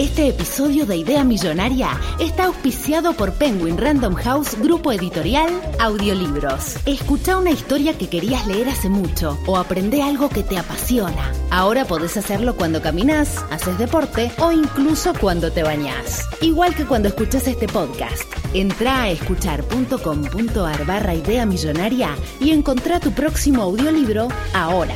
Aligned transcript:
Este 0.00 0.28
episodio 0.28 0.86
de 0.86 0.96
Idea 0.96 1.24
Millonaria 1.24 1.90
está 2.18 2.46
auspiciado 2.46 3.12
por 3.12 3.34
Penguin 3.34 3.76
Random 3.76 4.14
House 4.14 4.58
Grupo 4.58 4.92
Editorial 4.92 5.50
Audiolibros. 5.78 6.76
Escucha 6.86 7.36
una 7.36 7.50
historia 7.50 7.98
que 7.98 8.08
querías 8.08 8.46
leer 8.46 8.70
hace 8.70 8.88
mucho 8.88 9.38
o 9.46 9.58
aprende 9.58 10.00
algo 10.00 10.30
que 10.30 10.42
te 10.42 10.56
apasiona. 10.56 11.30
Ahora 11.50 11.84
podés 11.84 12.16
hacerlo 12.16 12.56
cuando 12.56 12.80
caminas, 12.80 13.44
haces 13.50 13.76
deporte 13.76 14.32
o 14.38 14.52
incluso 14.52 15.12
cuando 15.20 15.52
te 15.52 15.64
bañás. 15.64 16.26
Igual 16.40 16.74
que 16.74 16.86
cuando 16.86 17.08
escuchas 17.08 17.46
este 17.46 17.68
podcast. 17.68 18.24
Entra 18.54 19.02
a 19.02 19.10
escuchar.com.ar 19.10 20.86
barra 20.86 21.14
Idea 21.14 21.44
Millonaria 21.44 22.16
y 22.40 22.52
encontrá 22.52 23.00
tu 23.00 23.12
próximo 23.12 23.64
audiolibro 23.64 24.28
ahora. 24.54 24.94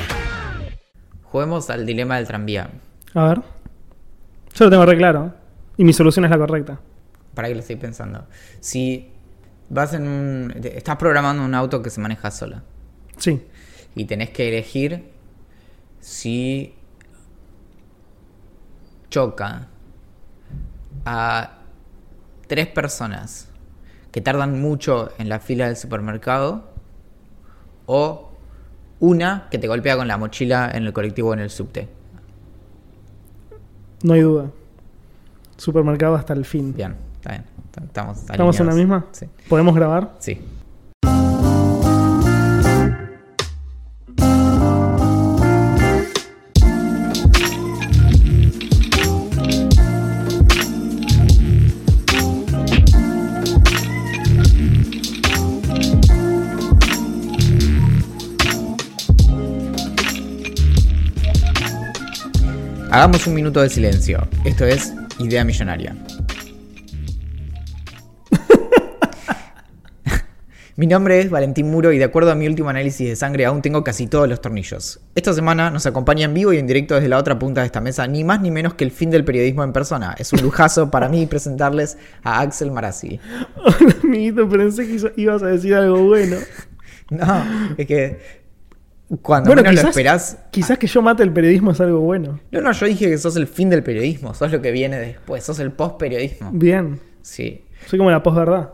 Juguemos 1.24 1.68
al 1.68 1.84
dilema 1.84 2.16
del 2.16 2.26
tranvía. 2.26 2.70
A 3.12 3.24
ver. 3.28 3.53
Yo 4.54 4.66
lo 4.66 4.70
tengo 4.70 4.86
re 4.86 4.96
claro. 4.96 5.34
Y 5.76 5.84
mi 5.84 5.92
solución 5.92 6.24
es 6.24 6.30
la 6.30 6.38
correcta. 6.38 6.80
Para 7.34 7.48
que 7.48 7.54
lo 7.54 7.60
estoy 7.60 7.76
pensando. 7.76 8.26
Si 8.60 9.10
vas 9.68 9.94
en 9.94 10.06
un. 10.06 10.54
Estás 10.62 10.96
programando 10.96 11.44
un 11.44 11.54
auto 11.54 11.82
que 11.82 11.90
se 11.90 12.00
maneja 12.00 12.30
sola. 12.30 12.62
Sí. 13.16 13.46
Y 13.94 14.04
tenés 14.04 14.30
que 14.30 14.48
elegir 14.48 15.10
si 16.00 16.74
choca 19.10 19.68
a 21.04 21.58
tres 22.46 22.66
personas 22.66 23.48
que 24.12 24.20
tardan 24.20 24.60
mucho 24.60 25.12
en 25.18 25.28
la 25.28 25.40
fila 25.40 25.66
del 25.66 25.76
supermercado 25.76 26.72
o 27.86 28.32
una 29.00 29.48
que 29.50 29.58
te 29.58 29.66
golpea 29.66 29.96
con 29.96 30.08
la 30.08 30.16
mochila 30.18 30.70
en 30.72 30.84
el 30.84 30.92
colectivo 30.92 31.30
o 31.30 31.34
en 31.34 31.40
el 31.40 31.50
subte. 31.50 31.88
No 34.04 34.12
hay 34.12 34.20
duda. 34.20 34.50
Supermercado 35.56 36.14
hasta 36.14 36.34
el 36.34 36.44
fin. 36.44 36.74
Bien, 36.76 36.94
está 37.14 37.30
bien. 37.30 37.44
Estamos, 37.86 38.18
¿Estamos 38.18 38.60
en 38.60 38.66
la 38.66 38.74
misma? 38.74 39.06
Sí. 39.12 39.26
¿Podemos 39.48 39.74
grabar? 39.74 40.12
Sí. 40.18 40.38
Hagamos 62.94 63.26
un 63.26 63.34
minuto 63.34 63.60
de 63.60 63.68
silencio. 63.68 64.28
Esto 64.44 64.64
es 64.66 64.94
Idea 65.18 65.42
Millonaria. 65.42 65.96
Mi 70.76 70.86
nombre 70.86 71.18
es 71.18 71.28
Valentín 71.28 71.72
Muro 71.72 71.90
y 71.90 71.98
de 71.98 72.04
acuerdo 72.04 72.30
a 72.30 72.36
mi 72.36 72.46
último 72.46 72.68
análisis 72.68 73.08
de 73.08 73.16
sangre 73.16 73.46
aún 73.46 73.62
tengo 73.62 73.82
casi 73.82 74.06
todos 74.06 74.28
los 74.28 74.40
tornillos. 74.40 75.00
Esta 75.16 75.32
semana 75.32 75.70
nos 75.70 75.86
acompaña 75.86 76.26
en 76.26 76.34
vivo 76.34 76.52
y 76.52 76.58
en 76.58 76.68
directo 76.68 76.94
desde 76.94 77.08
la 77.08 77.18
otra 77.18 77.36
punta 77.36 77.62
de 77.62 77.66
esta 77.66 77.80
mesa 77.80 78.06
ni 78.06 78.22
más 78.22 78.40
ni 78.40 78.52
menos 78.52 78.74
que 78.74 78.84
el 78.84 78.92
fin 78.92 79.10
del 79.10 79.24
periodismo 79.24 79.64
en 79.64 79.72
persona. 79.72 80.14
Es 80.16 80.32
un 80.32 80.42
lujazo 80.42 80.92
para 80.92 81.08
mí 81.08 81.26
presentarles 81.26 81.98
a 82.22 82.42
Axel 82.42 82.70
Marazzi. 82.70 83.18
Hola, 83.56 83.96
amiguito, 84.04 84.48
pensé 84.48 84.86
que 84.86 85.20
ibas 85.20 85.42
a 85.42 85.48
decir 85.48 85.74
algo 85.74 86.00
bueno. 86.04 86.36
No, 87.10 87.44
es 87.76 87.88
que 87.88 88.43
cuando 89.22 89.48
bueno, 89.50 89.62
menos 89.62 89.82
lo 89.82 89.88
esperás... 89.90 90.38
quizás 90.50 90.78
que 90.78 90.86
yo 90.86 91.02
mate 91.02 91.22
el 91.22 91.32
periodismo 91.32 91.70
es 91.72 91.80
algo 91.80 92.00
bueno. 92.00 92.40
No, 92.50 92.60
no, 92.60 92.72
yo 92.72 92.86
dije 92.86 93.08
que 93.10 93.18
sos 93.18 93.36
el 93.36 93.46
fin 93.46 93.68
del 93.70 93.82
periodismo, 93.82 94.34
sos 94.34 94.50
lo 94.50 94.60
que 94.62 94.70
viene 94.72 94.98
después, 94.98 95.44
sos 95.44 95.58
el 95.58 95.72
post-periodismo. 95.72 96.50
Bien. 96.52 97.00
Sí. 97.22 97.64
Soy 97.86 97.98
como 97.98 98.10
la 98.10 98.22
posverdad. 98.22 98.70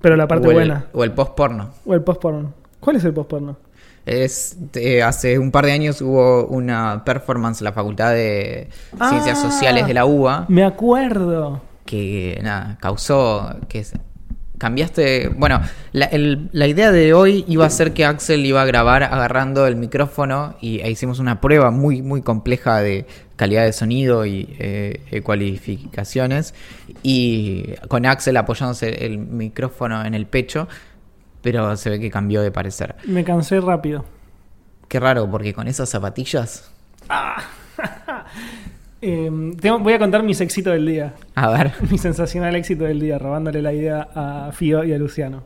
Pero 0.00 0.16
la 0.16 0.26
parte 0.26 0.48
o 0.48 0.50
el, 0.50 0.56
buena. 0.56 0.86
O 0.92 1.04
el 1.04 1.12
post-porno. 1.12 1.70
O 1.84 1.94
el 1.94 2.02
postporno. 2.02 2.54
¿Cuál 2.80 2.96
es 2.96 3.04
el 3.04 3.12
postporno? 3.12 3.58
Es, 4.06 4.56
eh, 4.74 5.02
hace 5.02 5.38
un 5.38 5.50
par 5.50 5.66
de 5.66 5.72
años 5.72 6.00
hubo 6.00 6.46
una 6.46 7.02
performance 7.04 7.60
en 7.60 7.66
la 7.66 7.72
Facultad 7.72 8.12
de 8.12 8.68
Ciencias 9.10 9.38
Ah. 9.44 9.50
Sociales 9.50 9.86
de 9.86 9.92
la 9.94 10.06
UBA 10.06 10.46
Me 10.48 10.64
acuerdo. 10.64 11.60
que 11.84 12.40
nada, 12.42 12.78
causó 12.80 13.54
que 13.68 13.84
cambiaste. 14.60 15.28
Bueno, 15.36 15.60
la, 15.92 16.04
el- 16.04 16.48
la 16.52 16.66
idea 16.68 16.92
de 16.92 17.14
hoy 17.14 17.44
iba 17.48 17.64
a 17.66 17.70
ser 17.70 17.92
que 17.94 18.04
Axel 18.04 18.44
iba 18.46 18.60
a 18.62 18.64
grabar 18.66 19.02
agarrando 19.02 19.66
el 19.66 19.74
micrófono 19.74 20.54
y 20.60 20.80
e 20.80 20.90
hicimos 20.90 21.18
una 21.18 21.40
prueba 21.40 21.70
muy, 21.72 22.02
muy 22.02 22.20
compleja 22.22 22.78
de 22.80 23.06
calidad 23.36 23.64
de 23.64 23.72
sonido 23.72 24.26
y 24.26 24.54
eh, 24.58 25.02
eh, 25.10 25.22
cualificaciones. 25.22 26.54
Y 27.02 27.72
con 27.88 28.04
Axel 28.06 28.36
apoyándose 28.36 29.06
el 29.06 29.16
micrófono 29.18 30.04
en 30.04 30.14
el 30.14 30.26
pecho, 30.26 30.68
pero 31.42 31.74
se 31.76 31.88
ve 31.90 31.98
que 31.98 32.10
cambió 32.10 32.42
de 32.42 32.50
parecer. 32.52 32.96
Me 33.06 33.24
cansé 33.24 33.60
rápido. 33.60 34.04
Qué 34.88 35.00
raro, 35.00 35.30
porque 35.30 35.54
con 35.54 35.68
esas 35.68 35.88
zapatillas. 35.88 36.70
Eh, 39.02 39.30
tengo- 39.60 39.78
voy 39.78 39.92
a 39.94 39.98
contar 39.98 40.22
mis 40.22 40.40
éxitos 40.40 40.72
del 40.74 40.86
día. 40.86 41.14
A 41.34 41.50
ver. 41.50 41.72
Mi 41.90 41.98
sensacional 41.98 42.54
éxito 42.56 42.84
del 42.84 43.00
día, 43.00 43.18
robándole 43.18 43.62
la 43.62 43.72
idea 43.72 44.08
a 44.14 44.52
Fío 44.52 44.84
y 44.84 44.92
a 44.92 44.98
Luciano. 44.98 45.44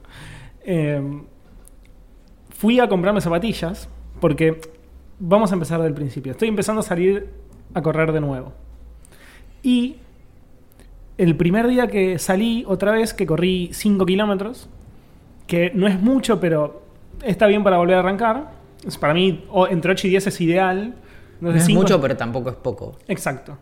Eh, 0.64 1.00
fui 2.50 2.80
a 2.80 2.88
comprarme 2.88 3.20
zapatillas 3.20 3.88
porque 4.20 4.60
vamos 5.18 5.50
a 5.52 5.54
empezar 5.54 5.80
del 5.82 5.94
principio. 5.94 6.32
Estoy 6.32 6.48
empezando 6.48 6.80
a 6.80 6.84
salir 6.84 7.28
a 7.74 7.82
correr 7.82 8.12
de 8.12 8.20
nuevo. 8.20 8.52
Y 9.62 9.96
el 11.16 11.36
primer 11.36 11.66
día 11.68 11.86
que 11.86 12.18
salí, 12.18 12.64
otra 12.66 12.92
vez, 12.92 13.14
que 13.14 13.26
corrí 13.26 13.70
5 13.72 14.04
kilómetros, 14.04 14.68
que 15.46 15.70
no 15.74 15.86
es 15.86 16.00
mucho, 16.00 16.40
pero 16.40 16.82
está 17.22 17.46
bien 17.46 17.62
para 17.62 17.78
volver 17.78 17.96
a 17.96 18.00
arrancar. 18.00 18.50
Es- 18.86 18.98
Para 18.98 19.14
mí, 19.14 19.44
entre 19.70 19.92
8 19.92 20.06
y 20.08 20.10
10 20.10 20.26
es 20.26 20.40
ideal. 20.40 20.94
No 21.50 21.56
es 21.58 21.64
cinco- 21.66 21.82
mucho, 21.82 22.00
pero 22.00 22.16
tampoco 22.16 22.50
es 22.50 22.56
poco. 22.56 22.98
Exacto. 23.08 23.58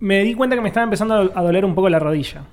Me 0.00 0.22
di 0.22 0.34
cuenta 0.34 0.56
que 0.56 0.62
me 0.62 0.68
estaba 0.68 0.84
empezando 0.84 1.14
a 1.34 1.42
doler 1.42 1.64
un 1.64 1.74
poco 1.74 1.88
la 1.88 1.98
rodilla. 1.98 2.44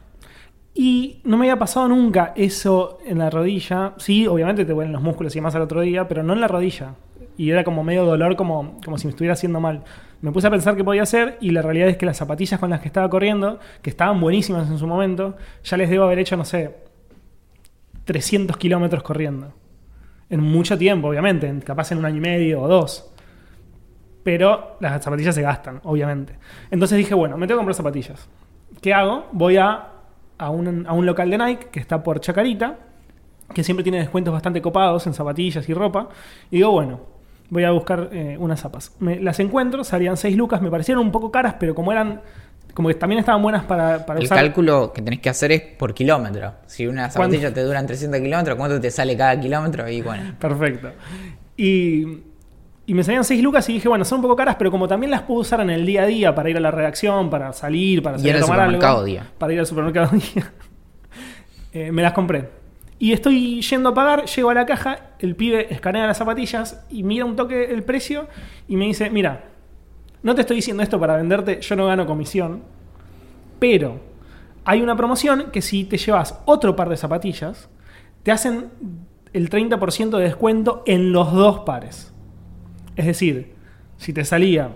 Y 0.73 1.21
no 1.23 1.37
me 1.37 1.45
había 1.45 1.57
pasado 1.57 1.87
nunca 1.87 2.33
eso 2.35 2.99
en 3.05 3.17
la 3.19 3.29
rodilla. 3.29 3.93
Sí, 3.97 4.27
obviamente 4.27 4.63
te 4.65 4.73
duelen 4.73 4.93
los 4.93 5.01
músculos 5.01 5.35
y 5.35 5.41
más 5.41 5.55
al 5.55 5.61
otro 5.63 5.81
día, 5.81 6.07
pero 6.07 6.23
no 6.23 6.33
en 6.33 6.41
la 6.41 6.47
rodilla. 6.47 6.95
Y 7.37 7.49
era 7.51 7.63
como 7.63 7.83
medio 7.83 8.03
dolor, 8.05 8.35
como, 8.35 8.77
como 8.83 8.97
si 8.97 9.07
me 9.07 9.11
estuviera 9.11 9.33
haciendo 9.33 9.59
mal. 9.59 9.83
Me 10.21 10.31
puse 10.31 10.47
a 10.47 10.51
pensar 10.51 10.75
qué 10.75 10.83
podía 10.83 11.03
hacer 11.03 11.37
y 11.41 11.51
la 11.51 11.61
realidad 11.61 11.87
es 11.89 11.97
que 11.97 12.05
las 12.05 12.17
zapatillas 12.17 12.59
con 12.59 12.69
las 12.69 12.81
que 12.81 12.87
estaba 12.87 13.09
corriendo, 13.09 13.59
que 13.81 13.89
estaban 13.89 14.19
buenísimas 14.19 14.69
en 14.69 14.77
su 14.77 14.87
momento, 14.87 15.35
ya 15.63 15.77
les 15.77 15.89
debo 15.89 16.03
haber 16.05 16.19
hecho, 16.19 16.35
no 16.35 16.45
sé, 16.45 16.75
300 18.05 18.57
kilómetros 18.57 19.03
corriendo. 19.03 19.53
En 20.29 20.41
mucho 20.41 20.77
tiempo, 20.77 21.07
obviamente, 21.07 21.47
en- 21.47 21.61
capaz 21.61 21.91
en 21.91 21.99
un 21.99 22.05
año 22.05 22.17
y 22.17 22.21
medio 22.21 22.61
o 22.61 22.67
dos 22.67 23.11
pero 24.27 24.75
las 24.81 25.01
zapatillas 25.01 25.33
se 25.33 25.41
gastan, 25.41 25.79
obviamente. 25.85 26.33
Entonces 26.69 26.97
dije, 26.97 27.13
bueno, 27.15 27.37
me 27.37 27.47
tengo 27.47 27.59
que 27.59 27.59
comprar 27.61 27.75
zapatillas. 27.75 28.27
¿Qué 28.81 28.93
hago? 28.93 29.27
Voy 29.31 29.55
a, 29.55 29.87
a, 30.37 30.49
un, 30.49 30.85
a 30.85 30.91
un 30.91 31.05
local 31.05 31.29
de 31.29 31.37
Nike 31.37 31.67
que 31.71 31.79
está 31.79 32.03
por 32.03 32.19
Chacarita, 32.19 32.75
que 33.53 33.63
siempre 33.63 33.83
tiene 33.85 33.99
descuentos 33.99 34.33
bastante 34.33 34.61
copados 34.61 35.07
en 35.07 35.13
zapatillas 35.13 35.69
y 35.69 35.73
ropa. 35.73 36.09
Y 36.51 36.57
digo, 36.57 36.71
bueno, 36.71 36.99
voy 37.49 37.63
a 37.63 37.71
buscar 37.71 38.09
eh, 38.11 38.35
unas 38.37 38.59
zapas. 38.59 38.91
Me- 38.99 39.21
las 39.21 39.39
encuentro, 39.39 39.85
salían 39.85 40.17
6 40.17 40.35
lucas, 40.35 40.61
me 40.61 40.69
parecieron 40.69 41.05
un 41.05 41.11
poco 41.13 41.31
caras, 41.31 41.55
pero 41.57 41.73
como 41.73 41.93
eran, 41.93 42.19
como 42.73 42.89
que 42.89 42.95
también 42.95 43.19
estaban 43.19 43.41
buenas 43.41 43.63
para, 43.63 44.05
para 44.05 44.19
El 44.19 44.25
usar. 44.25 44.39
cálculo 44.39 44.91
que 44.91 45.01
tenés 45.01 45.21
que 45.21 45.29
hacer 45.29 45.53
es 45.53 45.61
por 45.61 45.93
kilómetro. 45.93 46.51
Si 46.65 46.85
una 46.85 47.09
zapatilla 47.09 47.53
te 47.53 47.61
duran 47.63 47.87
300 47.87 48.19
kilómetros, 48.19 48.57
¿cuánto 48.57 48.77
te 48.81 48.91
sale 48.91 49.15
cada 49.15 49.39
kilómetro? 49.39 49.87
Y 49.87 50.01
bueno, 50.01 50.33
Perfecto. 50.39 50.89
Y, 51.55 52.23
y 52.87 52.93
me 52.93 53.03
salían 53.03 53.25
6 53.25 53.43
lucas 53.43 53.67
y 53.69 53.73
dije, 53.73 53.89
bueno, 53.89 54.05
son 54.05 54.19
un 54.19 54.21
poco 54.23 54.37
caras, 54.37 54.55
pero 54.55 54.71
como 54.71 54.87
también 54.87 55.11
las 55.11 55.23
puedo 55.23 55.41
usar 55.41 55.59
en 55.59 55.69
el 55.69 55.85
día 55.85 56.03
a 56.03 56.05
día 56.05 56.33
para 56.33 56.49
ir 56.49 56.55
a 56.55 56.61
la 56.61 56.71
redacción, 56.71 57.29
para 57.29 57.51
salir, 57.51 58.01
para 58.01 58.15
Y 58.15 58.21
salir 58.21 58.37
en 58.37 58.43
a 58.43 58.45
tomar 58.45 58.59
supermercado 58.59 58.93
algo, 58.95 59.05
día. 59.05 59.27
Para 59.37 59.53
ir 59.53 59.59
al 59.59 59.65
supermercado 59.65 60.09
día. 60.33 60.53
Eh, 61.73 61.91
me 61.91 62.01
las 62.01 62.13
compré. 62.13 62.49
Y 62.97 63.11
estoy 63.11 63.61
yendo 63.61 63.89
a 63.89 63.93
pagar, 63.93 64.25
llego 64.25 64.49
a 64.49 64.53
la 64.53 64.65
caja, 64.65 65.11
el 65.19 65.35
pibe 65.35 65.67
escanea 65.71 66.07
las 66.07 66.17
zapatillas 66.17 66.85
y 66.89 67.03
mira 67.03 67.25
un 67.25 67.35
toque 67.35 67.65
el 67.65 67.83
precio 67.83 68.29
y 68.69 68.77
me 68.77 68.85
dice, 68.85 69.09
mira, 69.09 69.49
no 70.23 70.33
te 70.33 70.41
estoy 70.41 70.55
diciendo 70.55 70.81
esto 70.81 70.97
para 70.97 71.17
venderte, 71.17 71.59
yo 71.59 71.75
no 71.75 71.87
gano 71.87 72.07
comisión, 72.07 72.63
pero 73.59 73.99
hay 74.63 74.81
una 74.81 74.95
promoción 74.95 75.51
que 75.51 75.61
si 75.61 75.83
te 75.83 75.97
llevas 75.97 76.39
otro 76.45 76.77
par 76.77 76.87
de 76.87 76.95
zapatillas, 76.95 77.69
te 78.23 78.31
hacen 78.31 78.69
el 79.33 79.49
30% 79.49 80.17
de 80.17 80.23
descuento 80.23 80.83
en 80.85 81.11
los 81.11 81.33
dos 81.33 81.59
pares. 81.59 82.13
Es 82.97 83.05
decir, 83.05 83.53
si 83.97 84.11
te 84.11 84.25
salía, 84.25 84.71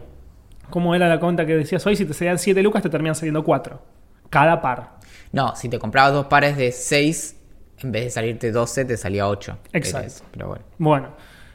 como 0.70 0.96
era 0.96 1.10
la 1.10 1.20
cuenta 1.20 1.46
que 1.46 1.58
decías 1.58 1.86
hoy, 1.86 1.96
si 1.96 2.06
te 2.06 2.14
salían 2.14 2.38
7 2.38 2.62
lucas, 2.62 2.84
te 2.84 2.90
terminan 2.90 3.16
saliendo 3.16 3.44
4. 3.44 3.82
Cada 4.30 4.62
par. 4.62 5.00
no, 5.34 5.56
si 5.56 5.68
te 5.68 5.78
comprabas 5.78 6.14
dos 6.14 6.28
pares 6.28 6.56
de 6.56 6.72
6, 6.72 7.36
en 7.80 7.92
vez 7.92 8.06
de 8.06 8.10
salirte 8.12 8.52
12, 8.52 8.86
te 8.86 8.96
salía 8.96 9.28
8. 9.28 9.58
Exacto. 9.74 10.24
Pero 10.32 10.48
bueno. 10.48 10.64
Bueno. 10.78 11.08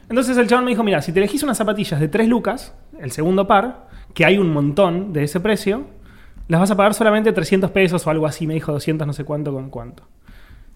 Entonces 0.09 0.37
el 0.37 0.47
chabón 0.47 0.65
me 0.65 0.71
dijo, 0.71 0.83
mira, 0.83 1.01
si 1.01 1.11
te 1.11 1.19
elegís 1.19 1.41
unas 1.43 1.57
zapatillas 1.57 1.99
de 1.99 2.07
3 2.07 2.27
lucas, 2.27 2.73
el 2.99 3.11
segundo 3.11 3.47
par, 3.47 3.87
que 4.13 4.25
hay 4.25 4.37
un 4.37 4.51
montón 4.51 5.13
de 5.13 5.23
ese 5.23 5.39
precio, 5.39 5.85
las 6.47 6.59
vas 6.59 6.71
a 6.71 6.75
pagar 6.75 6.93
solamente 6.93 7.31
300 7.31 7.71
pesos 7.71 8.05
o 8.05 8.09
algo 8.09 8.25
así, 8.25 8.45
me 8.45 8.53
dijo 8.53 8.71
200, 8.71 9.07
no 9.07 9.13
sé 9.13 9.23
cuánto 9.23 9.53
con 9.53 9.69
cuánto. 9.69 10.03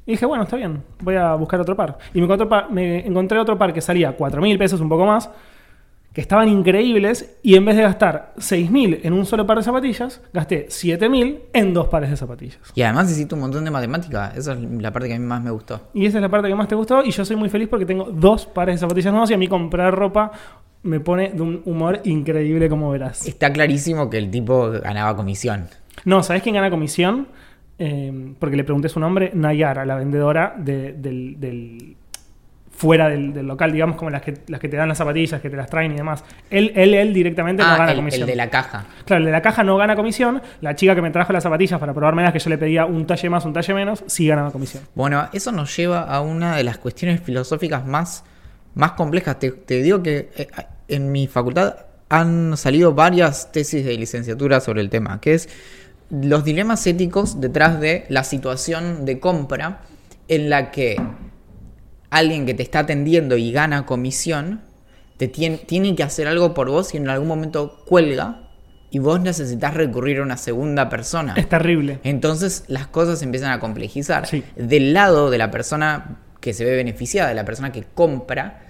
Y 0.06 0.12
dije, 0.12 0.26
bueno, 0.26 0.44
está 0.44 0.56
bien, 0.56 0.84
voy 1.02 1.16
a 1.16 1.36
buscar 1.36 1.60
otro 1.60 1.76
par. 1.76 1.98
Y 2.14 2.20
me 2.20 2.26
encontré, 2.26 2.48
me 2.72 3.06
encontré 3.06 3.40
otro 3.40 3.58
par 3.58 3.72
que 3.72 3.82
salía 3.82 4.18
4.000 4.18 4.58
pesos, 4.58 4.82
un 4.82 4.90
poco 4.90 5.06
más, 5.06 5.30
que 6.14 6.20
estaban 6.22 6.50
increíbles, 6.50 7.38
y 7.42 7.56
en 7.56 7.64
vez 7.64 7.78
de 7.78 7.84
gastar 7.84 8.34
6.000 8.38 9.00
en 9.04 9.14
un 9.14 9.26
solo 9.26 9.48
par 9.48 9.58
de 9.58 9.64
zapatillas, 9.64 10.22
gasté 10.34 10.68
7.000 10.68 11.40
en 11.54 11.74
dos 11.74 11.88
pares 11.88 12.10
de 12.10 12.18
zapatillas. 12.18 12.60
Y 12.76 12.82
además 12.82 13.10
hiciste 13.10 13.34
un 13.36 13.42
montón 13.42 13.64
de 13.64 13.72
matemática. 13.72 14.34
Esa 14.36 14.54
es 14.54 14.60
la 14.60 14.92
parte 14.92 15.08
que 15.08 15.14
a 15.16 15.20
mí 15.20 15.26
más 15.26 15.42
me 15.42 15.52
gustó. 15.52 15.90
Y 15.94 16.06
esa 16.06 16.18
es 16.18 16.22
la 16.22 16.28
parte 16.30 16.50
que 16.50 16.56
más 16.56 16.68
te 16.68 16.76
gustó, 16.76 17.04
y 17.04 17.12
yo 17.12 17.24
soy 17.24 17.38
muy 17.38 17.48
feliz 17.50 17.70
porque 17.70 17.86
tengo 17.86 18.06
dos 18.12 18.46
pares 18.46 18.76
de 18.76 18.80
zapatillas 18.80 19.14
nuevas, 19.14 19.32
y 19.32 19.36
a 19.36 19.38
mí 19.38 19.48
comprar 19.48 19.96
ropa 19.96 20.32
me 20.84 21.00
pone 21.00 21.30
de 21.30 21.42
un 21.42 21.62
humor 21.66 22.02
increíble, 22.04 22.68
como 22.68 22.90
verás. 22.92 23.26
Está 23.26 23.54
clarísimo 23.54 24.10
que 24.10 24.18
el 24.18 24.30
tipo 24.32 24.70
ganaba 24.72 25.16
comisión. 25.16 25.68
No, 26.06 26.24
¿sabés 26.24 26.42
quién 26.44 26.56
gana 26.56 26.70
comisión? 26.70 27.28
Eh, 27.80 28.34
porque 28.38 28.56
le 28.58 28.64
pregunté 28.64 28.90
su 28.90 29.00
nombre, 29.00 29.32
Nayara, 29.34 29.86
la 29.86 29.96
vendedora 29.96 30.56
de- 30.58 30.94
del, 30.94 31.40
del- 31.40 31.96
fuera 32.82 33.10
del, 33.10 33.32
del 33.32 33.46
local, 33.46 33.72
digamos, 33.72 33.96
como 33.96 34.10
las 34.10 34.24
que, 34.24 34.34
las 34.48 34.60
que 34.60 34.68
te 34.68 34.76
dan 34.76 34.90
las 34.90 34.98
zapatillas, 34.98 35.40
que 35.40 35.52
te 35.52 35.56
las 35.56 35.70
traen 35.70 35.92
y 35.92 35.98
demás. 35.98 36.24
Él, 36.50 36.72
él, 36.76 36.96
él 36.96 37.14
directamente 37.14 37.62
no 37.62 37.70
Ah, 37.70 37.78
gana 37.78 37.92
el, 37.92 37.98
comisión. 37.98 38.22
el 38.24 38.28
de 38.28 38.36
la 38.36 38.50
caja. 38.50 38.86
Claro, 39.06 39.20
el 39.20 39.26
de 39.28 39.32
la 39.32 39.42
caja 39.44 39.64
no 39.64 39.78
gana 39.78 39.96
comisión. 39.96 40.42
La 40.62 40.76
chica 40.76 40.96
que 40.96 41.02
me 41.04 41.12
trajo 41.12 41.32
las 41.32 41.44
zapatillas 41.44 41.80
para 41.80 41.94
probármelas, 41.94 42.34
que 42.34 42.40
yo 42.40 42.50
le 42.50 42.58
pedía 42.58 42.88
un 42.88 43.06
talle 43.06 43.30
más, 43.30 43.46
un 43.46 43.54
talle 43.54 43.76
menos, 43.76 44.04
sí 44.08 44.26
ganaba 44.26 44.50
comisión. 44.50 44.84
Bueno, 44.96 45.30
eso 45.32 45.52
nos 45.52 45.78
lleva 45.78 46.02
a 46.02 46.22
una 46.22 46.56
de 46.56 46.64
las 46.64 46.80
cuestiones 46.80 47.22
filosóficas 47.22 47.86
más, 47.86 48.24
más 48.74 48.94
complejas. 48.94 49.38
Te, 49.38 49.52
te 49.52 49.84
digo 49.84 50.02
que 50.02 50.32
eh, 50.36 50.48
en 50.88 51.12
mi 51.12 51.28
facultad 51.28 51.76
han 52.10 52.58
salido 52.58 52.96
varias 52.96 53.52
tesis 53.52 53.86
de 53.86 53.96
licenciatura 53.96 54.60
sobre 54.60 54.82
el 54.82 54.90
tema, 54.90 55.22
que 55.22 55.36
es 55.36 55.50
los 56.10 56.44
dilemas 56.44 56.88
éticos 56.88 57.40
detrás 57.40 57.80
de 57.80 58.06
la 58.10 58.24
situación 58.24 59.06
de 59.06 59.20
compra 59.20 59.82
en 60.28 60.50
la 60.50 60.72
que 60.72 61.00
alguien 62.12 62.46
que 62.46 62.54
te 62.54 62.62
está 62.62 62.80
atendiendo 62.80 63.38
y 63.38 63.52
gana 63.52 63.88
comisión 63.88 64.62
te 65.18 65.28
tiene, 65.28 65.58
tiene 65.58 65.96
que 65.96 66.04
hacer 66.04 66.28
algo 66.28 66.54
por 66.54 66.70
vos 66.70 66.94
y 66.94 66.98
en 66.98 67.10
algún 67.10 67.28
momento 67.28 67.84
cuelga 67.86 68.50
y 68.92 69.00
vos 69.00 69.22
necesitas 69.22 69.74
recurrir 69.74 70.20
a 70.20 70.24
una 70.24 70.38
segunda 70.38 70.90
persona. 70.90 71.34
Es 71.38 71.48
terrible. 71.48 72.00
Entonces 72.04 72.66
las 72.68 72.88
cosas 72.88 73.20
se 73.20 73.26
empiezan 73.26 73.52
a 73.52 73.60
complejizar. 73.60 74.28
Sí. 74.28 74.44
Del 74.56 74.94
lado 74.94 75.30
de 75.30 75.38
la 75.38 75.50
persona 75.50 76.20
que 76.42 76.54
se 76.54 76.66
ve 76.66 76.76
beneficiada, 76.76 77.30
de 77.30 77.36
la 77.36 77.46
persona 77.46 77.72
que 77.72 77.84
compra, 77.84 78.68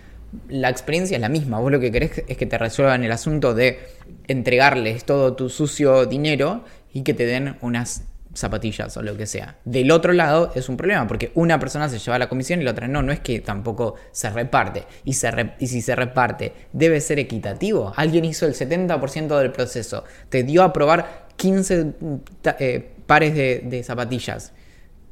la 0.47 0.69
experiencia 0.69 1.15
es 1.15 1.21
la 1.21 1.29
misma. 1.29 1.59
Vos 1.59 1.71
lo 1.71 1.79
que 1.79 1.91
querés 1.91 2.23
es 2.27 2.37
que 2.37 2.45
te 2.45 2.57
resuelvan 2.57 3.03
el 3.03 3.11
asunto 3.11 3.53
de 3.55 3.79
entregarles 4.27 5.03
todo 5.05 5.33
tu 5.33 5.49
sucio 5.49 6.05
dinero 6.05 6.63
y 6.93 7.01
que 7.01 7.13
te 7.13 7.25
den 7.25 7.55
unas 7.61 8.03
zapatillas 8.33 8.95
o 8.97 9.01
lo 9.01 9.17
que 9.17 9.25
sea. 9.25 9.57
Del 9.65 9.91
otro 9.91 10.13
lado 10.13 10.51
es 10.55 10.69
un 10.69 10.77
problema 10.77 11.07
porque 11.07 11.31
una 11.35 11.59
persona 11.59 11.89
se 11.89 11.99
lleva 11.99 12.17
la 12.19 12.29
comisión 12.29 12.61
y 12.61 12.63
la 12.63 12.71
otra 12.71 12.87
no. 12.87 13.01
No 13.01 13.11
es 13.11 13.19
que 13.19 13.39
tampoco 13.39 13.95
se 14.11 14.29
reparte. 14.29 14.85
Y, 15.03 15.13
se 15.13 15.53
y 15.59 15.67
si 15.67 15.81
se 15.81 15.95
reparte, 15.95 16.53
debe 16.73 17.01
ser 17.01 17.19
equitativo. 17.19 17.93
Alguien 17.95 18.25
hizo 18.25 18.45
el 18.45 18.53
70% 18.53 19.37
del 19.39 19.51
proceso. 19.51 20.03
Te 20.29 20.43
dio 20.43 20.63
a 20.63 20.71
probar 20.73 21.27
15 21.35 21.93
ta- 22.41 22.55
eh, 22.59 22.91
pares 23.05 23.33
de, 23.35 23.59
de 23.65 23.83
zapatillas. 23.83 24.53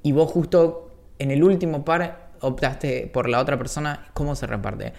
Y 0.04 0.12
vos 0.14 0.32
justo 0.32 0.96
en 1.20 1.32
el 1.32 1.44
último 1.44 1.84
par 1.84 2.30
optaste 2.42 3.10
por 3.14 3.28
la 3.28 3.40
otra 3.40 3.58
persona. 3.58 4.08
¿Cómo 4.14 4.36
se 4.36 4.48
reparte? 4.48 4.94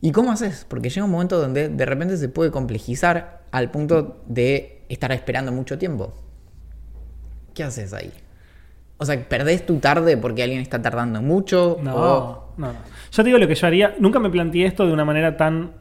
¿Y 0.00 0.10
cómo 0.12 0.32
haces? 0.32 0.64
Porque 0.68 0.88
llega 0.90 1.04
un 1.04 1.10
momento 1.12 1.38
donde 1.40 1.68
de 1.68 1.86
repente 1.86 2.16
se 2.16 2.28
puede 2.28 2.50
complejizar 2.50 3.42
al 3.52 3.70
punto 3.70 4.22
de 4.26 4.82
estar 4.88 5.12
esperando 5.12 5.52
mucho 5.52 5.78
tiempo. 5.78 6.14
¿Qué 7.54 7.62
haces 7.64 7.92
ahí? 7.92 8.10
O 8.98 9.04
sea, 9.04 9.20
¿perdés 9.28 9.66
tu 9.66 9.78
tarde 9.78 10.16
porque 10.16 10.42
alguien 10.42 10.60
está 10.60 10.80
tardando 10.80 11.20
mucho? 11.22 11.78
No, 11.82 11.94
o- 11.96 12.54
no, 12.56 12.68
no. 12.68 12.78
Yo 13.10 13.22
te 13.22 13.24
digo 13.24 13.38
lo 13.38 13.48
que 13.48 13.54
yo 13.54 13.66
haría. 13.66 13.94
Nunca 13.98 14.18
me 14.20 14.30
planteé 14.30 14.66
esto 14.66 14.86
de 14.86 14.92
una 14.92 15.04
manera 15.04 15.36
tan 15.36 15.72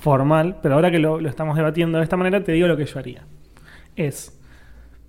formal, 0.00 0.58
pero 0.62 0.74
ahora 0.76 0.90
que 0.90 0.98
lo, 0.98 1.20
lo 1.20 1.28
estamos 1.28 1.56
debatiendo 1.56 1.98
de 1.98 2.04
esta 2.04 2.16
manera, 2.16 2.42
te 2.42 2.52
digo 2.52 2.66
lo 2.68 2.76
que 2.76 2.84
yo 2.86 2.98
haría. 2.98 3.22
Es. 3.96 4.38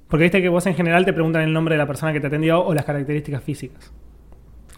Porque 0.07 0.23
viste 0.23 0.41
que 0.41 0.49
vos 0.49 0.65
en 0.67 0.75
general 0.75 1.05
te 1.05 1.13
preguntan 1.13 1.41
el 1.43 1.53
nombre 1.53 1.75
de 1.75 1.77
la 1.79 1.87
persona 1.87 2.11
que 2.11 2.19
te 2.19 2.27
atendió 2.27 2.63
o 2.63 2.73
las 2.73 2.85
características 2.85 3.41
físicas. 3.43 3.91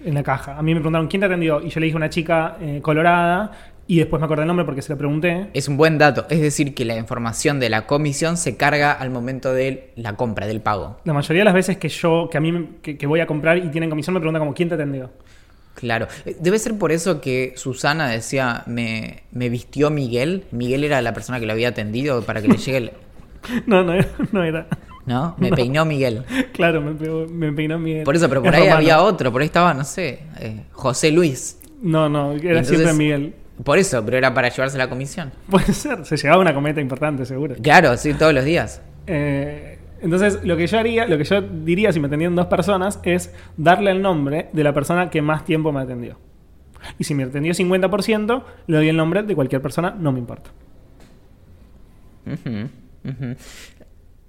En 0.04 0.13
la 0.13 0.24
caja. 0.24 0.57
A 0.57 0.62
mí 0.62 0.74
me 0.74 0.80
preguntaron 0.81 1.07
quién 1.07 1.22
te 1.22 1.25
atendió 1.25 1.62
y 1.62 1.69
yo 1.69 1.80
le 1.80 1.86
dije 1.88 1.95
una 1.98 2.10
chica 2.10 2.57
eh, 2.62 2.80
colorada 2.81 3.51
y 3.88 3.98
después 4.00 4.20
me 4.20 4.26
acordé 4.26 4.42
el 4.44 4.48
nombre 4.48 4.66
porque 4.66 4.82
se 4.82 4.92
lo 4.94 4.98
pregunté. 4.98 5.50
Es 5.54 5.68
un 5.68 5.78
buen 5.78 5.98
dato. 5.98 6.26
Es 6.30 6.42
decir, 6.42 6.74
que 6.74 6.86
la 6.86 6.96
información 6.98 7.60
de 7.60 7.70
la 7.70 7.86
comisión 7.86 8.38
se 8.38 8.58
carga 8.58 8.92
al 8.92 9.10
momento 9.12 9.54
de 9.54 9.92
la 9.96 10.16
compra, 10.16 10.48
del 10.48 10.62
pago. 10.62 10.98
La 11.06 11.14
mayoría 11.14 11.42
de 11.42 11.46
las 11.46 11.54
veces 11.54 11.78
que 11.78 11.90
yo, 11.90 12.28
que 12.32 12.38
a 12.38 12.42
mí 12.42 12.70
que, 12.82 12.98
que 12.98 13.08
voy 13.08 13.20
a 13.20 13.28
comprar 13.28 13.58
y 13.58 13.70
tienen 13.70 13.90
comisión, 13.90 14.14
me 14.14 14.20
preguntan 14.20 14.42
como 14.42 14.54
quién 14.54 14.70
te 14.70 14.76
atendió. 14.76 15.12
Claro. 15.76 16.08
Eh, 16.26 16.36
Debe 16.40 16.58
ser 16.58 16.78
por 16.78 16.92
eso 16.92 17.20
que 17.22 17.54
Susana 17.58 18.08
decía, 18.08 18.64
me, 18.66 19.24
me 19.32 19.50
vistió 19.50 19.90
Miguel. 19.90 20.46
Miguel 20.52 20.84
era 20.84 21.02
la 21.02 21.14
persona 21.14 21.40
que 21.40 21.46
lo 21.46 21.52
había 21.54 21.70
atendido 21.70 22.22
para 22.24 22.42
que 22.42 22.48
le 22.48 22.58
llegue 22.58 22.78
el... 22.78 22.92
No, 23.68 23.84
no. 23.84 23.94
No 24.32 24.44
era. 24.44 24.68
¿No? 25.06 25.36
Me 25.38 25.52
peinó 25.52 25.86
Miguel. 25.86 26.24
Claro, 26.54 26.82
me, 26.82 27.52
peinó 27.54 27.78
Miguel. 27.78 28.04
Por 28.06 28.16
eso, 28.16 28.28
pero 28.28 28.42
por 28.42 28.50
Es 28.50 28.56
ahí 28.56 28.62
romano. 28.62 28.78
había 28.78 29.02
otro. 29.04 29.32
Por 29.32 29.42
ahí 29.42 29.46
estaba, 29.46 29.72
no 29.76 29.84
sé, 29.84 30.24
eh, 30.40 30.64
José 30.72 31.12
Luis. 31.12 31.60
No, 31.82 32.10
no, 32.10 32.32
era 32.32 32.50
Entonces- 32.60 32.78
siempre 32.78 32.94
Miguel. 32.94 33.36
Por 33.63 33.78
eso, 33.78 34.04
pero 34.04 34.18
era 34.18 34.34
para 34.34 34.50
llevarse 34.50 34.78
la 34.78 34.90
comisión. 34.90 35.31
Puede 35.50 35.74
ser, 35.74 36.06
se 36.06 36.18
llegaba 36.18 36.42
una 36.42 36.54
cometa 36.54 36.81
importante, 36.81 37.25
seguro. 37.25 37.56
Claro, 37.62 37.96
sí, 37.98 38.13
todos 38.13 38.34
los 38.34 38.44
días. 38.44 38.81
Eh, 39.07 39.80
entonces, 40.02 40.40
lo 40.44 40.57
que 40.57 40.68
yo 40.68 40.78
haría, 40.78 41.07
lo 41.07 41.18
que 41.18 41.24
yo 41.24 41.42
diría 41.42 41.92
si 41.94 42.00
me 42.00 42.07
atendían 42.07 42.36
dos 42.36 42.48
personas 42.48 43.00
es 43.04 43.34
darle 43.57 43.92
el 43.92 44.02
nombre 44.02 44.50
de 44.52 44.63
la 44.63 44.74
persona 44.74 45.10
que 45.10 45.22
más 45.22 45.46
tiempo 45.46 45.72
me 45.72 45.81
atendió. 45.81 46.18
Y 47.00 47.04
si 47.06 47.16
me 47.16 47.24
atendió 47.24 47.54
50%, 47.54 48.44
le 48.68 48.78
doy 48.78 48.90
el 48.90 48.98
nombre 48.98 49.24
de 49.24 49.34
cualquier 49.34 49.62
persona, 49.62 49.96
no 49.98 50.12
me 50.12 50.19
importa. 50.19 50.51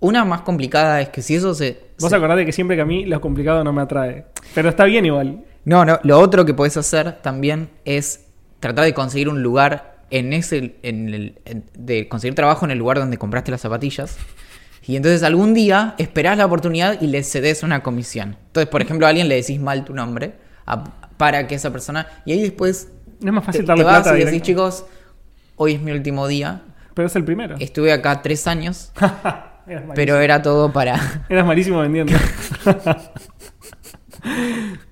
Una 0.00 0.24
más 0.24 0.42
complicada 0.42 1.00
es 1.00 1.08
que 1.08 1.22
si 1.22 1.34
eso 1.34 1.54
se... 1.54 1.78
Vos 1.98 2.10
se- 2.10 2.16
acordate 2.16 2.44
que 2.46 2.52
siempre 2.52 2.76
que 2.76 2.82
a 2.82 2.86
mí 2.86 3.04
lo 3.06 3.20
complicado 3.20 3.64
no 3.64 3.72
me 3.72 3.82
atrae. 3.82 4.26
Pero 4.54 4.68
está 4.68 4.84
bien 4.84 5.04
igual. 5.06 5.44
No, 5.64 5.84
no, 5.84 5.98
lo 6.04 6.18
otro 6.20 6.44
que 6.44 6.54
podés 6.54 6.76
hacer 6.76 7.20
también 7.22 7.70
es 7.84 8.25
tratar 8.60 8.84
de 8.84 8.94
conseguir 8.94 9.28
un 9.28 9.42
lugar 9.42 9.96
en 10.10 10.32
ese, 10.32 10.76
en 10.82 11.12
el, 11.12 11.38
en- 11.44 11.64
de 11.76 12.08
conseguir 12.08 12.34
trabajo 12.34 12.64
en 12.64 12.70
el 12.70 12.78
lugar 12.78 12.98
donde 12.98 13.18
compraste 13.18 13.50
las 13.50 13.60
zapatillas. 13.60 14.16
Y 14.86 14.94
entonces 14.96 15.22
algún 15.24 15.52
día 15.52 15.94
esperás 15.98 16.38
la 16.38 16.46
oportunidad 16.46 17.00
y 17.00 17.08
le 17.08 17.22
cedes 17.24 17.62
una 17.64 17.82
comisión. 17.82 18.36
Entonces, 18.46 18.68
por 18.70 18.82
ejemplo, 18.82 19.06
a 19.06 19.08
alguien 19.10 19.28
le 19.28 19.34
decís 19.34 19.58
mal 19.60 19.84
tu 19.84 19.92
nombre 19.94 20.34
a- 20.64 20.84
para 21.16 21.46
que 21.48 21.56
esa 21.56 21.70
persona... 21.72 22.06
Y 22.24 22.32
ahí 22.32 22.42
después 22.42 22.88
Es 23.20 23.32
más 23.32 23.42
te, 23.42 23.46
fácil 23.46 23.60
te 23.62 23.66
darle 23.66 23.84
vas 23.84 24.02
plata 24.02 24.18
y 24.18 24.24
decís, 24.24 24.42
chicos, 24.42 24.84
hoy 25.56 25.74
es 25.74 25.80
mi 25.80 25.90
último 25.90 26.28
día. 26.28 26.62
Pero 26.94 27.08
es 27.08 27.16
el 27.16 27.24
primero. 27.24 27.56
Estuve 27.58 27.92
acá 27.92 28.22
tres 28.22 28.46
años, 28.46 28.92
pero 29.96 30.20
era 30.20 30.40
todo 30.40 30.72
para... 30.72 31.24
Eras 31.28 31.46
malísimo 31.46 31.80
vendiendo. 31.80 32.12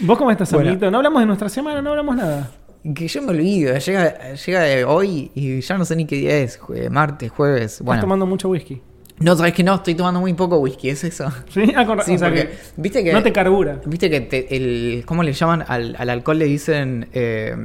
¿Vos 0.00 0.18
cómo 0.18 0.30
estás, 0.30 0.52
Bueno. 0.52 0.68
amiguito? 0.70 0.90
No 0.90 0.98
hablamos 0.98 1.20
de 1.20 1.26
nuestra 1.26 1.48
semana, 1.48 1.80
no 1.82 1.90
hablamos 1.90 2.16
nada. 2.16 2.50
Que 2.94 3.08
yo 3.08 3.22
me 3.22 3.30
olvido, 3.30 3.76
llega, 3.76 4.34
llega 4.34 4.60
de 4.60 4.84
hoy 4.84 5.30
y 5.34 5.60
ya 5.60 5.76
no 5.76 5.84
sé 5.84 5.96
ni 5.96 6.06
qué 6.06 6.16
día 6.16 6.38
es, 6.38 6.60
jue- 6.60 6.88
martes, 6.88 7.30
jueves. 7.30 7.72
Estás 7.72 7.84
Bueno, 7.84 8.00
tomando 8.02 8.26
mucho 8.26 8.48
whisky. 8.48 8.80
no, 9.18 9.34
sabes 9.34 9.54
que 9.54 9.64
no, 9.64 9.74
estoy 9.74 9.94
tomando 9.96 10.20
muy 10.20 10.34
poco 10.34 10.58
whisky, 10.58 10.90
¿es 10.90 11.02
eso? 11.02 11.30
¿Sí? 11.48 11.72
Ah, 11.74 11.84
con- 11.84 12.00
Sí, 12.02 12.14
o 12.14 12.18
sea 12.18 12.28
porque, 12.28 12.46
que 12.48 12.56
viste 12.76 13.02
que- 13.02 13.12
no 13.12 13.22
te 13.22 13.32
carbura. 13.32 13.80
Viste 13.86 14.08
que 14.08 14.20
te- 14.20 14.54
el, 14.56 15.02
¿cómo 15.04 15.22
le 15.24 15.32
llaman? 15.32 15.64
Al, 15.66 15.96
al 15.98 16.10
alcohol 16.10 16.38
le 16.38 16.44
dicen 16.44 17.08
eh, 17.12 17.56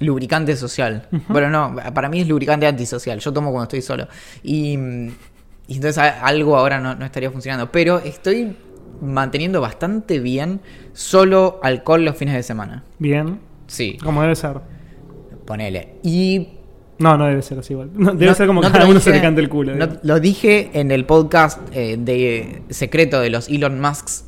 lubricante 0.00 0.56
social. 0.56 1.06
Bueno, 1.28 1.48
no, 1.50 1.76
para 1.94 2.08
mí 2.08 2.20
es 2.22 2.26
lubricante 2.28 2.66
antisocial, 2.66 3.20
yo 3.20 3.32
tomo 3.32 3.50
cuando 3.52 3.64
estoy 3.64 3.82
solo. 3.82 4.08
Y, 4.42 4.72
y 5.68 5.74
entonces 5.76 5.98
algo 5.98 6.56
ahora 6.56 6.80
no, 6.80 6.96
no 6.96 7.04
estaría 7.04 7.30
funcionando, 7.30 7.70
pero 7.70 7.98
estoy 8.00 8.56
manteniendo 9.00 9.60
bastante 9.60 10.18
bien 10.18 10.60
solo 10.92 11.58
alcohol 11.62 12.04
los 12.04 12.16
fines 12.16 12.34
de 12.34 12.42
semana. 12.42 12.84
Bien, 12.98 13.40
Sí, 13.66 13.96
como 14.02 14.22
debe 14.22 14.34
ser. 14.36 14.60
ponele. 15.44 15.94
Y 16.02 16.48
No, 16.98 17.16
no 17.16 17.26
debe 17.26 17.40
ser 17.42 17.58
así 17.58 17.72
igual. 17.72 17.90
No, 17.94 18.12
debe 18.12 18.26
No- 18.26 18.34
ser 18.34 18.46
como 18.46 18.60
no 18.60 18.70
cada 18.70 18.86
uno 18.86 19.00
se 19.00 19.10
le 19.10 19.20
cante 19.22 19.40
el 19.40 19.48
culo. 19.48 19.72
lo 20.02 20.20
dije 20.20 20.70
en 20.74 20.90
el 20.90 21.06
podcast 21.06 21.58
eh, 21.72 21.96
de 21.98 22.62
secreto 22.70 23.20
de 23.20 23.30
los 23.30 23.48
Elon 23.48 23.80
Musks 23.80 24.24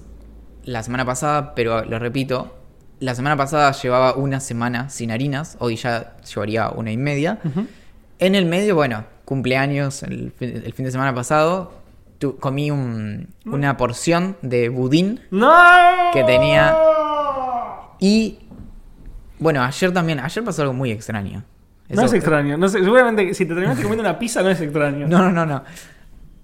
la 0.65 0.83
semana 0.83 1.05
pasada, 1.05 1.55
pero 1.55 1.85
lo 1.85 1.99
repito. 1.99 2.57
La 3.01 3.15
semana 3.17 3.37
pasada 3.37 3.73
llevaba 3.73 4.15
una 4.15 4.39
semana 4.41 4.89
sin 4.89 5.11
harinas, 5.11 5.57
hoy 5.59 5.75
ya 5.77 6.17
llevaría 6.23 6.71
una 6.71 6.93
y 6.93 6.97
media. 6.97 7.41
En 8.21 8.35
el 8.37 8.47
medio, 8.47 8.77
bueno, 8.77 9.05
cumpleaños 9.25 10.05
el 10.05 10.33
fin 10.39 10.85
de 10.85 10.91
semana 10.93 11.13
pasado, 11.13 11.73
tu- 12.23 12.37
comí 12.39 12.71
un- 12.71 13.29
una 13.45 13.77
porción 13.77 14.37
de 14.43 14.69
budín 14.69 15.21
¡No! 15.31 15.53
que 16.13 16.23
tenía- 16.25 16.75
y, 17.99 18.39
bueno, 19.39 19.63
ayer 19.63 19.93
también, 19.93 20.21
ayer 20.21 20.45
pasó 20.45 20.63
algo 20.63 20.75
muy 20.75 20.91
extraño. 20.91 21.43
No 21.89 22.03
es 22.03 22.13
extraño. 22.13 22.57
No 22.57 22.69
sé, 22.69 22.79
seguramente 22.83 23.35
si 23.35 23.45
te 23.45 23.55
terminaste 23.55 23.83
comiendo 23.83 24.03
una 24.03 24.19
pizza 24.19 24.43
no 24.43 24.49
es 24.51 24.61
extraño. 24.61 25.07
No, 25.09 25.19
no, 25.19 25.31
no, 25.31 25.45
no. 25.47 25.63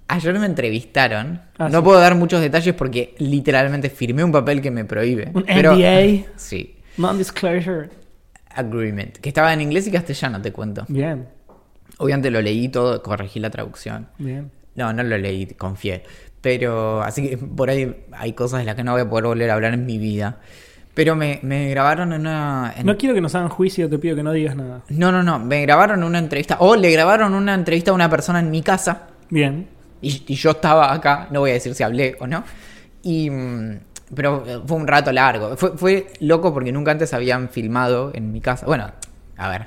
Ayer 0.07 0.37
me 0.39 0.45
entrevistaron. 0.45 1.41
Ah, 1.57 1.69
no 1.69 1.79
sí. 1.79 1.83
puedo 1.85 1.99
dar 1.99 2.15
muchos 2.15 2.41
detalles 2.41 2.73
porque 2.75 3.15
literalmente 3.19 3.89
firmé 3.89 4.23
un 4.23 4.31
papel 4.31 4.61
que 4.61 4.69
me 4.71 4.85
prohíbe. 4.85 5.31
Un 5.33 5.43
pero, 5.43 5.73
NDA. 5.75 6.25
Sí. 6.35 6.75
Non-disclosure. 6.97 7.89
Agreement. 8.53 9.17
Que 9.17 9.29
estaba 9.29 9.53
en 9.53 9.61
inglés 9.61 9.87
y 9.87 9.91
castellano, 9.91 10.41
te 10.41 10.51
cuento. 10.51 10.85
Bien, 10.87 11.27
Obviamente 11.97 12.31
lo 12.31 12.41
leí 12.41 12.69
todo, 12.69 13.01
corregí 13.03 13.39
la 13.39 13.49
traducción. 13.49 14.07
bien. 14.17 14.51
No, 14.79 14.93
no 14.93 15.03
lo 15.03 15.17
leí, 15.17 15.45
confié. 15.47 16.03
Pero 16.41 17.01
así 17.01 17.29
que 17.29 17.37
por 17.37 17.69
ahí 17.69 18.05
hay 18.13 18.33
cosas 18.33 18.59
de 18.59 18.65
las 18.65 18.75
que 18.75 18.83
no 18.83 18.93
voy 18.93 19.01
a 19.01 19.09
poder 19.09 19.25
volver 19.25 19.49
a 19.51 19.55
hablar 19.55 19.73
en 19.73 19.85
mi 19.85 19.97
vida. 19.97 20.39
Pero 20.93 21.15
me, 21.15 21.39
me 21.43 21.69
grabaron 21.69 22.13
en 22.13 22.21
una... 22.21 22.73
en- 22.77 22.85
No 22.85 22.97
quiero 22.97 23.13
que 23.13 23.21
nos 23.21 23.35
hagan 23.35 23.49
juicio, 23.49 23.89
te 23.89 23.99
pido 23.99 24.15
que 24.15 24.23
no 24.23 24.31
digas 24.31 24.55
nada. 24.55 24.81
no, 24.89 25.11
no, 25.11 25.21
no. 25.23 25.37
Me 25.39 25.61
grabaron 25.61 26.03
una 26.03 26.17
entrevista. 26.19 26.57
O 26.59 26.75
le 26.75 26.91
grabaron 26.91 27.33
una 27.33 27.53
entrevista 27.53 27.91
a 27.91 27.93
una 27.93 28.09
persona 28.09 28.39
en 28.39 28.49
mi 28.51 28.61
casa. 28.61 29.07
Bien. 29.29 29.67
Y, 30.01 30.23
y 30.27 30.35
yo 30.35 30.51
estaba 30.51 30.93
acá. 30.93 31.27
No 31.31 31.41
voy 31.41 31.51
a 31.51 31.53
decir 31.53 31.73
si 31.75 31.83
hablé 31.83 32.15
o 32.19 32.25
no. 32.27 32.43
Y... 33.03 33.29
mm, 33.29 33.79
Pero 34.15 34.43
fue 34.65 34.77
un 34.77 34.87
rato 34.87 35.11
largo. 35.11 35.55
Fue, 35.57 35.77
fue 35.77 36.07
loco 36.21 36.53
porque 36.53 36.71
nunca 36.71 36.91
antes 36.91 37.13
habían 37.13 37.49
filmado 37.49 38.11
en 38.13 38.31
mi 38.31 38.41
casa. 38.41 38.65
Bueno, 38.65 38.89
a 39.37 39.49
ver. 39.49 39.65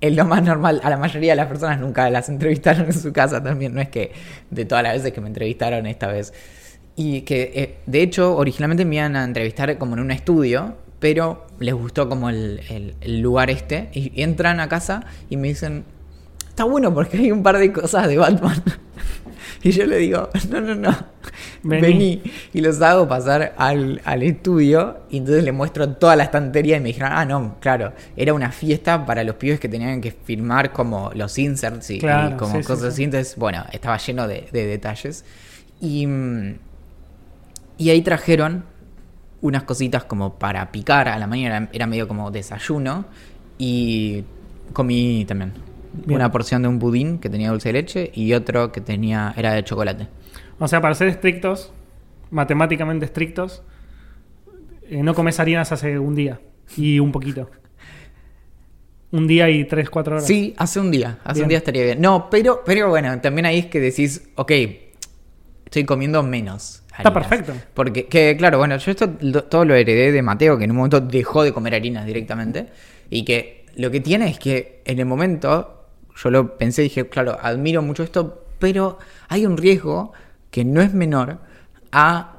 Es 0.00 0.16
lo 0.16 0.24
más 0.24 0.42
normal. 0.42 0.80
A 0.82 0.90
la 0.90 0.96
mayoría 0.96 1.32
de 1.32 1.36
las 1.36 1.46
personas 1.46 1.78
nunca 1.78 2.08
las 2.10 2.28
entrevistaron 2.28 2.86
en 2.86 2.92
su 2.92 3.12
casa 3.12 3.42
también. 3.42 3.74
No 3.74 3.80
es 3.80 3.88
que 3.90 4.12
de 4.50 4.64
todas 4.64 4.82
las 4.84 4.94
veces 4.94 5.12
que 5.12 5.20
me 5.20 5.28
entrevistaron 5.28 5.86
esta 5.86 6.06
vez. 6.08 6.32
Y 6.96 7.22
que, 7.22 7.52
eh, 7.54 7.76
de 7.86 8.02
hecho, 8.02 8.36
originalmente 8.36 8.84
me 8.84 8.96
iban 8.96 9.16
a 9.16 9.24
entrevistar 9.24 9.76
como 9.78 9.94
en 9.94 10.00
un 10.00 10.10
estudio, 10.10 10.76
pero 10.98 11.46
les 11.58 11.74
gustó 11.74 12.08
como 12.08 12.30
el, 12.30 12.60
el- 12.70 12.94
el 13.00 13.20
lugar 13.20 13.50
este. 13.50 13.90
Y 13.92 14.22
entran 14.22 14.60
a 14.60 14.68
casa 14.68 15.04
y 15.28 15.36
me 15.36 15.48
dicen, 15.48 15.84
está 16.48 16.64
bueno 16.64 16.92
porque 16.94 17.18
hay 17.18 17.30
un 17.32 17.42
par 17.42 17.58
de 17.58 17.72
cosas 17.72 18.08
de 18.08 18.16
Batman. 18.18 18.62
y 19.62 19.70
yo 19.70 19.84
le 19.86 19.98
digo, 19.98 20.30
no, 20.50 20.60
no, 20.62 20.74
no, 20.74 20.96
Vení. 21.62 21.82
vení. 21.82 22.22
Y 22.54 22.60
los 22.60 22.80
hago 22.80 23.06
pasar 23.06 23.54
al, 23.56 24.00
al 24.04 24.22
estudio 24.22 25.00
y 25.10 25.18
entonces 25.18 25.44
le 25.44 25.52
muestro 25.52 25.88
toda 25.90 26.16
la 26.16 26.24
estantería 26.24 26.76
y 26.76 26.80
me 26.80 26.88
dijeron, 26.88 27.10
ah, 27.12 27.24
no, 27.24 27.56
claro, 27.60 27.92
era 28.16 28.32
una 28.32 28.50
fiesta 28.50 29.04
para 29.04 29.24
los 29.24 29.36
pibes 29.36 29.60
que 29.60 29.68
tenían 29.68 30.00
que 30.00 30.10
firmar 30.12 30.72
como 30.72 31.10
los 31.14 31.38
inserts 31.38 31.90
y, 31.90 32.00
como 32.00 32.56
sí, 32.56 32.62
cosas 32.62 32.80
sí. 32.80 32.86
así. 32.88 33.04
Entonces, 33.04 33.36
bueno, 33.36 33.64
estaba 33.72 33.96
lleno 33.98 34.26
de, 34.26 34.48
de 34.52 34.66
detalles. 34.66 35.24
Y, 35.80 36.06
y 37.78 37.90
ahí 37.90 38.02
trajeron 38.02 38.64
unas 39.42 39.62
cositas 39.62 40.04
como 40.04 40.38
para 40.38 40.70
picar 40.70 41.08
a 41.08 41.18
la 41.18 41.26
mañana, 41.26 41.68
era 41.72 41.86
medio 41.86 42.06
como 42.08 42.30
desayuno. 42.30 43.06
Y 43.58 44.24
comí 44.72 45.24
también 45.26 45.52
Bien. 45.92 46.16
una 46.16 46.30
porción 46.30 46.62
de 46.62 46.68
un 46.68 46.78
budín 46.78 47.18
que 47.18 47.28
tenía 47.28 47.50
dulce 47.50 47.70
de 47.70 47.72
leche 47.74 48.10
y 48.14 48.32
otro 48.32 48.72
que 48.72 48.80
tenía 48.80 49.34
era 49.36 49.52
de 49.52 49.64
chocolate. 49.64 50.08
O 50.60 50.68
sea, 50.68 50.80
para 50.80 50.94
ser 50.94 51.08
estrictos, 51.08 51.72
matemáticamente 52.30 53.04
estrictos, 53.06 53.62
eh, 54.88 55.02
no 55.02 55.14
comes 55.14 55.40
harinas 55.40 55.72
hace 55.72 55.98
un 55.98 56.14
día 56.14 56.40
y 56.76 57.00
un 57.00 57.10
poquito. 57.10 57.50
Un 59.12 59.26
día 59.26 59.48
y 59.50 59.64
tres, 59.64 59.90
cuatro 59.90 60.14
horas. 60.14 60.26
Sí, 60.26 60.54
hace 60.56 60.78
un 60.78 60.90
día, 60.92 61.18
hace 61.24 61.40
Bien. 61.40 61.44
un 61.44 61.48
día 61.48 61.58
estaría 61.58 61.82
bien. 61.84 62.00
No, 62.00 62.28
pero, 62.30 62.62
pero 62.64 62.88
bueno, 62.90 63.20
también 63.20 63.46
ahí 63.46 63.58
es 63.58 63.66
que 63.66 63.80
decís, 63.80 64.28
ok, 64.36 64.52
estoy 65.64 65.84
comiendo 65.84 66.22
menos. 66.22 66.84
Está 66.96 67.08
harinas. 67.08 67.26
perfecto. 67.28 67.54
Porque, 67.74 68.06
que, 68.06 68.36
claro, 68.36 68.58
bueno, 68.58 68.76
yo 68.76 68.90
esto 68.90 69.10
lo- 69.20 69.44
todo 69.44 69.64
lo 69.64 69.74
heredé 69.74 70.12
de 70.12 70.22
Mateo, 70.22 70.58
que 70.58 70.64
en 70.64 70.70
un 70.70 70.76
momento 70.76 71.00
dejó 71.00 71.42
de 71.42 71.52
comer 71.52 71.74
harinas 71.74 72.06
directamente. 72.06 72.66
Y 73.08 73.24
que 73.24 73.64
lo 73.76 73.90
que 73.90 74.00
tiene 74.00 74.28
es 74.28 74.38
que 74.38 74.82
en 74.84 75.00
el 75.00 75.06
momento, 75.06 75.86
yo 76.22 76.30
lo 76.30 76.56
pensé, 76.56 76.82
dije, 76.82 77.08
claro, 77.08 77.36
admiro 77.40 77.82
mucho 77.82 78.04
esto, 78.04 78.44
pero 78.60 78.98
hay 79.28 79.44
un 79.46 79.56
riesgo 79.56 80.12
que 80.50 80.64
no 80.64 80.80
es 80.80 80.92
menor 80.94 81.38
a 81.92 82.36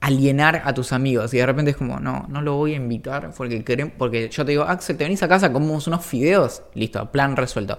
alienar 0.00 0.62
a 0.64 0.74
tus 0.74 0.92
amigos. 0.92 1.34
Y 1.34 1.38
de 1.38 1.46
repente 1.46 1.72
es 1.72 1.76
como, 1.76 1.98
no, 1.98 2.26
no 2.28 2.40
lo 2.40 2.56
voy 2.56 2.74
a 2.74 2.76
invitar 2.76 3.30
porque 3.36 3.64
querem- 3.64 3.92
porque 3.98 4.28
yo 4.28 4.44
te 4.44 4.52
digo, 4.52 4.62
Axel, 4.64 4.96
te 4.96 5.04
venís 5.04 5.22
a 5.22 5.28
casa, 5.28 5.52
comemos 5.52 5.86
unos 5.86 6.04
fideos, 6.04 6.62
listo, 6.74 7.10
plan 7.10 7.36
resuelto. 7.36 7.78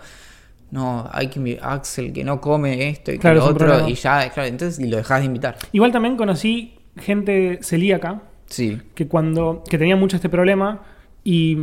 No, 0.72 1.10
hay 1.12 1.28
que 1.28 1.40
invi- 1.40 1.60
Axel 1.62 2.14
que 2.14 2.24
no 2.24 2.40
come 2.42 2.90
esto 2.90 3.12
y 3.12 3.16
que 3.16 3.20
Claro, 3.22 3.38
lo 3.40 3.46
otro, 3.46 3.88
y 3.88 3.96
ya, 3.96 4.30
claro, 4.32 4.50
entonces 4.50 4.80
y 4.84 4.88
lo 4.90 4.98
dejas 4.98 5.20
de 5.22 5.26
invitar. 5.26 5.58
Igual 5.72 5.92
también 5.92 6.16
conocí 6.18 6.76
gente 6.98 7.60
celíaca 7.64 8.22
Sí. 8.48 8.80
que 8.96 9.08
cuando 9.08 9.64
que 9.68 9.78
tenía 9.78 9.96
mucho 9.96 10.16
este 10.18 10.28
problema 10.30 10.82
y 11.24 11.58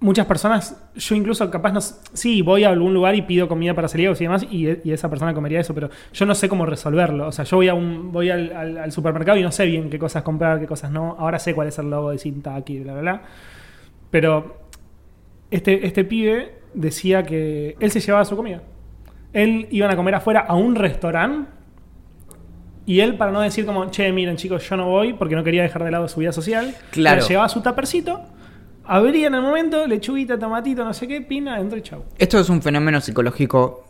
muchas 0.00 0.26
personas, 0.26 0.76
yo 0.96 1.14
incluso 1.14 1.50
capaz 1.50 1.72
no, 1.72 1.80
sí, 1.80 2.42
voy 2.42 2.64
a 2.64 2.68
algún 2.68 2.92
lugar 2.92 3.14
y 3.14 3.22
pido 3.22 3.48
comida 3.48 3.72
para 3.74 3.88
celíacos 3.88 4.20
y 4.20 4.24
demás 4.24 4.46
y, 4.50 4.68
y 4.84 4.92
esa 4.92 5.08
persona 5.08 5.32
comería 5.32 5.60
eso, 5.60 5.74
pero 5.74 5.88
yo 6.12 6.26
no 6.26 6.34
sé 6.34 6.48
cómo 6.48 6.66
resolverlo. 6.66 7.28
O 7.28 7.32
sea, 7.32 7.44
yo 7.46 7.56
voy 7.56 7.68
a 7.68 7.74
un 7.74 8.12
voy 8.12 8.28
al, 8.30 8.52
al- 8.54 8.78
al 8.78 8.92
supermercado 8.92 9.38
y 9.38 9.42
no 9.42 9.50
sé 9.52 9.64
bien 9.66 9.88
qué 9.88 9.98
cosas 9.98 10.22
comprar, 10.22 10.60
qué 10.60 10.66
cosas 10.66 10.90
no. 10.90 11.16
Ahora 11.18 11.38
sé 11.38 11.54
cuál 11.54 11.68
es 11.68 11.78
el 11.78 11.88
logo 11.88 12.10
de 12.10 12.18
cinta 12.18 12.54
aquí, 12.54 12.80
bla, 12.80 12.92
bla, 12.92 13.00
bla. 13.02 13.22
Pero 14.10 14.58
este, 15.50 15.86
este 15.86 16.04
pibe 16.04 16.58
decía 16.74 17.22
que 17.22 17.76
él 17.80 17.90
se 17.90 18.00
llevaba 18.00 18.24
su 18.24 18.36
comida. 18.36 18.62
Él 19.32 19.68
iban 19.70 19.90
a 19.90 19.96
comer 19.96 20.14
afuera 20.16 20.40
a 20.40 20.54
un 20.54 20.74
restaurante 20.74 21.48
y 22.86 23.00
él, 23.00 23.16
para 23.16 23.32
no 23.32 23.40
decir 23.40 23.64
como, 23.64 23.90
che, 23.90 24.12
miren 24.12 24.36
chicos, 24.36 24.68
yo 24.68 24.76
no 24.76 24.88
voy 24.90 25.14
porque 25.14 25.34
no 25.34 25.42
quería 25.42 25.62
dejar 25.62 25.82
de 25.84 25.90
lado 25.90 26.06
su 26.08 26.20
vida 26.20 26.32
social, 26.32 26.74
Claro. 26.90 27.22
le 27.22 27.26
llevaba 27.28 27.48
su 27.48 27.62
tapercito, 27.62 28.20
abría 28.86 29.26
en 29.28 29.34
el 29.34 29.42
momento, 29.42 29.86
lechuguita, 29.86 30.38
tomatito, 30.38 30.84
no 30.84 30.92
sé 30.94 31.06
qué, 31.08 31.20
pina, 31.20 31.58
entra 31.60 31.78
y 31.78 31.82
chau. 31.82 32.04
Esto 32.18 32.38
es 32.38 32.48
un 32.48 32.62
fenómeno 32.62 33.00
psicológico 33.00 33.84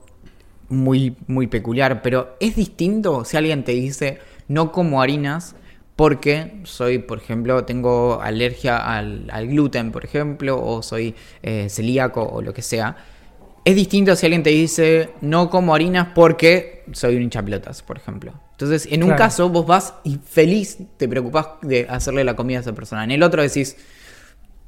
muy, 0.69 1.17
muy 1.27 1.47
peculiar, 1.47 2.03
pero 2.03 2.37
es 2.41 2.57
distinto 2.57 3.25
si 3.25 3.37
alguien 3.37 3.65
te 3.65 3.73
dice 3.73 4.19
no 4.49 4.73
como 4.73 5.01
harinas 5.03 5.57
porque 5.97 6.61
soy, 6.65 6.99
por 6.99 7.19
ejemplo, 7.19 7.65
tengo 7.65 8.21
alergia 8.21 8.77
al, 8.79 9.29
al 9.31 9.47
gluten, 9.47 9.93
por 9.93 10.05
ejemplo, 10.05 10.61
o 10.61 10.83
soy 10.83 11.15
eh, 11.43 11.69
celíaco 11.69 12.23
o 12.23 12.43
lo 12.43 12.53
que 12.53 12.63
sea. 12.63 12.97
Es 13.65 13.77
distinto 13.77 14.15
si 14.17 14.27
alguien 14.27 14.43
te 14.43 14.51
dice 14.51 15.11
no 15.21 15.49
como 15.51 15.75
harinas 15.75 16.09
porque 16.15 16.83
soy 16.93 17.17
un 17.17 17.23
hinchapelotas, 17.23 17.83
por 17.83 17.97
ejemplo. 17.97 18.33
Entonces, 18.53 18.87
en 18.91 19.03
un 19.05 19.11
Claro. 19.11 19.23
caso, 19.23 19.49
vos 19.49 19.67
vas 19.67 19.95
y 20.05 20.19
feliz 20.19 20.79
te 20.97 21.09
preocupás 21.09 21.47
de 21.63 21.87
hacerle 21.89 22.25
la 22.25 22.35
comida 22.37 22.59
a 22.59 22.61
esa 22.63 22.73
persona. 22.73 23.05
En 23.05 23.11
el 23.13 23.23
otro 23.23 23.41
decís, 23.41 23.77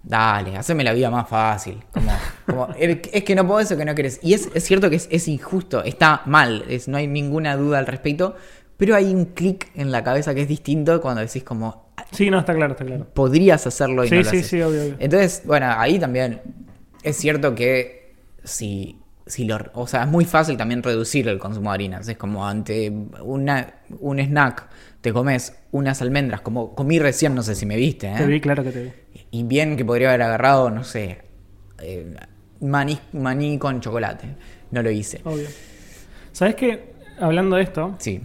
Dale, 0.08 0.56
haceme 0.56 0.84
la 0.84 0.92
vida 0.92 1.10
más 1.10 1.28
fácil. 1.28 1.82
Como, 1.92 2.12
como, 2.46 2.68
es 2.78 3.24
que 3.24 3.34
no 3.34 3.44
puedo 3.44 3.58
eso 3.58 3.76
que 3.76 3.84
no 3.84 3.92
querés. 3.96 4.20
Y 4.22 4.34
es, 4.34 4.48
es 4.54 4.62
cierto 4.64 4.88
que 4.88 4.96
es, 4.96 5.08
es 5.10 5.26
injusto, 5.26 5.82
está 5.82 6.22
mal, 6.26 6.64
es, 6.68 6.86
no 6.86 6.96
hay 6.96 7.08
ninguna 7.08 7.56
duda 7.56 7.78
al 7.78 7.86
respecto. 7.86 8.36
Pero 8.76 8.94
hay 8.94 9.12
un 9.12 9.24
clic 9.26 9.70
en 9.74 9.90
la 9.90 10.04
cabeza 10.04 10.32
que 10.34 10.42
es 10.42 10.48
distinto 10.48 11.00
cuando 11.00 11.22
decís 11.22 11.42
como, 11.42 11.86
Sí, 12.12 12.30
no, 12.30 12.38
está 12.38 12.54
claro, 12.54 12.72
está 12.74 12.84
claro. 12.84 13.06
podrías 13.14 13.66
hacerlo 13.66 14.04
y 14.04 14.08
Sí, 14.08 14.14
no 14.14 14.22
lo 14.22 14.30
sí, 14.30 14.36
haces. 14.36 14.46
sí, 14.46 14.60
obvio, 14.62 14.82
obvio. 14.82 14.96
Entonces, 15.00 15.42
bueno, 15.44 15.66
ahí 15.76 15.98
también 15.98 16.40
es 17.02 17.16
cierto 17.16 17.54
que 17.54 18.14
si, 18.44 19.00
si 19.26 19.44
lo, 19.44 19.58
o 19.74 19.86
sea, 19.88 20.02
es 20.04 20.08
muy 20.08 20.24
fácil 20.24 20.56
también 20.56 20.82
reducir 20.84 21.26
el 21.26 21.38
consumo 21.38 21.70
de 21.70 21.74
harinas. 21.74 22.06
Es 22.06 22.16
como 22.16 22.46
ante 22.46 22.92
una, 23.22 23.74
un 23.98 24.20
snack, 24.20 24.68
te 25.00 25.12
comes 25.12 25.54
unas 25.72 26.00
almendras, 26.02 26.42
como 26.42 26.74
comí 26.74 26.98
recién, 26.98 27.34
no 27.34 27.42
sé 27.42 27.54
si 27.54 27.64
me 27.66 27.76
viste, 27.76 28.08
¿eh? 28.08 28.14
Te 28.18 28.26
vi, 28.26 28.40
claro 28.40 28.62
que 28.62 28.70
te 28.70 28.82
vi. 28.84 28.92
Y 29.30 29.42
bien 29.44 29.76
que 29.76 29.84
podría 29.84 30.08
haber 30.08 30.22
agarrado, 30.22 30.70
no 30.70 30.84
sé, 30.84 31.22
eh, 31.82 32.14
maní, 32.60 32.98
maní 33.12 33.58
con 33.58 33.80
chocolate. 33.80 34.34
No 34.70 34.82
lo 34.82 34.90
hice. 34.90 35.20
Obvio. 35.24 35.48
¿Sabes 36.32 36.54
qué? 36.54 36.94
Hablando 37.20 37.56
de 37.56 37.62
esto, 37.62 37.94
Sí. 37.98 38.20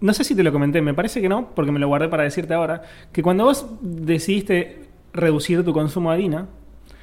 no 0.00 0.12
sé 0.12 0.22
si 0.24 0.34
te 0.34 0.42
lo 0.42 0.52
comenté, 0.52 0.82
me 0.82 0.92
parece 0.94 1.20
que 1.22 1.28
no, 1.28 1.54
porque 1.54 1.72
me 1.72 1.78
lo 1.78 1.88
guardé 1.88 2.08
para 2.08 2.24
decirte 2.24 2.52
ahora, 2.54 2.82
que 3.12 3.22
cuando 3.22 3.44
vos 3.44 3.66
decidiste 3.80 4.84
reducir 5.12 5.64
tu 5.64 5.72
consumo 5.72 6.10
de 6.10 6.14
harina, 6.16 6.46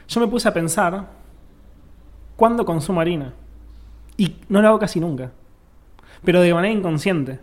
yo 0.08 0.22
me 0.22 0.28
puse 0.28 0.48
a 0.48 0.54
pensar, 0.54 1.08
¿cuándo 2.36 2.66
consumo 2.66 3.02
harina? 3.02 3.34
Y 4.18 4.36
no 4.50 4.62
lo 4.62 4.68
hago 4.68 4.80
casi 4.80 5.00
nunca, 5.00 5.32
pero 6.24 6.42
de 6.42 6.54
manera 6.54 6.74
inconsciente. 6.74 7.40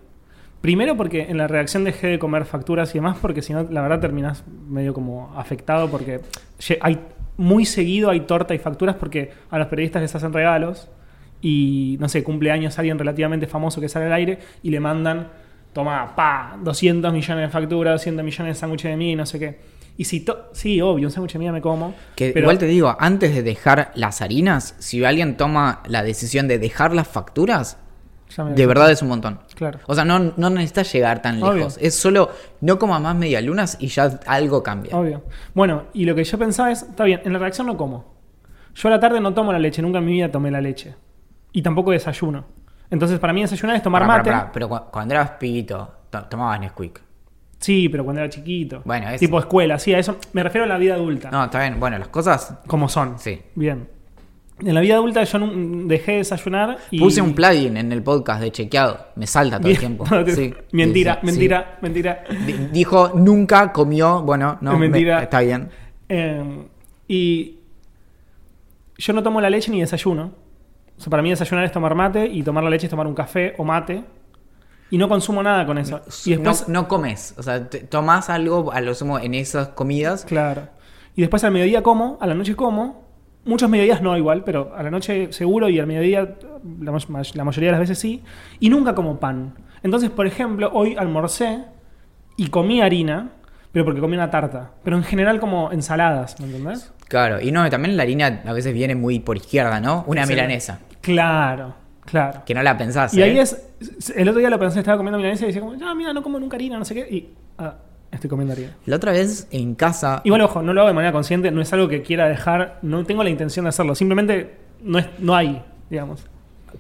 Primero 0.60 0.96
porque 0.96 1.22
en 1.22 1.38
la 1.38 1.46
reacción 1.46 1.84
dejé 1.84 2.08
de 2.08 2.18
comer 2.18 2.44
facturas 2.44 2.90
y 2.94 2.98
demás, 2.98 3.18
porque 3.20 3.42
si 3.42 3.52
no, 3.52 3.62
la 3.70 3.80
verdad 3.80 4.00
terminás 4.00 4.44
medio 4.68 4.92
como 4.92 5.32
afectado, 5.36 5.88
porque 5.88 6.20
hay 6.80 6.98
muy 7.38 7.64
seguido 7.64 8.10
hay 8.10 8.20
torta 8.20 8.54
y 8.54 8.58
facturas 8.58 8.96
porque 8.96 9.30
a 9.48 9.58
los 9.58 9.68
periodistas 9.68 10.02
les 10.02 10.14
hacen 10.14 10.32
regalos 10.32 10.88
y 11.40 11.96
no 12.00 12.08
sé, 12.08 12.24
cumpleaños 12.24 12.78
alguien 12.78 12.98
relativamente 12.98 13.46
famoso 13.46 13.80
que 13.80 13.88
sale 13.88 14.06
al 14.06 14.12
aire 14.12 14.40
y 14.62 14.70
le 14.70 14.80
mandan, 14.80 15.28
toma, 15.72 16.16
pa, 16.16 16.58
200 16.60 17.12
millones 17.12 17.46
de 17.46 17.48
facturas, 17.48 17.94
200 17.94 18.24
millones 18.24 18.56
de 18.56 18.60
sándwiches 18.60 18.90
de 18.90 18.96
mí, 18.96 19.14
no 19.14 19.24
sé 19.24 19.38
qué. 19.38 19.58
Y 19.96 20.04
si, 20.04 20.24
sí, 20.52 20.80
obvio, 20.80 21.06
un 21.06 21.12
sándwich 21.12 21.32
de 21.34 21.38
mí 21.38 21.50
me 21.50 21.60
como. 21.60 21.94
Que 22.16 22.30
pero 22.30 22.44
igual 22.44 22.58
te 22.58 22.66
digo, 22.66 22.96
antes 22.98 23.34
de 23.34 23.42
dejar 23.42 23.92
las 23.94 24.20
harinas, 24.20 24.74
si 24.78 25.04
alguien 25.04 25.36
toma 25.36 25.82
la 25.86 26.02
decisión 26.02 26.48
de 26.48 26.58
dejar 26.58 26.92
las 26.92 27.06
facturas, 27.06 27.78
de 28.54 28.66
verdad 28.66 28.90
es 28.90 29.02
un 29.02 29.08
montón. 29.08 29.40
Claro. 29.54 29.78
O 29.86 29.94
sea, 29.94 30.04
no, 30.04 30.18
no 30.36 30.50
necesitas 30.50 30.92
llegar 30.92 31.22
tan 31.22 31.42
Obvio. 31.42 31.54
lejos. 31.54 31.78
Es 31.80 31.94
solo 31.98 32.30
no 32.60 32.78
comas 32.78 33.00
más 33.00 33.16
medialunas 33.16 33.76
y 33.80 33.88
ya 33.88 34.20
algo 34.26 34.62
cambia. 34.62 34.96
Obvio. 34.96 35.24
Bueno, 35.54 35.84
y 35.94 36.04
lo 36.04 36.14
que 36.14 36.24
yo 36.24 36.38
pensaba 36.38 36.70
es, 36.70 36.82
está 36.82 37.04
bien, 37.04 37.20
en 37.24 37.32
la 37.32 37.38
reacción 37.38 37.66
no 37.66 37.76
como. 37.76 38.14
Yo 38.74 38.88
a 38.88 38.90
la 38.92 39.00
tarde 39.00 39.20
no 39.20 39.34
tomo 39.34 39.52
la 39.52 39.58
leche, 39.58 39.82
nunca 39.82 39.98
en 39.98 40.04
mi 40.04 40.12
vida 40.12 40.30
tomé 40.30 40.50
la 40.50 40.60
leche. 40.60 40.94
Y 41.52 41.62
tampoco 41.62 41.90
desayuno. 41.90 42.44
Entonces, 42.90 43.18
para 43.18 43.32
mí 43.32 43.40
desayunar 43.42 43.76
es 43.76 43.82
tomar 43.82 44.02
Pará, 44.02 44.08
pará, 44.12 44.18
mate. 44.22 44.30
pará, 44.30 44.52
Pero 44.52 44.68
cu- 44.68 44.90
cuando 44.90 45.14
eras 45.14 45.30
pibito, 45.32 45.90
to- 46.10 46.24
tomabas 46.26 46.60
Nesquik. 46.60 47.00
Sí, 47.58 47.88
pero 47.88 48.04
cuando 48.04 48.20
era 48.22 48.30
chiquito. 48.30 48.82
Bueno, 48.84 49.08
es- 49.10 49.18
Tipo 49.18 49.38
escuela, 49.40 49.78
sí, 49.80 49.92
a 49.92 49.98
eso 49.98 50.16
me 50.32 50.42
refiero 50.44 50.64
a 50.64 50.68
la 50.68 50.78
vida 50.78 50.94
adulta. 50.94 51.30
No, 51.30 51.44
está 51.44 51.60
bien. 51.60 51.80
Bueno, 51.80 51.98
las 51.98 52.08
cosas. 52.08 52.54
Como 52.66 52.88
son. 52.88 53.18
Sí. 53.18 53.42
Bien. 53.56 53.88
En 54.64 54.74
la 54.74 54.80
vida 54.80 54.94
adulta 54.94 55.22
yo 55.24 55.38
dejé 55.84 56.12
de 56.12 56.18
desayunar 56.18 56.78
y... 56.90 56.98
Puse 56.98 57.20
un 57.22 57.32
plugin 57.34 57.76
en 57.76 57.92
el 57.92 58.02
podcast 58.02 58.40
de 58.40 58.50
chequeado. 58.50 58.98
Me 59.16 59.26
salta 59.26 59.58
todo 59.60 59.70
el 59.70 59.78
tiempo. 59.78 60.04
Sí, 60.26 60.52
mentira, 60.72 61.18
sí, 61.20 61.26
mentira, 61.26 61.78
mentira. 61.80 62.24
Di- 62.46 62.68
Dijo 62.72 63.12
nunca 63.14 63.72
comió. 63.72 64.22
Bueno, 64.22 64.58
no. 64.60 64.72
Me- 64.72 64.88
mentira. 64.88 65.22
está 65.22 65.40
bien. 65.40 65.68
Eh, 66.08 66.66
y 67.06 67.58
yo 68.96 69.12
no 69.12 69.22
tomo 69.22 69.40
la 69.40 69.48
leche 69.50 69.70
ni 69.70 69.80
desayuno. 69.80 70.32
O 70.96 71.00
sea, 71.00 71.08
para 71.10 71.22
mí 71.22 71.30
desayunar 71.30 71.64
es 71.64 71.70
tomar 71.72 71.94
mate 71.94 72.26
y 72.26 72.42
tomar 72.42 72.64
la 72.64 72.70
leche 72.70 72.86
es 72.86 72.90
tomar 72.90 73.06
un 73.06 73.14
café 73.14 73.54
o 73.58 73.64
mate. 73.64 74.02
Y 74.90 74.98
no 74.98 75.08
consumo 75.08 75.42
nada 75.42 75.64
con 75.66 75.78
eso. 75.78 76.00
Y 76.24 76.30
después, 76.30 76.66
no, 76.66 76.82
no 76.82 76.88
comes. 76.88 77.34
O 77.38 77.42
sea, 77.42 77.68
tomás 77.68 78.30
algo 78.30 78.72
a 78.72 78.80
lo 78.80 78.94
sumo 78.94 79.18
en 79.18 79.34
esas 79.34 79.68
comidas. 79.68 80.24
claro. 80.24 80.68
Y 81.14 81.20
después 81.20 81.42
al 81.42 81.50
mediodía 81.52 81.82
como, 81.82 82.16
a 82.20 82.26
la 82.26 82.34
noche 82.34 82.54
como. 82.56 83.07
Muchos 83.44 83.70
mediodías 83.70 84.02
no 84.02 84.16
igual, 84.16 84.44
pero 84.44 84.72
a 84.76 84.82
la 84.82 84.90
noche 84.90 85.32
seguro 85.32 85.68
y 85.68 85.78
al 85.78 85.86
mediodía 85.86 86.36
la, 86.80 86.92
la 87.34 87.44
mayoría 87.44 87.68
de 87.68 87.72
las 87.72 87.80
veces 87.80 87.98
sí. 87.98 88.22
Y 88.60 88.68
nunca 88.68 88.94
como 88.94 89.18
pan. 89.18 89.54
Entonces, 89.82 90.10
por 90.10 90.26
ejemplo, 90.26 90.70
hoy 90.72 90.96
almorcé 90.98 91.64
y 92.36 92.48
comí 92.48 92.80
harina, 92.82 93.30
pero 93.72 93.84
porque 93.84 94.00
comí 94.00 94.16
una 94.16 94.30
tarta. 94.30 94.72
Pero 94.84 94.96
en 94.96 95.02
general 95.04 95.40
como 95.40 95.72
ensaladas, 95.72 96.38
¿me 96.40 96.46
entendés? 96.46 96.92
Claro. 97.08 97.40
Y 97.40 97.52
no, 97.52 97.68
también 97.70 97.96
la 97.96 98.02
harina 98.02 98.42
a 98.44 98.52
veces 98.52 98.74
viene 98.74 98.94
muy 98.94 99.18
por 99.20 99.36
izquierda, 99.38 99.80
¿no? 99.80 100.04
Una 100.06 100.26
Sí. 100.26 100.32
milanesa. 100.34 100.80
Claro, 101.00 101.74
claro. 102.04 102.42
Que 102.44 102.52
no 102.54 102.62
la 102.62 102.76
pensás. 102.76 103.14
Y 103.14 103.22
ahí 103.22 103.38
¿eh? 103.38 103.42
es. 103.42 103.66
El 104.14 104.28
otro 104.28 104.40
día 104.40 104.50
lo 104.50 104.58
pensé, 104.58 104.80
estaba 104.80 104.98
comiendo 104.98 105.16
milanesa 105.16 105.44
y 105.44 105.46
decía, 105.46 105.62
como, 105.62 105.74
ah, 105.82 105.94
mira, 105.94 106.12
no 106.12 106.22
como 106.22 106.38
nunca 106.38 106.56
harina, 106.56 106.78
no 106.78 106.84
sé 106.84 106.94
qué. 106.94 107.00
Y. 107.08 107.30
Ah, 107.56 107.76
estoy 108.12 108.30
comiendo 108.30 108.52
harina. 108.54 108.76
La 108.86 108.96
otra 108.96 109.12
vez 109.12 109.46
en 109.50 109.74
casa. 109.74 110.20
Igual, 110.24 110.40
ojo, 110.42 110.62
no 110.62 110.72
lo 110.72 110.80
hago 110.80 110.88
de 110.88 110.94
manera 110.94 111.12
consciente, 111.12 111.50
no 111.50 111.60
es 111.60 111.72
algo 111.72 111.88
que 111.88 112.02
quiera 112.02 112.28
dejar, 112.28 112.78
no 112.82 113.04
tengo 113.04 113.22
la 113.22 113.30
intención 113.30 113.64
de 113.64 113.70
hacerlo, 113.70 113.94
simplemente 113.94 114.56
no, 114.82 114.98
es, 114.98 115.06
no 115.18 115.34
hay, 115.34 115.62
digamos. 115.90 116.24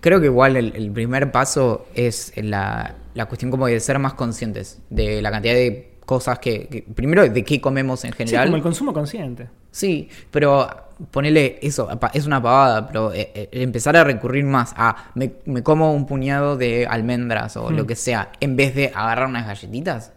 Creo 0.00 0.20
que 0.20 0.26
igual 0.26 0.56
el, 0.56 0.74
el 0.76 0.90
primer 0.90 1.32
paso 1.32 1.86
es 1.94 2.32
la, 2.36 2.94
la 3.14 3.26
cuestión 3.26 3.50
como 3.50 3.66
de 3.66 3.80
ser 3.80 3.98
más 3.98 4.14
conscientes 4.14 4.80
de 4.90 5.22
la 5.22 5.30
cantidad 5.30 5.54
de 5.54 5.94
cosas 6.04 6.38
que, 6.38 6.66
que- 6.68 6.82
primero 6.82 7.26
de 7.28 7.44
qué 7.44 7.60
comemos 7.60 8.04
en 8.04 8.12
Sí, 8.12 8.18
general. 8.18 8.46
como 8.46 8.56
el 8.56 8.62
consumo 8.62 8.92
consciente. 8.92 9.48
Sí, 9.70 10.08
pero 10.30 10.66
ponele 11.10 11.58
eso, 11.62 11.88
es 12.12 12.26
una 12.26 12.42
pavada, 12.42 12.86
pero 12.86 13.12
eh, 13.12 13.30
eh, 13.34 13.48
empezar 13.52 13.96
a 13.96 14.04
recurrir 14.04 14.44
más 14.44 14.72
a 14.76 15.10
me, 15.14 15.32
me 15.44 15.62
como 15.62 15.92
un 15.94 16.06
puñado 16.06 16.56
de 16.56 16.86
almendras 16.86 17.56
o 17.56 17.70
Mm. 17.70 17.74
lo 17.76 17.86
que 17.86 17.94
sea, 17.94 18.32
en 18.40 18.56
vez 18.56 18.74
de 18.74 18.90
agarrar 18.94 19.28
unas 19.28 19.46
galletitas. 19.46 20.12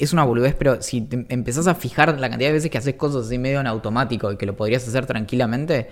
Es 0.00 0.12
una 0.12 0.24
boludez, 0.24 0.54
pero 0.58 0.80
si 0.82 1.02
te 1.02 1.26
empezás 1.28 1.66
a 1.68 1.74
fijar 1.74 2.18
la 2.18 2.28
cantidad 2.30 2.48
de 2.48 2.54
veces 2.54 2.70
que 2.70 2.78
haces 2.78 2.94
cosas 2.94 3.26
así 3.26 3.38
medio 3.38 3.60
en 3.60 3.66
automático 3.66 4.32
y 4.32 4.36
que 4.36 4.46
lo 4.46 4.56
podrías 4.56 4.86
hacer 4.88 5.06
tranquilamente, 5.06 5.88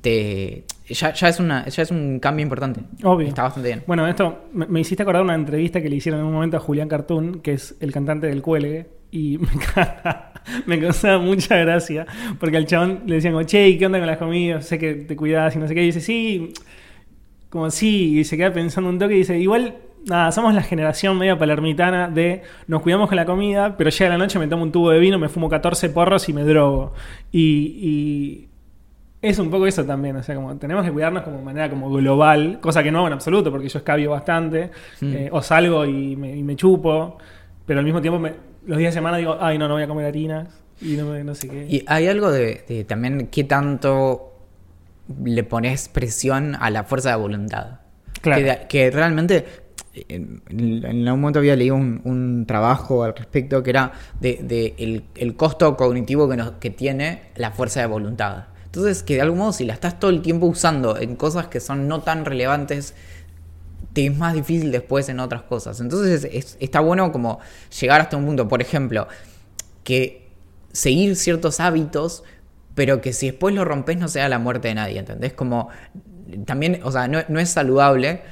te 0.00 0.64
ya, 0.88 1.12
ya 1.12 1.28
es 1.28 1.40
una 1.40 1.66
ya 1.66 1.82
es 1.82 1.90
un 1.90 2.20
cambio 2.20 2.42
importante. 2.44 2.80
Obvio. 3.02 3.26
Está 3.28 3.42
bastante 3.42 3.68
bien. 3.70 3.82
Bueno, 3.86 4.06
esto 4.06 4.44
me, 4.52 4.66
me 4.66 4.80
hiciste 4.80 5.02
acordar 5.02 5.22
una 5.22 5.34
entrevista 5.34 5.80
que 5.82 5.88
le 5.88 5.96
hicieron 5.96 6.20
en 6.20 6.26
un 6.26 6.32
momento 6.32 6.56
a 6.56 6.60
Julián 6.60 6.88
Cartoon, 6.88 7.40
que 7.40 7.54
es 7.54 7.74
el 7.80 7.90
cantante 7.92 8.26
del 8.28 8.42
Cuelgue, 8.42 8.86
y 9.10 9.38
me, 9.38 9.48
encanta- 9.48 10.32
me 10.66 10.78
causaba 10.80 11.18
mucha 11.18 11.56
gracia, 11.56 12.06
porque 12.38 12.56
al 12.58 12.66
chabón 12.66 13.02
le 13.06 13.16
decían 13.16 13.32
como, 13.32 13.44
che, 13.44 13.68
¿y 13.68 13.78
¿qué 13.78 13.86
onda 13.86 13.98
con 13.98 14.06
las 14.06 14.18
comidas? 14.18 14.66
Sé 14.66 14.78
que 14.78 14.94
te 14.94 15.16
cuidas 15.16 15.56
y 15.56 15.58
no 15.58 15.66
sé 15.66 15.74
qué, 15.74 15.82
y 15.82 15.86
dice, 15.86 16.00
sí, 16.00 16.52
como 17.50 17.70
sí, 17.70 18.18
y 18.20 18.24
se 18.24 18.36
queda 18.36 18.52
pensando 18.52 18.90
un 18.90 18.98
toque 18.98 19.14
y 19.14 19.18
dice, 19.18 19.38
igual, 19.38 19.74
nada, 20.06 20.32
somos 20.32 20.54
la 20.54 20.62
generación 20.62 21.18
media 21.18 21.38
palermitana 21.38 22.08
de 22.08 22.42
nos 22.66 22.82
cuidamos 22.82 23.08
con 23.08 23.16
la 23.16 23.24
comida, 23.26 23.76
pero 23.76 23.90
llega 23.90 24.10
la 24.10 24.18
noche, 24.18 24.38
me 24.38 24.46
tomo 24.48 24.62
un 24.62 24.72
tubo 24.72 24.90
de 24.90 24.98
vino, 24.98 25.18
me 25.18 25.28
fumo 25.28 25.48
14 25.48 25.90
porros 25.90 26.28
y 26.28 26.32
me 26.32 26.44
drogo. 26.44 26.92
Y, 27.32 27.40
y 27.82 28.48
es 29.20 29.38
un 29.38 29.50
poco 29.50 29.66
eso 29.66 29.84
también, 29.84 30.16
o 30.16 30.22
sea, 30.22 30.34
como 30.34 30.56
tenemos 30.56 30.84
que 30.84 30.92
cuidarnos 30.92 31.22
como 31.24 31.38
de 31.38 31.42
manera 31.44 31.68
como 31.70 31.90
global, 31.90 32.58
cosa 32.60 32.82
que 32.82 32.90
no 32.92 32.98
hago 32.98 33.06
en 33.08 33.12
absoluto, 33.14 33.50
porque 33.50 33.68
yo 33.68 33.78
escabio 33.78 34.10
bastante, 34.10 34.70
Mm. 35.00 35.12
eh, 35.14 35.28
o 35.32 35.42
salgo 35.42 35.84
y 35.84 36.14
me, 36.16 36.36
y 36.36 36.42
me 36.42 36.54
chupo, 36.56 37.18
pero 37.66 37.80
al 37.80 37.84
mismo 37.84 38.00
tiempo 38.00 38.18
me- 38.18 38.34
los 38.66 38.78
días 38.78 38.92
de 38.94 38.98
semana 38.98 39.16
digo, 39.16 39.36
ay, 39.40 39.58
no, 39.58 39.66
no 39.66 39.74
voy 39.74 39.82
a 39.82 39.88
comer 39.88 40.06
harinas, 40.06 40.48
y 40.80 40.92
no, 40.96 41.06
me- 41.06 41.24
no 41.24 41.34
sé 41.34 41.48
qué. 41.48 41.66
Y 41.68 41.84
hay 41.88 42.06
algo 42.06 42.30
de, 42.30 42.62
de 42.68 42.84
también 42.84 43.26
qué 43.32 43.42
tanto 43.44 44.32
le 45.24 45.42
pones 45.42 45.88
presión 45.88 46.54
a 46.60 46.70
la 46.70 46.84
fuerza 46.84 47.10
de 47.10 47.16
voluntad. 47.16 47.80
Claro. 48.20 48.44
Que, 48.44 48.66
que 48.68 48.90
realmente, 48.90 49.44
en, 50.08 50.42
en 50.50 51.06
algún 51.06 51.20
momento 51.20 51.38
había 51.38 51.56
leído 51.56 51.76
un, 51.76 52.00
un 52.04 52.44
trabajo 52.46 53.04
al 53.04 53.14
respecto 53.16 53.62
que 53.62 53.70
era 53.70 53.92
de, 54.20 54.74
el, 54.78 55.04
el 55.14 55.36
costo 55.36 55.76
cognitivo 55.76 56.28
que, 56.28 56.36
nos- 56.36 56.52
que 56.52 56.70
tiene 56.70 57.22
la 57.36 57.50
fuerza 57.52 57.80
de 57.80 57.86
voluntad. 57.86 58.44
Entonces, 58.66 59.02
que 59.02 59.14
de 59.14 59.22
algún 59.22 59.38
modo, 59.38 59.52
si 59.52 59.64
la 59.64 59.74
estás 59.74 59.98
todo 59.98 60.10
el 60.10 60.20
tiempo 60.22 60.46
usando 60.46 60.98
en 60.98 61.16
cosas 61.16 61.48
que 61.48 61.58
son 61.60 61.88
no 61.88 62.02
tan 62.02 62.24
relevantes, 62.24 62.94
te 63.92 64.06
es 64.06 64.16
más 64.16 64.34
difícil 64.34 64.70
después 64.70 65.08
en 65.08 65.20
otras 65.20 65.42
cosas. 65.42 65.80
Entonces, 65.80 66.28
es- 66.32 66.56
está 66.60 66.80
bueno 66.80 67.10
como 67.12 67.40
llegar 67.80 68.00
hasta 68.00 68.16
un 68.16 68.26
punto. 68.26 68.48
Por 68.48 68.60
ejemplo, 68.62 69.08
que 69.84 70.28
seguir 70.72 71.16
ciertos 71.16 71.60
hábitos, 71.60 72.24
pero 72.74 73.00
que 73.00 73.12
si 73.12 73.28
después 73.28 73.54
lo 73.54 73.64
rompes 73.64 73.96
no 73.98 74.08
sea 74.08 74.28
la 74.28 74.38
muerte 74.38 74.68
de 74.68 74.74
nadie, 74.74 74.98
¿entendés? 74.98 75.32
Como 75.32 75.68
también, 76.46 76.80
o 76.84 76.92
sea, 76.92 77.08
no, 77.08 77.20
no 77.28 77.40
es 77.40 77.50
saludable 77.50 78.22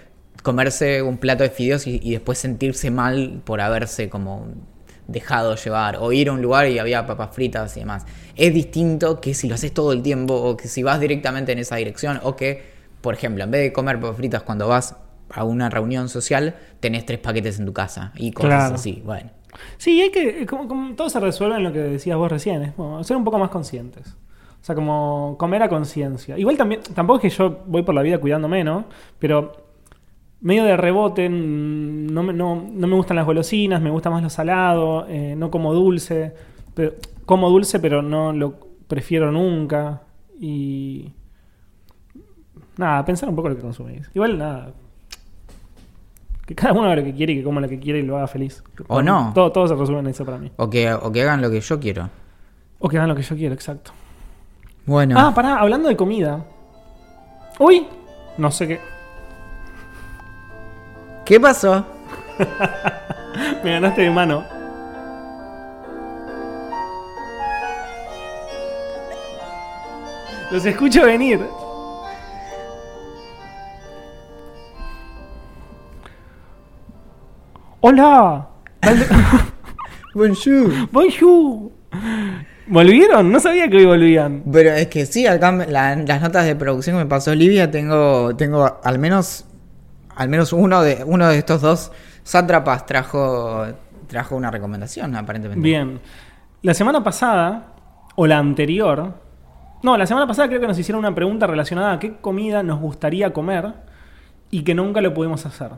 comerse 0.47 1.03
un 1.03 1.19
plato 1.19 1.43
de 1.43 1.51
fideos 1.51 1.89
y, 1.89 1.99
y 2.01 2.13
después 2.13 2.39
sentirse 2.39 2.91
mal 2.93 3.43
por 3.45 3.61
haberse 3.61 4.09
como 4.09 4.47
dejado 5.09 5.57
llevar 5.57 5.97
o 6.01 6.13
ir 6.13 6.29
a 6.29 6.33
un 6.33 6.41
lugar 6.41 6.69
y 6.69 6.79
había 6.79 7.05
papas 7.05 7.35
fritas 7.35 7.77
y 7.77 7.81
demás. 7.81 8.07
Es 8.37 8.55
distinto 8.55 9.21
que 9.21 9.35
si 9.35 9.49
lo 9.49 9.57
haces 9.57 9.75
todo 9.75 9.93
el 9.93 10.03
tiempo 10.03 10.35
o 10.35 10.57
que 10.57 10.69
si 10.69 10.85
vas 10.85 11.01
directamente 11.01 11.51
en 11.51 11.59
esa 11.59 11.75
dirección 11.77 12.21
o 12.23 12.37
que, 12.37 12.63
por 13.01 13.15
ejemplo, 13.15 13.43
en 13.43 13.51
vez 13.51 13.61
de 13.63 13.73
comer 13.73 14.01
papas 14.01 14.17
fritas 14.17 14.43
cuando 14.45 14.69
vas 14.69 14.95
a 15.31 15.43
una 15.43 15.69
reunión 15.69 16.09
social, 16.09 16.55
tenés 16.79 17.05
tres 17.05 17.19
paquetes 17.19 17.59
en 17.59 17.67
tu 17.67 17.73
casa 17.73 18.13
y 18.15 18.31
cosas 18.31 18.49
Claro. 18.51 18.75
así. 18.77 19.03
Bueno, 19.05 19.31
Sí, 19.79 20.01
hay 20.01 20.11
que. 20.11 20.45
Como, 20.47 20.69
como 20.69 20.95
todo 20.95 21.09
se 21.11 21.19
resuelve 21.19 21.57
en 21.57 21.65
lo 21.65 21.73
que 21.73 21.79
decías 21.81 22.17
vos 22.19 22.31
recién, 22.31 22.63
es 22.63 22.73
como 22.75 23.03
ser 23.03 23.17
un 23.17 23.25
poco 23.25 23.39
más 23.39 23.49
conscientes. 23.51 24.15
O 24.61 24.65
sea, 24.67 24.75
como 24.75 25.37
comer 25.39 25.63
a 25.63 25.69
conciencia. 25.69 26.37
Igual 26.37 26.57
también, 26.57 26.83
tampoco 26.95 27.19
es 27.19 27.23
que 27.33 27.39
yo 27.39 27.63
voy 27.67 27.83
por 27.83 27.95
la 27.95 28.03
vida 28.03 28.19
cuidándome, 28.19 28.63
¿no? 28.65 28.85
Pero 29.19 29.66
medio 30.47 30.63
de 30.63 30.77
rebote, 30.77 31.29
no 31.29 32.23
me, 32.23 32.33
no, 32.33 32.65
no 32.73 32.87
me 32.87 32.95
gustan 32.95 33.17
las 33.17 33.27
golosinas, 33.27 33.83
me 33.83 33.91
gusta 33.91 34.11
más 34.11 34.23
lo 34.23 34.31
salado, 34.31 35.05
eh, 35.09 35.35
no 35.37 35.51
como 35.51 35.75
dulce. 35.75 36.33
Pero, 36.73 36.93
como 37.25 37.51
dulce, 37.51 37.81
pero 37.81 38.01
no 38.01 38.33
lo 38.33 38.55
prefiero 38.87 39.33
nunca. 39.33 40.03
Y. 40.41 41.13
Nada, 42.77 43.05
pensar 43.05 43.29
un 43.29 43.35
poco 43.35 43.49
lo 43.49 43.57
que 43.57 43.63
consumís. 43.63 44.09
Igual, 44.15 44.39
nada. 44.39 44.73
Que 46.47 46.55
cada 46.55 46.75
uno 46.75 46.85
haga 46.85 46.97
lo 46.97 47.03
que 47.03 47.13
quiere 47.13 47.33
y 47.33 47.39
que 47.39 47.43
coma 47.43 47.61
lo 47.61 47.69
que 47.69 47.81
quiere 47.81 47.99
y 47.99 48.03
lo 48.03 48.17
haga 48.17 48.29
feliz. 48.29 48.63
O 48.87 49.03
no. 49.03 49.33
Todo, 49.35 49.51
todo 49.51 49.67
se 49.67 49.75
resume 49.75 49.99
en 49.99 50.07
eso 50.07 50.25
para 50.25 50.39
mí. 50.39 50.53
o 50.57 50.71
que, 50.71 50.93
o 50.93 51.11
que 51.11 51.23
hagan 51.23 51.43
lo 51.43 51.51
que 51.51 51.61
yo 51.61 51.81
quiero. 51.81 52.09
O 52.79 52.89
que 52.89 52.99
hagan 52.99 53.09
lo 53.09 53.17
que 53.17 53.23
yo 53.23 53.35
quiero, 53.35 53.53
exacto. 53.53 53.91
Bueno, 54.85 55.17
Ah, 55.19 55.33
pará, 55.35 55.57
hablando 55.59 55.89
de 55.89 55.97
comida. 55.97 56.45
Uy, 57.59 57.89
no 58.39 58.53
sé 58.53 58.69
qué. 58.69 58.81
¿Qué 61.27 61.39
pasó? 61.41 61.85
Me 63.62 63.73
ganaste 63.73 64.03
de 64.03 64.11
mano. 64.11 64.45
Los 70.51 70.65
escucho 70.65 71.05
venir. 71.05 71.41
Hola. 77.81 78.49
Bonjour. 80.15 80.73
Bonjour. 80.91 81.71
¿Volvieron? 82.69 83.31
No 83.31 83.39
sabía 83.39 83.69
que 83.69 83.77
hoy 83.79 83.87
volvían. 83.87 84.43
Pero 84.51 84.71
es 84.71 84.89
que 84.89 85.07
sí, 85.07 85.27
acá 85.27 85.53
me- 85.53 85.67
la- 85.67 85.95
las 85.97 86.21
notas 86.21 86.47
de 86.47 86.57
producción 86.57 86.97
que 86.97 87.05
me 87.05 87.09
pasó 87.09 87.31
Olivia, 87.31 87.71
tengo, 87.71 88.35
tengo 88.37 88.81
al 88.83 88.99
menos 88.99 89.45
al 90.17 90.29
menos 90.29 90.53
uno 90.53 90.83
de 90.83 91.05
uno 91.05 91.29
de 91.29 91.39
estos 91.39 91.61
dos 91.61 91.93
sátrapas 92.25 92.87
trajo 92.87 93.67
trajo 94.09 94.37
una 94.37 94.51
recomendación, 94.51 95.15
aparentemente. 95.15 95.63
Bien. 95.63 96.01
La 96.63 96.75
semana 96.75 97.05
pasada, 97.05 97.75
o 98.17 98.27
la 98.27 98.39
anterior, 98.39 99.15
no, 99.83 99.97
la 99.97 100.07
semana 100.07 100.27
pasada 100.27 100.49
creo 100.49 100.61
que 100.61 100.67
nos 100.67 100.79
hicieron 100.79 101.01
una 101.01 101.15
pregunta 101.15 101.47
relacionada 101.47 101.93
a 101.93 101.99
qué 101.99 102.17
comida 102.17 102.63
nos 102.63 102.81
gustaría 102.81 103.33
comer 103.33 103.73
y 104.51 104.63
que 104.63 104.75
nunca 104.75 105.01
lo 105.01 105.13
pudimos 105.13 105.45
hacer. 105.47 105.73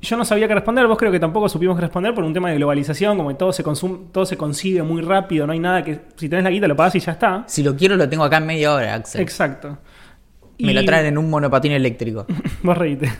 Yo 0.00 0.16
no 0.16 0.24
sabía 0.24 0.48
qué 0.48 0.54
responder, 0.54 0.86
vos 0.86 0.98
creo 0.98 1.12
que 1.12 1.20
tampoco 1.20 1.48
supimos 1.48 1.76
qué 1.76 1.82
responder 1.82 2.12
por 2.14 2.24
un 2.24 2.32
tema 2.32 2.50
de 2.50 2.56
globalización, 2.56 3.16
como 3.16 3.28
que 3.28 3.36
todo 3.36 3.52
se 3.52 3.62
consume, 3.62 4.06
todo 4.10 4.26
se 4.26 4.36
consigue 4.36 4.82
muy 4.82 5.00
rápido, 5.00 5.46
no 5.46 5.52
hay 5.52 5.60
nada 5.60 5.84
que 5.84 6.00
si 6.16 6.28
tenés 6.28 6.44
la 6.44 6.50
guita 6.50 6.66
lo 6.66 6.74
pagás 6.74 6.96
y 6.96 7.00
ya 7.00 7.12
está. 7.12 7.44
Si 7.46 7.62
lo 7.62 7.76
quiero 7.76 7.96
lo 7.96 8.08
tengo 8.08 8.24
acá 8.24 8.38
en 8.38 8.46
media 8.46 8.74
hora, 8.74 8.94
Axel. 8.94 9.20
Exacto. 9.20 9.78
Me 10.58 10.72
Y- 10.72 10.74
lo 10.74 10.84
traen 10.84 11.06
en 11.06 11.18
un 11.18 11.28
monopatín 11.30 11.72
eléctrico. 11.72 12.26
Vos 12.62 12.76
reíte. 12.78 13.10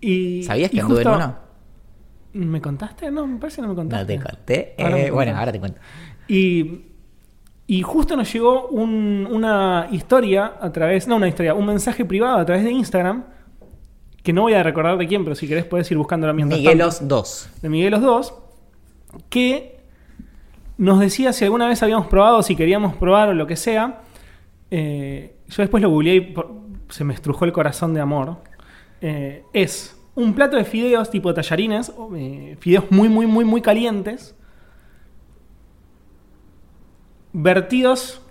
Y, 0.00 0.42
¿Sabías 0.42 0.70
que 0.70 0.76
y 0.76 0.80
anduve 0.80 1.02
en 1.02 1.08
justo- 1.08 1.24
uno? 1.24 1.36
¿Me 2.34 2.60
contaste? 2.60 3.10
No, 3.10 3.26
me 3.26 3.38
parece 3.38 3.56
que 3.56 3.62
no 3.62 3.68
me 3.68 3.74
contaste. 3.74 4.16
No 4.18 4.22
te 4.24 4.30
conté. 4.30 4.74
Ahora 4.78 4.94
me 4.96 5.06
Eh, 5.06 5.10
bueno, 5.10 5.36
ahora 5.36 5.52
te 5.52 5.58
cuento. 5.58 5.80
Y, 6.28 6.82
y 7.66 7.82
justo 7.82 8.14
nos 8.16 8.30
llegó 8.30 8.68
un- 8.68 9.26
una 9.30 9.88
historia 9.90 10.54
a 10.60 10.70
través, 10.70 11.08
no 11.08 11.16
una 11.16 11.28
historia, 11.28 11.54
un 11.54 11.64
mensaje 11.66 12.04
privado 12.04 12.36
a 12.38 12.44
través 12.44 12.64
de 12.64 12.72
Instagram, 12.72 13.24
que 14.22 14.32
no 14.34 14.42
voy 14.42 14.52
a 14.54 14.62
recordar 14.62 14.98
de 14.98 15.06
quién, 15.06 15.24
pero 15.24 15.34
si 15.36 15.48
querés 15.48 15.64
puedes 15.64 15.90
ir 15.90 15.96
buscándolo 15.96 16.34
mientras 16.34 16.58
tanto, 16.58 16.68
Miguelos 16.70 17.08
2. 17.08 17.50
de 17.62 17.68
Miguelos 17.70 18.02
2, 18.02 18.34
que 19.30 19.80
nos 20.78 21.00
decía 21.00 21.32
si 21.32 21.44
alguna 21.44 21.68
vez 21.68 21.82
habíamos 21.82 22.06
probado, 22.08 22.42
si 22.42 22.54
queríamos 22.56 22.96
probar 22.96 23.30
o 23.30 23.34
lo 23.34 23.46
que 23.46 23.56
sea. 23.56 24.02
Eh, 24.70 25.35
yo 25.48 25.62
después 25.62 25.82
lo 25.82 25.90
googleé 25.90 26.14
y 26.16 26.20
por- 26.20 26.50
se 26.88 27.04
me 27.04 27.14
estrujó 27.14 27.44
el 27.44 27.52
corazón 27.52 27.94
de 27.94 28.00
amor. 28.00 28.38
Eh, 29.00 29.44
es 29.52 29.96
un 30.14 30.34
plato 30.34 30.56
de 30.56 30.64
fideos 30.64 31.10
tipo 31.10 31.34
tallarines, 31.34 31.92
eh, 32.16 32.56
fideos 32.60 32.84
muy, 32.90 33.08
muy, 33.08 33.26
muy, 33.26 33.44
muy 33.44 33.60
calientes, 33.60 34.34
vertidos 37.32 38.22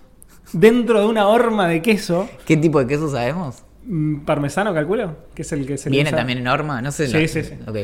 dentro 0.52 1.00
de 1.00 1.06
una 1.06 1.28
horma 1.28 1.68
de 1.68 1.82
queso, 1.82 2.28
¿Qué 2.46 2.56
tipo 2.56 2.78
de 2.80 2.86
queso 2.86 3.08
sabemos? 3.08 3.62
mm, 3.84 4.20
parmesano, 4.20 4.72
calculo, 4.74 5.16
que 5.34 5.42
es 5.42 5.52
el 5.52 5.66
que 5.66 5.78
se 5.78 5.90
le 5.90 5.96
¿Viene 5.96 6.10
usa. 6.10 6.18
también 6.18 6.38
en 6.38 6.48
horma? 6.48 6.80
No 6.82 6.90
sé. 6.90 7.06
Sí, 7.06 7.12
no- 7.20 7.28
sí, 7.28 7.42
sí. 7.42 7.54
Ok. 7.66 7.76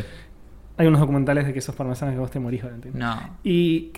Hay 0.79 0.87
unos 0.87 1.01
documentales 1.01 1.47
de 1.47 1.53
quesos 1.53 1.75
parmesanos 1.75 2.14
que 2.14 2.18
vos 2.21 2.31
te 2.31 2.40
morís, 2.40 2.62
Valentín. 2.62 2.92
No. 2.95 3.38
Y 3.45 3.92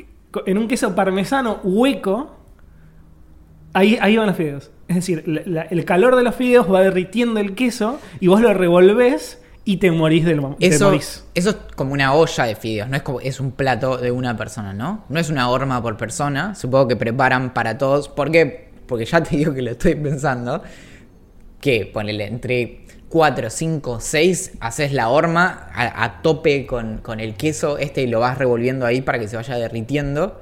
en 0.46 0.58
un 0.58 0.68
queso 0.68 0.94
parmesano 0.94 1.60
hueco, 1.62 2.36
ahí, 3.74 3.98
ahí 4.00 4.16
van 4.16 4.26
los 4.28 4.36
fideos. 4.36 4.70
Es 4.88 4.96
decir, 4.96 5.22
la- 5.26 5.42
la- 5.44 5.62
el 5.62 5.84
calor 5.84 6.16
de 6.16 6.22
los 6.22 6.34
fideos 6.34 6.72
va 6.72 6.80
derritiendo 6.82 7.40
el 7.40 7.54
queso 7.54 8.00
y 8.20 8.28
vos 8.28 8.40
lo 8.40 8.54
revolvés 8.54 9.40
y 9.66 9.78
te 9.78 9.90
morís 9.90 10.24
del 10.26 10.40
te 10.58 10.66
Eso, 10.66 10.86
morís. 10.88 11.24
eso 11.34 11.50
es 11.50 11.56
como 11.74 11.92
una 11.94 12.12
olla 12.14 12.44
de 12.44 12.54
fideos, 12.54 12.88
no 12.88 12.96
es 12.96 13.02
como 13.02 13.20
es 13.20 13.40
un 13.40 13.50
plato 13.52 13.96
de 13.96 14.10
una 14.10 14.36
persona, 14.36 14.72
¿no? 14.74 15.04
No 15.08 15.18
es 15.20 15.30
una 15.30 15.48
horma 15.48 15.82
por 15.82 15.96
persona, 15.96 16.54
supongo 16.54 16.88
que 16.88 16.96
preparan 16.96 17.54
para 17.54 17.78
todos, 17.78 18.08
¿por 18.10 18.30
qué? 18.30 18.68
Porque 18.86 19.06
ya 19.06 19.22
te 19.22 19.36
digo 19.38 19.54
que 19.54 19.62
lo 19.62 19.70
estoy 19.70 19.94
pensando, 19.94 20.62
que 21.60 21.86
ponele 21.92 22.26
entre 22.26 22.84
4, 23.08 23.48
5, 23.48 24.00
6, 24.00 24.52
haces 24.60 24.92
la 24.92 25.08
horma 25.08 25.68
a, 25.72 26.04
a 26.04 26.20
tope 26.20 26.66
con, 26.66 26.98
con 26.98 27.20
el 27.20 27.34
queso 27.34 27.78
este 27.78 28.02
y 28.02 28.06
lo 28.06 28.20
vas 28.20 28.36
revolviendo 28.36 28.84
ahí 28.84 29.00
para 29.00 29.18
que 29.18 29.28
se 29.28 29.36
vaya 29.36 29.54
derritiendo 29.56 30.40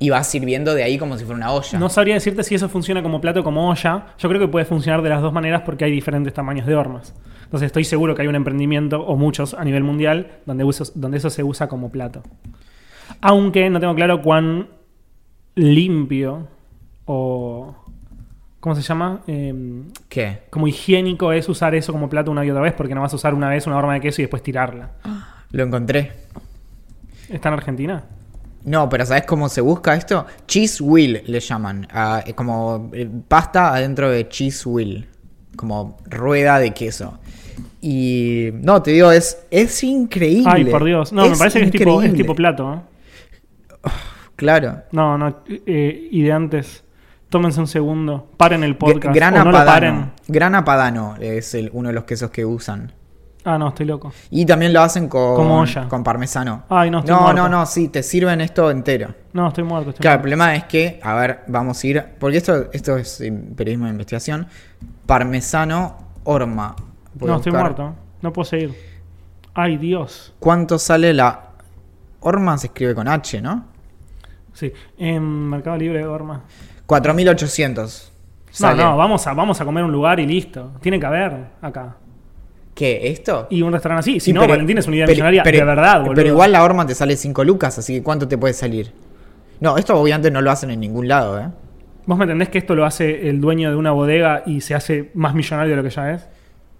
y 0.00 0.10
vas 0.10 0.26
sirviendo 0.28 0.74
de 0.74 0.82
ahí 0.82 0.98
como 0.98 1.16
si 1.16 1.24
fuera 1.24 1.36
una 1.36 1.52
olla. 1.52 1.78
No 1.78 1.88
sabría 1.88 2.14
decirte 2.14 2.42
si 2.42 2.56
eso 2.56 2.68
funciona 2.68 3.02
como 3.02 3.20
plato 3.20 3.40
o 3.40 3.44
como 3.44 3.68
olla. 3.70 4.06
Yo 4.18 4.28
creo 4.28 4.40
que 4.40 4.48
puede 4.48 4.64
funcionar 4.64 5.02
de 5.02 5.10
las 5.10 5.22
dos 5.22 5.32
maneras 5.32 5.62
porque 5.64 5.84
hay 5.84 5.92
diferentes 5.92 6.34
tamaños 6.34 6.66
de 6.66 6.74
hormas. 6.74 7.14
Entonces 7.44 7.66
estoy 7.66 7.84
seguro 7.84 8.14
que 8.14 8.22
hay 8.22 8.28
un 8.28 8.34
emprendimiento, 8.34 9.00
o 9.04 9.16
muchos 9.16 9.54
a 9.54 9.62
nivel 9.64 9.84
mundial, 9.84 10.38
donde, 10.46 10.64
uso- 10.64 10.90
donde 10.94 11.18
eso 11.18 11.30
se 11.30 11.42
usa 11.44 11.68
como 11.68 11.90
plato. 11.92 12.22
Aunque 13.20 13.68
no 13.70 13.78
tengo 13.78 13.94
claro 13.94 14.22
cuán 14.22 14.68
limpio 15.54 16.48
o... 17.04 17.74
¿Cómo 18.60 18.74
se 18.74 18.82
llama? 18.82 19.22
Em, 19.26 19.84
¿Qué? 20.08 20.42
como 20.50 20.68
higiénico 20.68 21.32
es 21.32 21.48
usar 21.48 21.74
eso 21.74 21.92
como 21.92 22.10
plato 22.10 22.30
una 22.30 22.44
y 22.44 22.50
otra 22.50 22.60
vez 22.62 22.74
porque 22.74 22.94
no 22.94 23.00
vas 23.00 23.12
a 23.12 23.16
usar 23.16 23.32
una 23.34 23.48
vez 23.48 23.66
una 23.66 23.76
horma 23.78 23.94
de 23.94 24.00
queso 24.00 24.20
y 24.20 24.24
después 24.24 24.42
tirarla. 24.42 24.90
Lo 25.50 25.62
encontré. 25.64 26.12
¿Está 27.30 27.48
en 27.48 27.54
Argentina? 27.54 28.04
No, 28.64 28.88
pero 28.88 29.06
¿sabes 29.06 29.24
cómo 29.24 29.48
se 29.48 29.60
busca 29.60 29.94
esto? 29.94 30.26
Cheese 30.46 30.82
wheel 30.82 31.22
le 31.26 31.40
llaman. 31.40 31.86
Ah, 31.90 32.22
eh, 32.26 32.34
como 32.34 32.90
eh, 32.92 33.08
pasta 33.28 33.74
adentro 33.74 34.10
de 34.10 34.28
cheese 34.28 34.66
wheel. 34.66 35.08
Como 35.56 35.96
rueda 36.06 36.58
de 36.58 36.72
queso. 36.72 37.18
Y 37.80 38.50
no, 38.54 38.82
te 38.82 38.90
digo, 38.92 39.10
es, 39.12 39.38
es 39.50 39.82
increíble. 39.82 40.50
Ay, 40.52 40.64
por 40.66 40.84
Dios. 40.84 41.12
No, 41.12 41.28
me 41.28 41.36
parece 41.36 41.60
que 41.60 41.64
es 41.66 41.70
tipo, 41.70 41.90
es 42.02 42.08
increíble. 42.08 42.16
tipo 42.22 42.34
plato. 42.34 42.74
¿eh? 42.74 42.80
Claro. 44.36 44.82
No, 44.92 45.18
no, 45.18 45.42
eh, 45.46 46.08
y 46.10 46.22
de 46.22 46.32
antes. 46.32 46.82
Tómense 47.28 47.60
un 47.60 47.66
segundo, 47.68 48.28
paren 48.38 48.64
el 48.64 48.74
podcast. 48.76 49.14
Gran 49.14 49.34
o 49.34 49.44
no 49.44 49.52
lo 49.52 49.58
apadano. 49.58 49.70
paren. 49.72 50.12
Gran 50.26 50.54
apadano 50.56 51.14
es 51.20 51.54
el- 51.54 51.70
uno 51.74 51.88
de 51.90 51.94
los 51.94 52.04
quesos 52.04 52.30
que 52.30 52.44
usan. 52.44 52.92
Ah, 53.44 53.56
no, 53.56 53.68
estoy 53.68 53.86
loco. 53.86 54.12
Y 54.30 54.44
también 54.44 54.72
lo 54.72 54.82
hacen 54.82 55.08
con, 55.08 55.34
Como 55.34 55.60
olla. 55.60 55.88
con 55.88 56.04
parmesano. 56.04 56.64
Ay, 56.68 56.90
no, 56.90 56.98
estoy 56.98 57.14
no, 57.14 57.22
muerto. 57.22 57.42
no, 57.42 57.48
no, 57.48 57.66
sí, 57.66 57.88
te 57.88 58.02
sirven 58.02 58.40
esto 58.42 58.70
entero. 58.70 59.14
No, 59.32 59.48
estoy 59.48 59.64
muerto. 59.64 59.90
Estoy 59.90 60.02
Claro, 60.02 60.16
el 60.16 60.18
muerto. 60.20 60.22
problema 60.36 60.54
es 60.56 60.64
que, 60.64 61.00
a 61.02 61.14
ver, 61.14 61.40
vamos 61.46 61.82
a 61.82 61.86
ir. 61.86 62.04
Porque 62.18 62.36
esto, 62.36 62.68
esto 62.72 62.96
es 62.98 63.22
periodismo 63.56 63.86
de 63.86 63.92
investigación. 63.92 64.46
Parmesano 65.06 65.96
Orma. 66.24 66.76
Voy 67.14 67.28
No, 67.30 67.36
estoy 67.36 67.52
buscar 67.52 67.72
muerto. 67.74 67.94
No 68.22 68.32
puedo 68.32 68.44
seguir. 68.44 68.74
Ay, 69.54 69.76
Dios. 69.78 70.34
¿Cuánto 70.38 70.78
sale 70.78 71.14
la. 71.14 71.48
Orma 72.20 72.58
se 72.58 72.66
escribe 72.66 72.94
con 72.94 73.08
H, 73.08 73.40
¿no? 73.40 73.64
Sí, 74.52 74.70
en 74.98 75.22
Mercado 75.48 75.78
Libre, 75.78 76.04
Orma. 76.06 76.42
4800. 76.86 78.12
No, 78.48 78.52
Sale. 78.52 78.82
no, 78.82 78.96
vamos 78.96 79.26
a, 79.26 79.32
vamos 79.32 79.60
a 79.60 79.64
comer 79.64 79.84
un 79.84 79.92
lugar 79.92 80.20
y 80.20 80.26
listo. 80.26 80.72
Tiene 80.80 81.00
que 81.00 81.06
haber 81.06 81.46
acá. 81.62 81.96
¿Qué? 82.80 83.10
¿Esto? 83.10 83.46
Y 83.50 83.60
un 83.60 83.74
restaurante 83.74 84.00
así. 84.00 84.14
Si 84.14 84.20
Sí, 84.20 84.32
no, 84.32 84.40
pero- 84.40 84.52
Valentín 84.54 84.78
es 84.78 84.86
una 84.86 84.96
idea 84.96 85.04
pero- 85.04 85.14
millonaria 85.16 85.42
pero- 85.42 85.58
de 85.58 85.64
verdad, 85.66 86.00
boludo. 86.00 86.14
Pero 86.14 86.28
igual 86.30 86.52
la 86.52 86.64
Orma 86.64 86.86
te 86.86 86.94
sale 86.94 87.14
5 87.14 87.44
lucas, 87.44 87.78
así 87.78 87.92
que 87.96 88.02
¿cuánto 88.02 88.26
te 88.26 88.38
puede 88.38 88.54
salir? 88.54 88.90
No, 89.60 89.76
esto 89.76 89.94
obviamente 90.00 90.30
no 90.30 90.40
lo 90.40 90.50
hacen 90.50 90.70
en 90.70 90.80
ningún 90.80 91.06
lado, 91.06 91.38
¿eh? 91.38 91.48
¿Vos 92.06 92.16
me 92.16 92.24
entendés 92.24 92.48
que 92.48 92.56
esto 92.56 92.74
lo 92.74 92.86
hace 92.86 93.28
el 93.28 93.38
dueño 93.38 93.68
de 93.68 93.76
una 93.76 93.90
bodega 93.90 94.44
y 94.46 94.62
se 94.62 94.74
hace 94.74 95.10
más 95.12 95.34
millonario 95.34 95.72
de 95.72 95.76
lo 95.76 95.82
que 95.86 95.90
ya 95.94 96.10
es? 96.12 96.26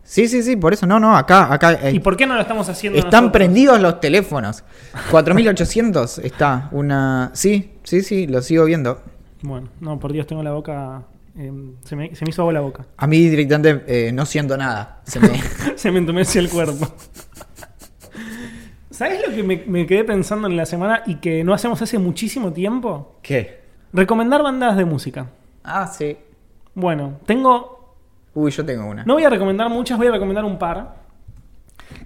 Sí, 0.02 0.26
sí, 0.26 0.42
sí, 0.42 0.56
por 0.56 0.72
eso. 0.72 0.86
No, 0.86 0.98
no, 0.98 1.14
acá, 1.14 1.52
acá. 1.52 1.74
eh, 1.74 1.92
¿Y 1.92 2.00
por 2.00 2.16
qué 2.16 2.26
no 2.26 2.34
lo 2.34 2.40
estamos 2.40 2.66
haciendo 2.70 2.98
Están 2.98 3.24
nosotros? 3.24 3.32
prendidos 3.32 3.78
los 3.82 4.00
teléfonos. 4.00 4.64
4800 5.10 6.18
está 6.20 6.68
una. 6.72 7.30
Sí, 7.34 7.72
sí, 7.82 8.00
sí, 8.02 8.26
lo 8.26 8.40
sigo 8.40 8.64
viendo. 8.64 9.02
Bueno, 9.42 9.68
no, 9.80 9.98
por 9.98 10.12
Dios, 10.14 10.26
tengo 10.26 10.42
la 10.42 10.52
boca... 10.52 11.02
eh, 11.36 11.52
se, 11.84 11.96
me, 11.96 12.14
se 12.14 12.24
me 12.24 12.30
hizo 12.30 12.42
agua 12.42 12.52
la 12.52 12.60
boca. 12.60 12.86
A 12.96 13.06
mí 13.06 13.28
directamente 13.28 14.08
eh, 14.08 14.12
no 14.12 14.26
siento 14.26 14.56
nada. 14.56 15.00
Se 15.04 15.20
me- 15.20 15.40
se 15.76 15.90
me 15.90 15.98
entumeció 15.98 16.40
el 16.40 16.48
cuerpo. 16.48 16.86
¿Sabes 18.90 19.20
lo 19.26 19.34
que 19.34 19.42
me, 19.42 19.62
me 19.66 19.86
quedé 19.86 20.04
pensando 20.04 20.48
en 20.48 20.56
la 20.56 20.66
semana 20.66 21.02
y 21.06 21.16
que 21.16 21.44
no 21.44 21.54
hacemos 21.54 21.80
hace 21.80 21.98
muchísimo 21.98 22.52
tiempo? 22.52 23.18
¿Qué? 23.22 23.60
Recomendar 23.92 24.42
bandas 24.42 24.76
de 24.76 24.84
música. 24.84 25.30
Ah, 25.64 25.86
sí. 25.86 26.16
Bueno, 26.74 27.18
tengo. 27.26 27.94
Uy, 28.34 28.50
yo 28.50 28.64
tengo 28.64 28.86
una. 28.86 29.04
No 29.04 29.14
voy 29.14 29.24
a 29.24 29.30
recomendar 29.30 29.68
muchas, 29.70 29.96
voy 29.98 30.08
a 30.08 30.12
recomendar 30.12 30.44
un 30.44 30.58
par. 30.58 30.96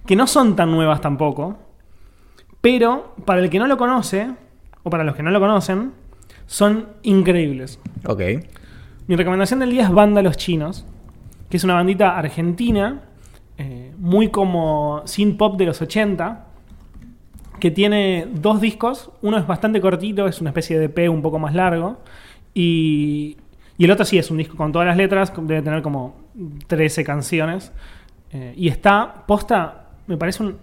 Que 0.05 0.15
no 0.15 0.25
son 0.27 0.55
tan 0.55 0.71
nuevas 0.71 1.01
tampoco. 1.01 1.57
Pero 2.61 3.13
para 3.25 3.41
el 3.41 3.49
que 3.49 3.59
no 3.59 3.67
lo 3.67 3.77
conoce, 3.77 4.31
o 4.83 4.89
para 4.89 5.03
los 5.03 5.15
que 5.15 5.23
no 5.23 5.31
lo 5.31 5.39
conocen, 5.39 5.91
son 6.47 6.89
increíbles. 7.03 7.79
Ok. 8.07 8.21
Mi 9.07 9.15
recomendación 9.15 9.59
del 9.59 9.69
día 9.69 9.83
es 9.83 9.91
Banda 9.91 10.23
Los 10.23 10.35
Chinos, 10.35 10.83
que 11.49 11.57
es 11.57 11.63
una 11.63 11.75
bandita 11.75 12.17
argentina, 12.17 13.01
eh, 13.57 13.93
muy 13.99 14.29
como 14.29 15.03
synth 15.05 15.37
pop 15.37 15.57
de 15.57 15.65
los 15.65 15.79
80, 15.79 16.47
que 17.59 17.69
tiene 17.69 18.27
dos 18.31 18.59
discos. 18.59 19.11
Uno 19.21 19.37
es 19.37 19.45
bastante 19.45 19.79
cortito, 19.79 20.27
es 20.27 20.41
una 20.41 20.49
especie 20.49 20.79
de 20.79 20.85
EP 20.85 21.09
un 21.09 21.21
poco 21.21 21.37
más 21.37 21.53
largo, 21.53 21.97
y, 22.55 23.37
y 23.77 23.85
el 23.85 23.91
otro 23.91 24.05
sí 24.05 24.17
es 24.17 24.31
un 24.31 24.37
disco 24.37 24.57
con 24.57 24.71
todas 24.71 24.87
las 24.87 24.97
letras, 24.97 25.31
debe 25.35 25.61
tener 25.61 25.83
como 25.83 26.15
13 26.65 27.03
canciones, 27.03 27.71
eh, 28.31 28.55
y 28.57 28.69
está, 28.69 29.23
posta, 29.27 29.89
me 30.07 30.17
parece 30.17 30.41
un, 30.41 30.57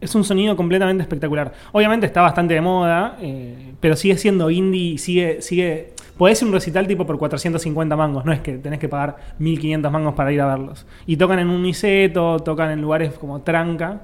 es 0.00 0.14
un 0.14 0.24
sonido 0.24 0.54
completamente 0.56 1.02
espectacular. 1.02 1.52
Obviamente 1.72 2.06
está 2.06 2.22
bastante 2.22 2.54
de 2.54 2.60
moda, 2.60 3.16
eh, 3.20 3.72
pero 3.80 3.96
sigue 3.96 4.16
siendo 4.16 4.50
indie 4.50 4.92
y 4.92 4.98
sigue, 4.98 5.42
sigue. 5.42 5.94
Podés 6.18 6.42
ir 6.42 6.48
un 6.48 6.54
recital 6.54 6.86
tipo 6.86 7.06
por 7.06 7.16
450 7.18 7.96
mangos, 7.96 8.24
no 8.24 8.32
es 8.32 8.40
que 8.40 8.58
tenés 8.58 8.78
que 8.80 8.88
pagar 8.88 9.16
1500 9.38 9.90
mangos 9.92 10.14
para 10.14 10.32
ir 10.32 10.40
a 10.40 10.46
verlos. 10.46 10.84
Y 11.06 11.16
tocan 11.16 11.38
en 11.38 11.48
un 11.48 11.62
Niceto, 11.62 12.40
tocan 12.40 12.70
en 12.72 12.82
lugares 12.82 13.14
como 13.14 13.40
Tranca. 13.42 14.00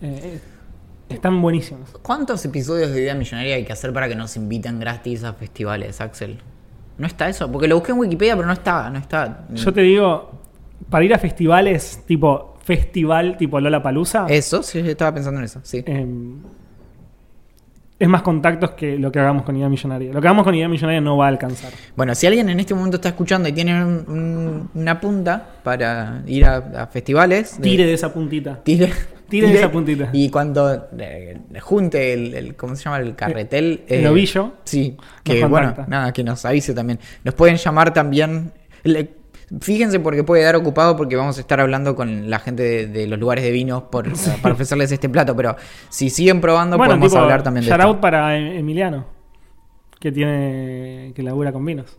eh, 0.00 0.40
están 1.08 1.40
buenísimos. 1.40 1.90
¿Cuántos 2.02 2.44
episodios 2.44 2.90
de 2.90 3.02
Idea 3.02 3.14
Millonaria 3.14 3.56
hay 3.56 3.64
que 3.64 3.72
hacer 3.72 3.92
para 3.92 4.08
que 4.08 4.14
nos 4.14 4.36
inviten 4.36 4.80
gratis 4.80 5.24
a 5.24 5.34
festivales, 5.34 6.00
Axel? 6.00 6.38
¿No 6.98 7.06
está 7.06 7.28
eso? 7.28 7.50
Porque 7.50 7.68
lo 7.68 7.76
busqué 7.76 7.92
en 7.92 7.98
Wikipedia, 7.98 8.34
pero 8.34 8.46
no 8.46 8.52
está, 8.52 8.90
no 8.90 8.98
está. 8.98 9.46
Yo 9.50 9.72
te 9.72 9.82
digo, 9.82 10.30
para 10.90 11.04
ir 11.04 11.14
a 11.14 11.18
festivales 11.18 12.02
tipo 12.06 12.56
festival 12.64 13.36
tipo 13.36 13.60
Lola 13.60 13.82
Palusa, 13.82 14.26
Eso, 14.28 14.62
sí, 14.62 14.82
yo 14.82 14.90
estaba 14.90 15.12
pensando 15.12 15.38
en 15.40 15.44
eso, 15.44 15.60
sí. 15.62 15.84
Es 18.02 18.08
más 18.08 18.22
contactos 18.22 18.70
que 18.72 18.98
lo 18.98 19.12
que 19.12 19.20
hagamos 19.20 19.44
con 19.44 19.56
Idea 19.56 19.68
Millonaria. 19.68 20.12
Lo 20.12 20.20
que 20.20 20.26
hagamos 20.26 20.44
con 20.44 20.54
Idea 20.54 20.68
Millonaria 20.68 21.00
no 21.00 21.16
va 21.16 21.26
a 21.26 21.28
alcanzar. 21.28 21.70
Bueno, 21.94 22.14
si 22.16 22.26
alguien 22.26 22.48
en 22.48 22.58
este 22.58 22.74
momento 22.74 22.96
está 22.96 23.10
escuchando 23.10 23.48
y 23.48 23.52
tiene 23.52 23.84
un- 23.84 24.04
un- 24.08 24.70
una 24.74 25.00
punta 25.00 25.46
para 25.62 26.22
ir 26.26 26.44
a, 26.44 26.56
a 26.56 26.86
festivales, 26.88 27.58
de- 27.58 27.62
Tire 27.62 27.86
de 27.86 27.92
esa 27.92 28.12
puntita. 28.12 28.58
tire, 28.64 28.92
Tire 29.28 29.46
de 29.48 29.54
esa 29.54 29.70
puntita. 29.70 30.10
Y 30.12 30.28
cuando 30.30 30.88
eh, 30.98 31.38
junte 31.60 32.12
el, 32.12 32.34
el- 32.34 32.54
¿cómo 32.56 32.74
se 32.74 32.82
llama? 32.84 32.98
El 32.98 33.14
carretel. 33.14 33.82
El 33.86 34.04
ovillo. 34.08 34.54
Sí, 34.64 34.96
que 35.22 35.44
bueno, 35.44 35.72
nada, 35.86 36.12
que 36.12 36.24
nos 36.24 36.44
avise 36.44 36.74
también. 36.74 36.98
Nos 37.22 37.34
pueden 37.34 37.56
llamar 37.56 37.92
también. 37.94 38.50
le- 38.82 39.21
Fíjense 39.60 40.00
porque 40.00 40.24
puede 40.24 40.42
dar 40.44 40.56
ocupado 40.56 40.96
porque 40.96 41.14
vamos 41.16 41.36
a 41.36 41.40
estar 41.40 41.60
hablando 41.60 41.94
con 41.94 42.30
la 42.30 42.38
gente 42.38 42.62
de, 42.62 42.86
de 42.86 43.06
los 43.06 43.18
lugares 43.18 43.44
de 43.44 43.50
vinos 43.50 43.82
por, 43.84 44.06
para 44.40 44.54
ofrecerles 44.54 44.90
este 44.92 45.08
plato. 45.08 45.36
Pero 45.36 45.56
si 45.90 46.08
siguen 46.10 46.40
probando, 46.40 46.76
podemos 46.78 47.10
tipo, 47.10 47.20
hablar 47.22 47.42
también 47.42 47.64
de 47.64 47.70
shout 47.70 47.80
esto. 47.80 47.90
out 47.92 48.00
para 48.00 48.36
Em- 48.36 48.56
Emiliano, 48.58 49.04
que 50.00 50.10
tiene 50.12 51.12
que 51.14 51.22
labura 51.22 51.52
con 51.52 51.64
vinos. 51.64 51.98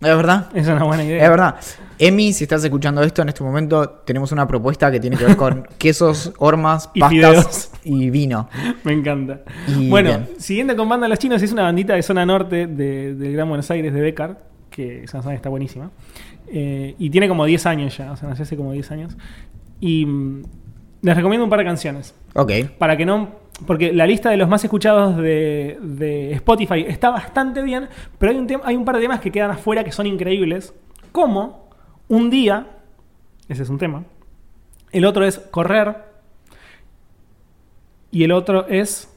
¿Es 0.00 0.16
verdad? 0.16 0.48
Es 0.54 0.68
una 0.68 0.84
buena 0.84 1.02
idea. 1.04 1.24
Es 1.24 1.28
verdad. 1.28 1.56
Emi, 1.98 2.32
si 2.32 2.44
estás 2.44 2.62
escuchando 2.62 3.02
esto 3.02 3.22
en 3.22 3.30
este 3.30 3.42
momento, 3.42 3.88
tenemos 4.04 4.30
una 4.30 4.46
propuesta 4.46 4.92
que 4.92 5.00
tiene 5.00 5.16
que 5.16 5.24
ver 5.24 5.36
con 5.36 5.66
quesos, 5.78 6.32
hormas, 6.38 6.88
Y 6.94 7.00
pastas 7.00 7.16
fideos. 7.16 7.70
y 7.82 8.08
vino. 8.10 8.48
Me 8.84 8.92
encanta. 8.92 9.40
Y 9.66 9.88
bueno, 9.90 10.10
bien. 10.10 10.28
siguiendo 10.38 10.76
con 10.76 10.88
Banda 10.88 11.08
Los 11.08 11.18
Chinos, 11.18 11.42
es 11.42 11.50
una 11.50 11.62
bandita 11.64 11.94
de 11.94 12.02
zona 12.02 12.24
norte 12.24 12.68
de- 12.68 13.14
del 13.16 13.32
Gran 13.32 13.48
Buenos 13.48 13.68
Aires, 13.72 13.92
de 13.92 14.00
Becar, 14.00 14.38
que 14.70 15.02
esa 15.02 15.20
zona 15.20 15.34
está 15.34 15.48
buenísima. 15.48 15.90
Eh, 16.50 16.94
y 16.98 17.10
tiene 17.10 17.28
como 17.28 17.44
10 17.44 17.66
años 17.66 17.96
ya, 17.96 18.12
o 18.12 18.16
sea, 18.16 18.28
nació 18.28 18.42
hace 18.44 18.56
como 18.56 18.72
10 18.72 18.90
años. 18.90 19.16
Y 19.80 20.06
mm, 20.06 20.42
les 21.02 21.16
recomiendo 21.16 21.44
un 21.44 21.50
par 21.50 21.58
de 21.60 21.64
canciones. 21.64 22.14
Ok. 22.34 22.52
Para 22.78 22.96
que 22.96 23.04
no. 23.06 23.46
Porque 23.66 23.92
la 23.92 24.06
lista 24.06 24.30
de 24.30 24.36
los 24.36 24.48
más 24.48 24.62
escuchados 24.62 25.16
de, 25.16 25.78
de 25.82 26.32
Spotify 26.34 26.84
está 26.86 27.10
bastante 27.10 27.60
bien, 27.62 27.88
pero 28.18 28.30
hay 28.32 28.38
un, 28.38 28.46
tem- 28.48 28.60
hay 28.64 28.76
un 28.76 28.84
par 28.84 28.94
de 28.96 29.02
temas 29.02 29.20
que 29.20 29.32
quedan 29.32 29.50
afuera 29.50 29.82
que 29.82 29.90
son 29.92 30.06
increíbles. 30.06 30.72
Como 31.10 31.68
un 32.08 32.30
día, 32.30 32.68
ese 33.48 33.64
es 33.64 33.68
un 33.68 33.78
tema. 33.78 34.04
El 34.92 35.04
otro 35.04 35.24
es 35.24 35.38
correr. 35.38 35.96
Y 38.10 38.24
el 38.24 38.32
otro 38.32 38.66
es. 38.68 39.08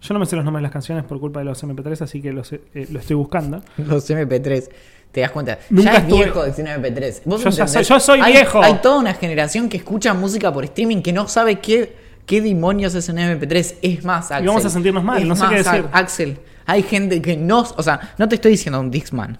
Yo 0.00 0.14
no 0.14 0.20
me 0.20 0.24
sé 0.26 0.34
los 0.36 0.44
nombres 0.44 0.60
de 0.60 0.64
las 0.64 0.72
canciones 0.72 1.04
por 1.04 1.20
culpa 1.20 1.40
de 1.40 1.44
los 1.44 1.62
MP3, 1.62 2.00
así 2.00 2.22
que 2.22 2.32
los, 2.32 2.52
eh, 2.54 2.62
lo 2.90 2.98
estoy 3.00 3.16
buscando. 3.16 3.60
Los 3.76 4.08
MP3. 4.10 4.70
Te 5.12 5.20
das 5.22 5.30
cuenta. 5.32 5.58
Nunca 5.70 5.92
ya 5.92 5.98
es 5.98 6.04
estuve- 6.04 6.24
viejo 6.24 6.44
decir 6.44 6.64
MP3. 6.66 7.22
¿Vos 7.24 7.42
Yo 7.42 7.50
soy- 7.50 7.82
yo 7.84 7.98
soy 8.00 8.20
Hay- 8.20 8.32
viejo. 8.32 8.62
Hay 8.62 8.74
toda 8.74 8.98
una 8.98 9.12
generación 9.14 9.68
que 9.68 9.76
escucha 9.78 10.14
música 10.14 10.52
por 10.52 10.64
streaming 10.64 11.02
que 11.02 11.12
no 11.12 11.26
sabe 11.26 11.58
qué, 11.58 11.96
qué 12.26 12.40
demonios 12.40 12.94
es 12.94 13.08
un 13.08 13.18
MP3. 13.18 13.74
Es 13.82 14.04
más, 14.04 14.30
Axel. 14.30 14.46
vamos 14.46 14.64
a 14.64 14.70
sentirnos 14.70 15.02
mal, 15.02 15.20
Es 15.20 15.26
no 15.26 15.34
sé 15.34 15.42
qué 15.48 15.56
más, 15.56 15.64
decir. 15.72 15.84
Axel, 15.92 16.38
hay 16.66 16.82
gente 16.84 17.20
que 17.20 17.36
no. 17.36 17.66
O 17.76 17.82
sea, 17.82 18.14
no 18.18 18.28
te 18.28 18.36
estoy 18.36 18.52
diciendo 18.52 18.78
un 18.78 18.90
Dixman. 18.90 19.36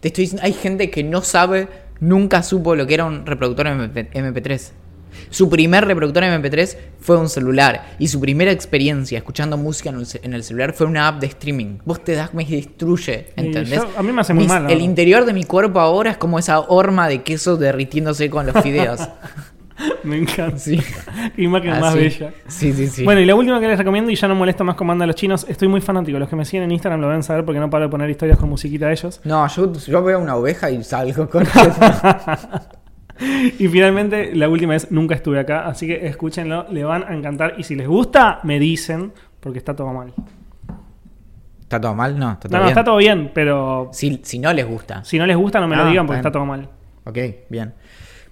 Te 0.00 0.08
estoy 0.08 0.24
diciendo. 0.24 0.44
Hay 0.44 0.52
gente 0.52 0.90
que 0.90 1.02
no 1.02 1.22
sabe, 1.22 1.68
nunca 2.00 2.42
supo 2.42 2.74
lo 2.74 2.86
que 2.86 2.92
era 2.94 3.06
un 3.06 3.24
reproductor 3.24 3.68
MP, 3.68 4.10
MP3. 4.12 4.72
Su 5.30 5.48
primer 5.48 5.84
reproductor 5.86 6.22
MP3 6.24 6.76
fue 7.00 7.16
un 7.18 7.28
celular. 7.28 7.94
Y 7.98 8.08
su 8.08 8.20
primera 8.20 8.50
experiencia 8.52 9.18
escuchando 9.18 9.56
música 9.56 9.90
en 9.90 10.34
el, 10.34 10.44
celular 10.44 10.72
fue 10.72 10.86
una 10.86 11.08
app 11.08 11.20
de 11.20 11.26
streaming. 11.28 11.78
Vos 11.84 12.02
te 12.04 12.14
das, 12.14 12.32
me 12.34 12.44
destruye. 12.44 13.28
¿Entendés? 13.36 13.82
yo- 13.82 13.88
a 13.96 14.02
mí 14.02 14.12
me 14.12 14.20
hace 14.20 14.34
muy 14.34 14.44
Mis- 14.44 14.52
mal, 14.52 14.70
El 14.70 14.80
interior 14.80 15.24
de 15.24 15.32
mi 15.32 15.44
cuerpo 15.44 15.80
ahora 15.80 16.10
es 16.12 16.16
como 16.16 16.38
esa 16.38 16.60
horma 16.60 17.08
de 17.08 17.22
queso 17.22 17.56
derritiéndose 17.56 18.30
con 18.30 18.46
los 18.46 18.62
fideos. 18.62 19.00
Me 20.04 20.16
encanta. 20.18 20.58
Sí. 20.58 20.80
Qué 21.34 21.42
imagen 21.42 21.70
más 21.70 21.94
Así. 21.94 21.98
bella. 21.98 22.32
Sí, 22.46 22.72
sí, 22.72 22.86
sí. 22.86 23.04
Bueno, 23.04 23.20
y 23.20 23.24
la 23.24 23.34
última 23.34 23.58
que 23.58 23.66
les 23.66 23.78
recomiendo, 23.78 24.12
y 24.12 24.14
ya 24.14 24.28
no 24.28 24.34
molesto 24.36 24.62
más 24.62 24.76
con 24.76 24.86
Banda 24.86 25.06
Los 25.06 25.16
Chinos, 25.16 25.44
estoy 25.48 25.66
muy 25.66 25.80
fanático. 25.80 26.18
Los 26.20 26.28
que 26.28 26.36
me 26.36 26.44
siguen 26.44 26.64
en 26.64 26.72
Instagram 26.72 27.00
lo 27.00 27.08
deben 27.08 27.22
saber 27.24 27.44
porque 27.44 27.58
no 27.58 27.68
paro 27.68 27.84
de 27.86 27.90
poner 27.90 28.08
historias 28.08 28.38
con 28.38 28.48
musiquita 28.48 28.86
de 28.86 28.92
ellos. 28.92 29.20
no, 29.24 29.44
yo, 29.48 29.72
yo 29.72 30.02
veo 30.04 30.20
una 30.20 30.36
oveja 30.36 30.70
y 30.70 30.84
salgo 30.84 31.28
con. 31.28 31.44
Y 33.58 33.68
finalmente, 33.68 34.34
la 34.34 34.48
última 34.48 34.74
es 34.76 34.90
Nunca 34.90 35.14
estuve 35.14 35.38
acá, 35.38 35.66
así 35.66 35.86
que 35.86 36.06
escúchenlo, 36.06 36.66
le 36.70 36.84
van 36.84 37.04
a 37.04 37.14
encantar. 37.14 37.54
Y 37.58 37.62
si 37.64 37.74
les 37.76 37.86
gusta, 37.88 38.40
me 38.42 38.58
dicen, 38.58 39.12
porque 39.40 39.58
está 39.58 39.74
todo 39.76 39.92
mal. 39.92 40.12
¿Está 41.62 41.80
todo 41.80 41.94
mal? 41.94 42.18
No, 42.18 42.32
está 42.32 42.48
todo 42.48 42.52
No, 42.52 42.58
no, 42.58 42.64
bien. 42.64 42.68
está 42.70 42.84
todo 42.84 42.96
bien, 42.96 43.30
pero 43.32 43.88
Si, 43.92 44.20
si 44.24 44.38
no 44.38 44.52
les 44.52 44.66
gusta. 44.66 45.04
si 45.04 45.18
no 45.18 45.26
les 45.26 45.36
gusta, 45.36 45.60
no 45.60 45.68
me 45.68 45.76
lo 45.76 45.84
Ah, 45.84 45.88
digan 45.88 46.06
porque 46.06 46.18
está 46.18 46.30
todo 46.32 46.44
mal. 46.44 46.68
Ok, 47.04 47.18
bien. 47.48 47.72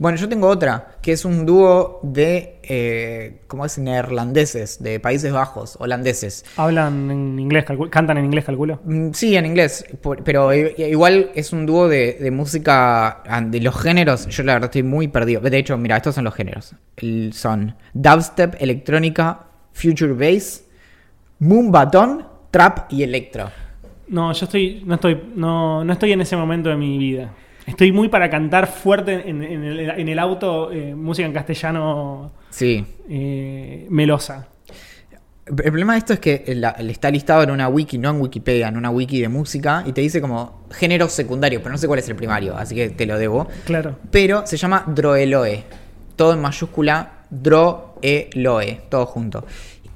Bueno, 0.01 0.17
yo 0.17 0.31
tengo 0.31 0.49
otra, 0.49 0.97
que 1.03 1.13
es 1.13 1.27
un 1.27 1.45
dúo 1.45 2.01
de, 2.03 2.59
eh, 2.63 3.43
¿cómo 3.47 3.67
es? 3.67 3.77
Neerlandeses, 3.77 4.83
de 4.83 4.99
Países 4.99 5.31
Bajos, 5.31 5.77
holandeses. 5.79 6.43
Hablan 6.57 7.11
en 7.11 7.39
inglés, 7.39 7.67
cantan 7.91 8.17
en 8.17 8.25
inglés, 8.25 8.47
calculo. 8.47 8.81
Mm, 8.85 9.11
Sí, 9.13 9.37
en 9.37 9.45
inglés, 9.45 9.85
pero 10.25 10.55
igual 10.55 11.31
es 11.35 11.53
un 11.53 11.67
dúo 11.67 11.87
de, 11.87 12.15
de 12.15 12.31
música, 12.31 13.23
ah, 13.27 13.43
de 13.43 13.61
los 13.61 13.79
géneros, 13.79 14.27
yo 14.29 14.43
la 14.43 14.55
verdad 14.55 14.69
estoy 14.71 14.85
muy 14.85 15.09
perdido. 15.09 15.43
De 15.43 15.59
hecho, 15.59 15.77
mira, 15.77 15.99
estos 15.99 16.15
son 16.15 16.25
los 16.25 16.35
géneros. 16.35 16.75
El- 16.97 17.35
son 17.35 17.77
dubstep, 17.93 18.55
electrónica, 18.59 19.41
future 19.75 20.15
bass, 20.15 20.65
moonbaton, 21.41 22.27
trap 22.51 22.91
y 22.91 23.03
electro. 23.03 23.51
No, 24.09 24.33
yo 24.33 24.45
estoy, 24.47 24.83
no 24.87 24.95
estoy, 24.95 25.31
no, 25.37 25.85
no 25.85 25.93
estoy 25.93 26.13
en 26.13 26.23
ese 26.23 26.37
momento 26.37 26.71
de 26.71 26.77
mi 26.77 26.97
vida. 26.97 27.33
Estoy 27.71 27.93
muy 27.93 28.09
para 28.09 28.29
cantar 28.29 28.67
fuerte 28.67 29.29
en, 29.29 29.43
en 29.43 29.65
el, 29.65 29.81
en 29.91 30.09
el 30.09 30.19
auto, 30.19 30.71
eh, 30.73 30.95
música 30.95 31.27
en 31.27 31.33
castellano 31.33 32.33
Sí. 32.51 32.85
eh, 33.09 33.87
melosa. 33.89 34.49
El 35.47 35.55
problema 35.55 35.93
de 35.95 35.99
esto 36.01 36.13
es 36.13 36.21
que 36.21 36.45
la- 36.57 36.71
está 36.71 37.11
listado 37.11 37.43
en 37.43 37.51
una 37.51 37.69
wiki, 37.69 37.97
no 37.99 38.11
en 38.11 38.21
Wikipedia, 38.21 38.69
en 38.69 38.77
una 38.77 38.91
wiki 38.91 39.21
de 39.21 39.29
música, 39.29 39.83
y 39.87 39.93
te 39.93 40.01
dice 40.01 40.21
como 40.21 40.65
género 40.73 41.09
secundario, 41.09 41.61
pero 41.61 41.71
no 41.73 41.79
sé 41.79 41.87
cuál 41.87 41.99
es 42.01 42.09
el 42.09 42.15
primario, 42.17 42.57
así 42.57 42.75
que 42.75 42.91
te 42.91 43.07
lo 43.07 43.19
debo. 43.19 43.49
Claro. 43.65 43.97
Pero 44.11 44.47
se 44.47 44.57
llama 44.57 44.85
Droeloe. 44.87 45.65
Todo 46.17 46.35
en 46.35 46.41
mayúscula, 46.41 47.25
Droeloe, 47.31 48.81
todo 48.89 49.07
junto. 49.07 49.45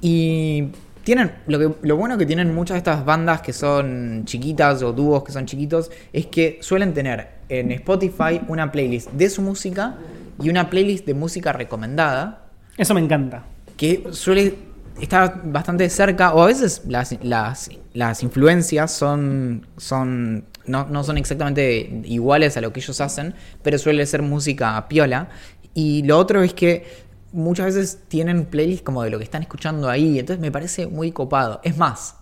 Y 0.01 0.69
tienen, 1.03 1.31
lo, 1.47 1.59
que, 1.59 1.87
lo 1.87 1.95
bueno 1.97 2.17
que 2.17 2.25
tienen 2.25 2.53
muchas 2.53 2.75
de 2.75 2.79
estas 2.79 3.05
bandas 3.05 3.41
que 3.41 3.53
son 3.53 4.23
chiquitas 4.25 4.81
o 4.81 4.91
dúos 4.91 5.23
que 5.23 5.31
son 5.31 5.45
chiquitos, 5.45 5.91
es 6.11 6.25
que 6.25 6.57
suelen 6.61 6.93
tener 6.93 7.34
en 7.49 7.71
Spotify 7.71 8.41
una 8.47 8.71
playlist 8.71 9.11
de 9.11 9.29
su 9.29 9.41
música 9.41 9.95
y 10.41 10.49
una 10.49 10.69
playlist 10.69 11.05
de 11.05 11.13
música 11.13 11.53
recomendada 11.53 12.47
Eso 12.77 12.93
me 12.93 13.01
encanta. 13.01 13.43
que 13.77 14.07
suele 14.11 14.55
estar 14.99 15.41
bastante 15.45 15.89
cerca, 15.89 16.33
o 16.33 16.43
a 16.43 16.47
veces 16.47 16.83
las, 16.87 17.17
las, 17.23 17.69
las 17.93 18.23
influencias 18.23 18.91
son, 18.91 19.67
son 19.77 20.45
no, 20.65 20.85
no 20.85 21.03
son 21.03 21.17
exactamente 21.17 22.01
iguales 22.05 22.57
a 22.57 22.61
lo 22.61 22.71
que 22.71 22.79
ellos 22.79 23.01
hacen, 23.01 23.35
pero 23.61 23.77
suele 23.77 24.05
ser 24.05 24.21
música 24.21 24.87
piola. 24.87 25.29
Y 25.73 26.03
lo 26.03 26.17
otro 26.17 26.41
es 26.41 26.53
que 26.53 26.85
muchas 27.33 27.67
veces 27.67 27.99
tienen 28.07 28.45
playlists 28.45 28.83
como 28.83 29.03
de 29.03 29.09
lo 29.09 29.17
que 29.17 29.25
están 29.25 29.41
escuchando 29.41 29.89
ahí, 29.89 30.19
entonces 30.19 30.41
me 30.41 30.51
parece 30.51 30.87
muy 30.87 31.11
copado. 31.11 31.59
Es 31.63 31.77
más, 31.77 32.15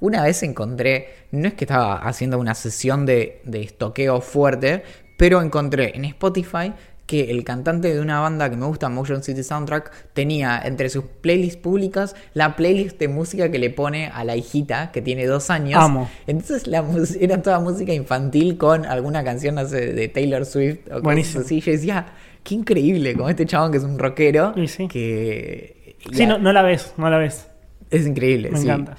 una 0.00 0.22
vez 0.22 0.42
encontré, 0.42 1.08
no 1.32 1.48
es 1.48 1.54
que 1.54 1.64
estaba 1.64 1.96
haciendo 1.96 2.38
una 2.38 2.54
sesión 2.54 3.06
de, 3.06 3.40
de 3.44 3.62
estoqueo 3.62 4.20
fuerte, 4.20 4.82
pero 5.16 5.42
encontré 5.42 5.92
en 5.96 6.04
Spotify 6.06 6.72
que 7.06 7.28
el 7.32 7.42
cantante 7.42 7.92
de 7.92 8.00
una 8.00 8.20
banda 8.20 8.48
que 8.48 8.56
me 8.56 8.66
gusta, 8.66 8.88
Motion 8.88 9.24
City 9.24 9.42
Soundtrack, 9.42 9.90
tenía 10.12 10.62
entre 10.64 10.88
sus 10.88 11.02
playlists 11.20 11.56
públicas 11.60 12.14
la 12.34 12.54
playlist 12.54 13.00
de 13.00 13.08
música 13.08 13.50
que 13.50 13.58
le 13.58 13.68
pone 13.70 14.06
a 14.06 14.22
la 14.22 14.36
hijita 14.36 14.92
que 14.92 15.02
tiene 15.02 15.26
dos 15.26 15.50
años. 15.50 15.82
Amo. 15.82 16.08
Entonces 16.28 16.68
la 16.68 16.84
era 17.18 17.42
toda 17.42 17.58
música 17.58 17.92
infantil 17.92 18.56
con 18.58 18.86
alguna 18.86 19.24
canción 19.24 19.56
no 19.56 19.66
sé, 19.66 19.92
de 19.92 20.06
Taylor 20.06 20.46
Swift 20.46 20.78
o 20.92 21.00
Buenísimo. 21.02 21.42
así. 21.42 21.60
Yo 21.60 21.72
decía, 21.72 22.06
qué 22.44 22.54
increíble, 22.54 23.14
como 23.16 23.28
este 23.28 23.44
chabón 23.44 23.72
que 23.72 23.78
es 23.78 23.84
un 23.84 23.98
rockero. 23.98 24.52
Y 24.54 24.68
sí. 24.68 24.86
Que 24.86 25.96
Sí, 26.12 26.26
no, 26.26 26.38
no 26.38 26.52
la 26.52 26.62
ves, 26.62 26.94
no 26.96 27.10
la 27.10 27.18
ves. 27.18 27.48
es 27.90 28.06
increíble. 28.06 28.50
Me 28.52 28.58
sí. 28.58 28.66
encanta. 28.66 28.96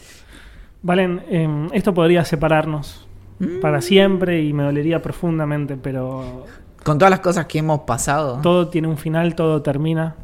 Valen, 0.84 1.24
em, 1.30 1.68
esto 1.74 1.94
podría 1.94 2.26
separarnos 2.26 3.08
Mm. 3.40 3.60
para 3.60 3.82
siempre 3.82 4.42
y 4.42 4.54
me 4.54 4.64
dolería 4.64 5.02
profundamente, 5.02 5.78
pero 5.78 6.46
Con 6.84 6.98
todas 6.98 7.10
las 7.12 7.20
cosas 7.20 7.46
que 7.46 7.60
hemos 7.60 7.82
pasado. 7.82 8.40
todo 8.42 8.70
tiene 8.70 8.88
un 8.88 8.98
final, 8.98 9.36
todo 9.36 9.62
termina. 9.62 10.16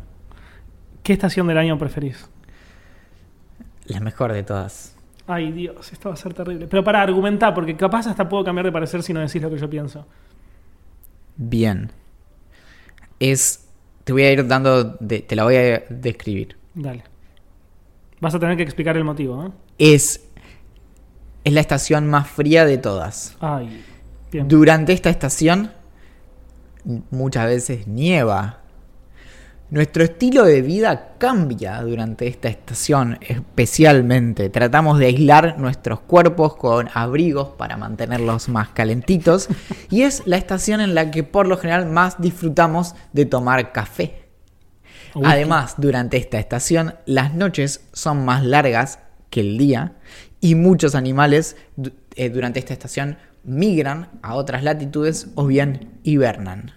¿Qué 1.03 1.13
estación 1.13 1.47
del 1.47 1.57
año 1.57 1.77
preferís? 1.77 2.29
La 3.85 3.99
mejor 3.99 4.33
de 4.33 4.43
todas. 4.43 4.95
Ay, 5.27 5.51
Dios, 5.51 5.91
esto 5.93 6.09
va 6.09 6.13
a 6.15 6.17
ser 6.17 6.33
terrible. 6.33 6.67
Pero 6.67 6.83
para 6.83 7.01
argumentar, 7.01 7.53
porque 7.53 7.75
capaz 7.75 8.07
hasta 8.07 8.27
puedo 8.27 8.43
cambiar 8.43 8.65
de 8.65 8.71
parecer 8.71 9.03
si 9.03 9.13
no 9.13 9.19
decís 9.19 9.41
lo 9.41 9.49
que 9.49 9.57
yo 9.57 9.69
pienso. 9.69 10.05
Bien. 11.35 11.91
Es. 13.19 13.67
Te 14.03 14.13
voy 14.13 14.23
a 14.23 14.31
ir 14.31 14.47
dando. 14.47 14.83
de- 14.99 15.19
te 15.21 15.35
la 15.35 15.43
voy 15.43 15.55
a 15.55 15.79
describir. 15.89 16.55
Dale. 16.73 17.03
Vas 18.21 18.33
a 18.35 18.39
tener 18.39 18.57
que 18.57 18.63
explicar 18.63 18.95
el 18.97 19.03
motivo, 19.03 19.45
¿eh? 19.45 19.51
Es. 19.77 20.26
Es 21.47 21.53
la 21.53 21.61
estación 21.61 22.07
más 22.07 22.27
fría 22.27 22.65
de 22.65 22.77
todas. 22.77 23.37
Ay, 23.39 23.81
bien. 24.29 24.49
Durante 24.49 24.91
esta 24.91 25.09
estación. 25.09 25.71
Muchas 27.09 27.45
veces 27.45 27.87
nieva. 27.87 28.57
Nuestro 29.69 30.03
estilo 30.03 30.43
de 30.43 30.61
vida 30.61 31.13
cambia 31.17 31.81
durante 31.83 32.27
esta 32.27 32.49
estación, 32.49 33.17
especialmente. 33.21 34.49
Tratamos 34.49 34.99
de 34.99 35.05
aislar 35.05 35.57
nuestros 35.57 36.01
cuerpos 36.01 36.57
con 36.57 36.89
abrigos 36.93 37.47
para 37.57 37.77
mantenerlos 37.77 38.49
más 38.49 38.67
calentitos. 38.71 39.47
y 39.89 40.01
es 40.01 40.23
la 40.25 40.35
estación 40.35 40.81
en 40.81 40.95
la 40.95 41.11
que 41.11 41.23
por 41.23 41.47
lo 41.47 41.57
general 41.57 41.85
más 41.85 42.19
disfrutamos 42.19 42.93
de 43.13 43.25
tomar 43.25 43.71
café. 43.71 44.27
Además, 45.23 45.75
durante 45.77 46.17
esta 46.17 46.39
estación, 46.39 46.95
las 47.05 47.33
noches 47.33 47.87
son 47.93 48.25
más 48.25 48.43
largas 48.43 48.99
que 49.29 49.39
el 49.39 49.57
día 49.57 49.93
y 50.39 50.55
muchos 50.55 50.95
animales 50.95 51.57
eh, 52.15 52.29
durante 52.29 52.59
esta 52.59 52.73
estación 52.73 53.17
migran 53.43 54.09
a 54.21 54.35
otras 54.35 54.63
latitudes 54.63 55.31
o 55.35 55.47
bien 55.47 55.99
hibernan. 56.03 56.71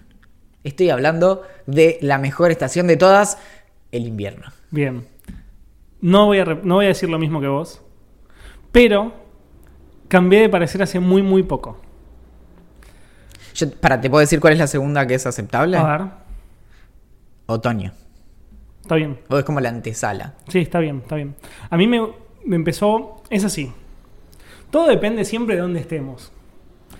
Estoy 0.63 0.89
hablando 0.89 1.43
de 1.65 1.97
la 2.01 2.17
mejor 2.17 2.51
estación 2.51 2.87
de 2.87 2.97
todas, 2.97 3.37
el 3.91 4.07
invierno. 4.07 4.47
Bien. 4.69 5.07
No 6.01 6.27
voy, 6.27 6.39
a, 6.39 6.45
no 6.45 6.75
voy 6.75 6.85
a 6.85 6.89
decir 6.89 7.09
lo 7.09 7.19
mismo 7.19 7.41
que 7.41 7.47
vos, 7.47 7.81
pero 8.71 9.13
cambié 10.07 10.41
de 10.41 10.49
parecer 10.49 10.81
hace 10.81 10.99
muy, 10.99 11.21
muy 11.21 11.43
poco. 11.43 11.79
Yo, 13.53 13.69
para, 13.71 13.99
¿te 13.99 14.09
puedo 14.09 14.21
decir 14.21 14.39
cuál 14.39 14.53
es 14.53 14.59
la 14.59 14.67
segunda 14.67 15.05
que 15.05 15.15
es 15.15 15.25
aceptable? 15.25 15.77
A 15.77 15.97
ver, 15.97 16.07
Otoño. 17.47 17.91
está 18.81 18.95
bien. 18.95 19.19
O 19.29 19.37
es 19.37 19.43
como 19.43 19.59
la 19.59 19.69
antesala. 19.69 20.35
Sí, 20.47 20.59
está 20.59 20.79
bien, 20.79 20.99
está 20.99 21.15
bien. 21.15 21.35
A 21.69 21.77
mí 21.77 21.85
me, 21.85 22.01
me 22.45 22.55
empezó, 22.55 23.23
es 23.29 23.43
así. 23.43 23.71
Todo 24.69 24.87
depende 24.87 25.25
siempre 25.25 25.55
de 25.55 25.61
dónde 25.61 25.79
estemos. 25.79 26.31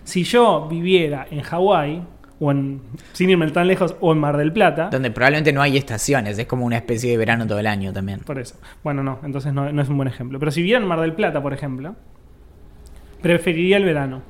Si 0.03 0.23
yo 0.23 0.67
viviera 0.67 1.27
en 1.29 1.41
Hawái, 1.41 2.03
o 2.39 2.51
en, 2.51 2.81
sin 3.13 3.29
irme 3.29 3.49
tan 3.51 3.67
lejos, 3.67 3.95
o 4.01 4.11
en 4.11 4.19
Mar 4.19 4.35
del 4.35 4.51
Plata, 4.51 4.89
Donde 4.89 5.11
probablemente 5.11 5.53
no 5.53 5.61
hay 5.61 5.77
estaciones, 5.77 6.37
es 6.37 6.47
como 6.47 6.65
una 6.65 6.77
especie 6.77 7.11
de 7.11 7.17
verano 7.17 7.45
todo 7.45 7.59
el 7.59 7.67
año 7.67 7.93
también. 7.93 8.19
por 8.21 8.39
eso. 8.39 8.55
Bueno, 8.83 9.03
no, 9.03 9.19
entonces 9.23 9.53
no, 9.53 9.71
no 9.71 9.81
es 9.81 9.89
un 9.89 9.97
buen 9.97 10.07
ejemplo. 10.07 10.39
Pero 10.39 10.51
si 10.51 10.61
viviera 10.61 10.81
en 10.81 10.87
Mar 10.87 10.99
del 10.99 11.13
Plata, 11.13 11.41
por 11.41 11.53
ejemplo, 11.53 11.95
preferiría 13.21 13.77
el 13.77 13.85
verano. 13.85 14.21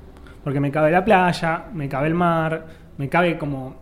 Porque 0.44 0.60
me 0.60 0.72
cabe 0.72 0.92
la 0.92 1.06
playa, 1.06 1.66
me 1.74 1.88
cabe 1.88 2.08
el 2.08 2.16
mar, 2.16 2.66
me 2.98 3.10
cabe 3.10 3.38
como 3.38 3.81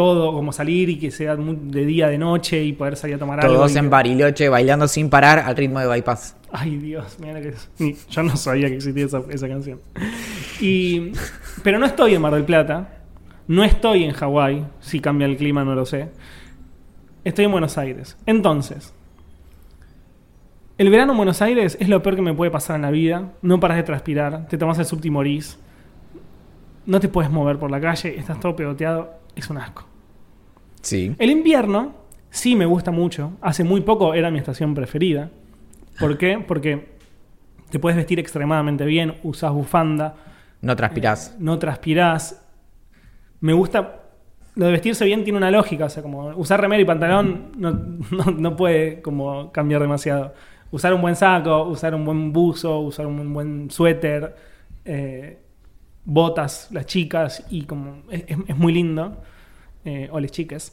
todo, 0.00 0.32
como 0.32 0.50
salir 0.50 0.88
y 0.88 0.98
que 0.98 1.10
sea 1.10 1.36
de 1.36 1.84
día, 1.84 2.08
de 2.08 2.16
noche 2.16 2.64
y 2.64 2.72
poder 2.72 2.96
salir 2.96 3.16
a 3.16 3.18
tomar 3.18 3.38
algo. 3.40 3.54
Todos 3.54 3.76
en 3.76 3.84
que- 3.84 3.88
Bariloche 3.90 4.48
bailando 4.48 4.88
sin 4.88 5.10
parar 5.10 5.40
al 5.40 5.54
ritmo 5.54 5.78
de 5.78 5.86
bypass. 5.86 6.36
Ay, 6.50 6.78
Dios, 6.78 7.18
mira 7.20 7.38
que 7.42 7.52
yo 8.10 8.22
no 8.22 8.34
sabía 8.36 8.68
que 8.68 8.76
existía 8.76 9.04
esa, 9.04 9.20
esa 9.28 9.46
canción. 9.46 9.78
Y, 10.58 11.12
pero 11.62 11.78
no 11.78 11.84
estoy 11.84 12.14
en 12.14 12.22
Mar 12.22 12.32
del 12.32 12.44
Plata, 12.44 13.02
no 13.46 13.62
estoy 13.62 14.04
en 14.04 14.12
Hawái, 14.12 14.64
si 14.80 15.00
cambia 15.00 15.26
el 15.26 15.36
clima 15.36 15.64
no 15.64 15.74
lo 15.74 15.84
sé. 15.84 16.08
Estoy 17.24 17.44
en 17.44 17.52
Buenos 17.52 17.76
Aires. 17.76 18.16
Entonces, 18.24 18.94
el 20.78 20.88
verano 20.88 21.12
en 21.12 21.18
Buenos 21.18 21.42
Aires 21.42 21.76
es 21.78 21.88
lo 21.90 22.02
peor 22.02 22.16
que 22.16 22.22
me 22.22 22.32
puede 22.32 22.50
pasar 22.50 22.76
en 22.76 22.82
la 22.82 22.90
vida. 22.90 23.32
No 23.42 23.60
paras 23.60 23.76
de 23.76 23.82
transpirar, 23.82 24.48
te 24.48 24.56
tomas 24.56 24.78
el 24.78 24.86
subte 24.86 25.08
y 25.08 25.10
morís. 25.10 25.58
No 26.86 27.00
te 27.00 27.08
puedes 27.08 27.30
mover 27.30 27.58
por 27.58 27.70
la 27.70 27.80
calle, 27.82 28.18
estás 28.18 28.40
todo 28.40 28.56
pegoteado, 28.56 29.12
es 29.36 29.50
un 29.50 29.58
asco. 29.58 29.89
Sí. 30.82 31.14
El 31.18 31.30
invierno 31.30 31.94
sí 32.30 32.56
me 32.56 32.66
gusta 32.66 32.90
mucho. 32.90 33.32
Hace 33.40 33.64
muy 33.64 33.80
poco 33.82 34.14
era 34.14 34.30
mi 34.30 34.38
estación 34.38 34.74
preferida. 34.74 35.30
¿Por 35.98 36.16
qué? 36.18 36.38
Porque 36.46 36.88
te 37.70 37.78
puedes 37.78 37.96
vestir 37.96 38.18
extremadamente 38.18 38.84
bien, 38.84 39.14
usás 39.22 39.52
bufanda, 39.52 40.16
No 40.62 40.74
transpirás. 40.76 41.36
no 41.38 41.58
transpirás. 41.58 42.42
Me 43.40 43.52
gusta. 43.52 43.96
Lo 44.56 44.66
de 44.66 44.72
vestirse 44.72 45.04
bien 45.04 45.22
tiene 45.22 45.36
una 45.38 45.50
lógica, 45.50 45.84
o 45.84 45.88
sea, 45.88 46.02
como 46.02 46.28
usar 46.36 46.60
remera 46.60 46.82
y 46.82 46.84
pantalón 46.84 47.52
no, 47.56 47.70
no- 48.10 48.30
no 48.36 48.56
puede 48.56 49.00
como 49.02 49.52
cambiar 49.52 49.80
demasiado. 49.80 50.34
Usar 50.72 50.94
un 50.94 51.00
buen 51.02 51.16
saco, 51.16 51.64
usar 51.64 51.94
un 51.94 52.04
buen 52.04 52.32
buzo, 52.32 52.78
usar 52.80 53.06
un 53.06 53.32
buen 53.32 53.70
suéter, 53.70 54.34
eh, 54.84 55.38
botas, 56.04 56.68
las 56.72 56.86
chicas, 56.86 57.44
y 57.50 57.64
como 57.64 58.02
es 58.10 58.56
muy 58.56 58.72
lindo. 58.72 59.16
Eh, 59.84 60.08
o 60.12 60.20
las 60.20 60.30
chicas. 60.30 60.72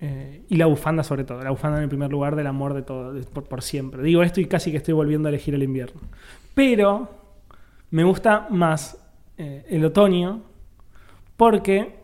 Eh, 0.00 0.42
y 0.48 0.56
la 0.56 0.66
bufanda 0.66 1.02
sobre 1.02 1.24
todo, 1.24 1.42
la 1.42 1.50
bufanda 1.50 1.78
en 1.78 1.84
el 1.84 1.88
primer 1.88 2.10
lugar 2.10 2.36
del 2.36 2.46
amor 2.46 2.74
de 2.74 2.82
todo, 2.82 3.18
por 3.24 3.62
siempre. 3.62 4.02
Digo 4.02 4.22
esto 4.22 4.40
y 4.40 4.46
casi 4.46 4.70
que 4.70 4.78
estoy 4.78 4.92
volviendo 4.92 5.28
a 5.28 5.30
elegir 5.30 5.54
el 5.54 5.62
invierno. 5.62 6.00
Pero 6.54 7.08
me 7.90 8.04
gusta 8.04 8.48
más 8.50 8.98
eh, 9.38 9.64
el 9.68 9.84
otoño 9.84 10.42
porque 11.36 11.94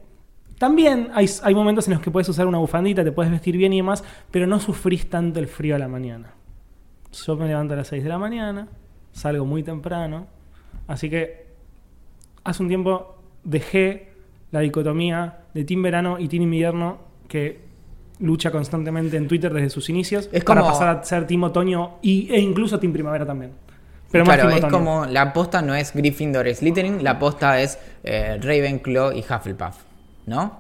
también 0.59 1.11
hay, 1.15 1.27
hay 1.43 1.55
momentos 1.55 1.89
en 1.89 1.95
los 1.95 2.03
que 2.03 2.11
puedes 2.11 2.29
usar 2.29 2.47
una 2.47 2.59
bufandita, 2.59 3.05
te 3.05 3.13
puedes 3.13 3.31
vestir 3.31 3.57
bien 3.57 3.73
y 3.73 3.79
demás, 3.79 4.05
pero 4.31 4.47
no 4.47 4.61
sufrís 4.61 5.11
tanto 5.11 5.41
el 5.41 5.47
frío 5.47 5.75
a 5.75 5.79
la 5.79 5.89
mañana. 5.89 6.35
Yo 7.13 7.37
me 7.37 7.49
levanto 7.49 7.75
a 7.75 7.77
las 7.77 7.89
6 7.89 8.05
de 8.05 8.09
la 8.09 8.19
mañana, 8.19 8.69
salgo 9.13 9.45
muy 9.45 9.63
temprano, 9.63 10.27
así 10.87 11.11
que 11.11 11.49
hace 12.45 12.63
un 12.63 12.69
tiempo 12.69 13.23
dejé 13.43 14.13
la 14.53 14.61
dicotomía 14.61 15.40
de 15.55 15.65
Team 15.65 15.83
Verano 15.83 16.19
y 16.19 16.29
Team 16.29 16.43
Invierno 16.45 16.99
que 17.29 17.61
lucha 18.19 18.51
constantemente 18.51 19.17
en 19.17 19.29
Twitter 19.29 19.53
desde 19.53 19.71
sus 19.71 19.89
inicios 19.89 20.29
Es 20.33 20.45
para 20.45 20.61
como- 20.61 20.73
pasar 20.73 20.89
a 20.99 21.03
ser 21.05 21.27
Team 21.27 21.43
Otoño 21.45 21.93
y, 22.03 22.31
e 22.33 22.41
incluso 22.41 22.79
Team 22.79 22.93
Primavera 22.93 23.25
también. 23.27 23.53
Pero 24.11 24.25
más 24.25 24.35
claro, 24.37 24.51
es 24.51 24.57
Otoño. 24.65 24.73
como 24.73 25.07
la 25.07 25.23
aposta 25.23 25.63
no 25.63 25.75
es 25.75 25.95
Gryffindor 25.95 26.53
Slytherin, 26.53 27.03
la 27.05 27.13
aposta 27.13 27.61
es 27.61 27.79
eh, 28.03 28.39
Ravenclaw 28.43 29.13
y 29.13 29.21
Hufflepuff, 29.21 29.77
¿no? 30.27 30.59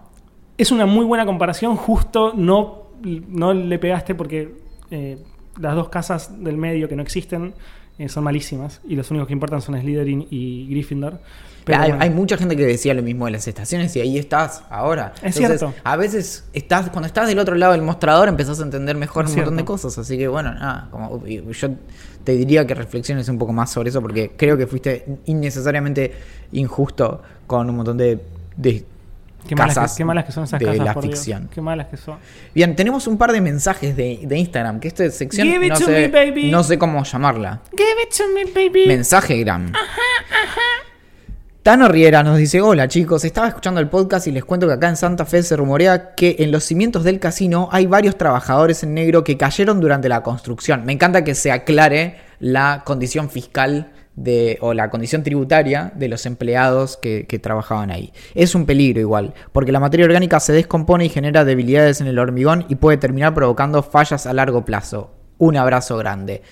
Es 0.56 0.70
una 0.70 0.86
muy 0.86 1.04
buena 1.04 1.26
comparación, 1.26 1.74
justo 1.76 2.32
no, 2.36 2.84
no 3.02 3.52
le 3.52 3.78
pegaste 3.78 4.14
porque 4.14 4.54
eh, 4.90 5.18
las 5.58 5.74
dos 5.74 5.88
casas 5.88 6.42
del 6.44 6.56
medio 6.56 6.88
que 6.88 6.94
no 6.96 7.02
existen 7.02 7.54
eh, 7.98 8.08
son 8.08 8.24
malísimas 8.24 8.80
y 8.88 8.96
los 8.96 9.10
únicos 9.10 9.26
que 9.28 9.34
importan 9.34 9.60
son 9.60 9.78
Slytherin 9.80 10.26
y 10.30 10.68
Gryffindor. 10.70 11.18
Pero 11.64 11.82
hay, 11.82 11.90
bueno. 11.90 12.02
hay 12.02 12.10
mucha 12.10 12.36
gente 12.36 12.56
que 12.56 12.64
decía 12.64 12.94
lo 12.94 13.02
mismo 13.02 13.26
de 13.26 13.32
las 13.32 13.46
estaciones 13.46 13.94
y 13.96 14.00
ahí 14.00 14.18
estás 14.18 14.62
ahora. 14.70 15.12
Es 15.22 15.34
cierto. 15.34 15.74
A 15.84 15.96
veces 15.96 16.44
estás, 16.52 16.88
cuando 16.90 17.06
estás 17.06 17.28
del 17.28 17.38
otro 17.38 17.54
lado 17.54 17.72
del 17.72 17.82
mostrador 17.82 18.28
empezás 18.28 18.60
a 18.60 18.62
entender 18.62 18.96
mejor 18.96 19.26
Es 19.26 19.32
un 19.32 19.36
montón 19.36 19.56
de 19.56 19.64
cosas. 19.64 19.98
Así 19.98 20.16
que 20.16 20.28
bueno, 20.28 20.54
nada, 20.54 20.88
como, 20.90 21.24
yo 21.26 21.68
te 22.24 22.32
diría 22.32 22.66
que 22.66 22.74
reflexiones 22.74 23.28
un 23.28 23.38
poco 23.38 23.52
más 23.52 23.70
sobre 23.70 23.90
eso 23.90 24.00
porque 24.00 24.32
creo 24.36 24.56
que 24.56 24.66
fuiste 24.66 25.04
innecesariamente 25.26 26.12
injusto 26.52 27.22
con 27.46 27.68
un 27.68 27.76
montón 27.76 27.98
de, 27.98 28.18
de 28.56 28.84
Qué 29.46 29.56
malas, 29.56 29.74
casas 29.74 29.92
que, 29.92 29.98
qué 29.98 30.04
malas 30.04 30.24
que 30.24 30.32
son 30.32 30.44
esas 30.44 30.60
de 30.60 30.66
casas, 30.66 30.84
la 30.84 30.94
por 30.94 31.02
Dios. 31.04 31.14
ficción. 31.16 31.48
Qué 31.52 31.60
malas 31.60 31.86
que 31.88 31.96
son. 31.96 32.18
Bien, 32.54 32.76
tenemos 32.76 33.06
un 33.06 33.18
par 33.18 33.32
de 33.32 33.40
mensajes 33.40 33.96
de, 33.96 34.20
de 34.22 34.38
Instagram, 34.38 34.80
que 34.80 34.88
esta 34.88 35.10
sección 35.10 35.46
Give 35.48 35.66
it 35.66 35.72
no 35.72 35.78
to 35.78 35.84
sé, 35.86 35.92
me, 35.92 36.08
baby. 36.08 36.50
no 36.50 36.62
sé 36.62 36.78
cómo 36.78 37.02
llamarla. 37.04 37.60
Give 37.76 38.02
it 38.02 38.14
to 38.16 38.24
me, 38.34 38.44
baby. 38.44 38.86
Mensajegram. 38.86 39.72
Tano 41.62 41.88
Riera 41.88 42.22
nos 42.22 42.38
dice, 42.38 42.62
hola 42.62 42.88
chicos, 42.88 43.22
estaba 43.24 43.46
escuchando 43.48 43.80
el 43.80 43.88
podcast 43.88 44.26
y 44.26 44.30
les 44.32 44.44
cuento 44.46 44.66
que 44.66 44.72
acá 44.72 44.88
en 44.88 44.96
Santa 44.96 45.26
Fe 45.26 45.42
se 45.42 45.56
rumorea 45.56 46.14
que 46.14 46.36
en 46.38 46.50
los 46.52 46.64
cimientos 46.64 47.04
del 47.04 47.20
casino 47.20 47.68
hay 47.70 47.84
varios 47.84 48.16
trabajadores 48.16 48.82
en 48.82 48.94
negro 48.94 49.24
que 49.24 49.36
cayeron 49.36 49.78
durante 49.78 50.08
la 50.08 50.22
construcción. 50.22 50.86
Me 50.86 50.94
encanta 50.94 51.22
que 51.22 51.34
se 51.34 51.52
aclare 51.52 52.16
la 52.38 52.80
condición 52.86 53.28
fiscal 53.28 53.92
o 54.60 54.74
la 54.74 54.90
condición 54.90 55.22
tributaria 55.22 55.92
de 55.94 56.08
los 56.08 56.26
empleados 56.26 56.96
que, 56.96 57.24
trabajaban 57.42 57.90
ahí. 57.90 58.12
Es 58.34 58.54
un 58.54 58.66
peligro 58.66 59.00
igual, 59.00 59.34
porque 59.52 59.72
la 59.72 59.80
materia 59.80 60.06
orgánica 60.06 60.40
se 60.40 60.52
descompone 60.52 61.06
y 61.06 61.08
genera 61.08 61.44
debilidades 61.44 62.00
en 62.00 62.06
el 62.06 62.18
hormigón 62.18 62.66
y 62.68 62.74
puede 62.74 62.98
terminar 62.98 63.34
provocando 63.34 63.82
fallas 63.82 64.26
a 64.26 64.34
largo 64.34 64.64
plazo. 64.64 65.10
Un 65.38 65.56
abrazo 65.56 65.96
grande. 65.96 66.42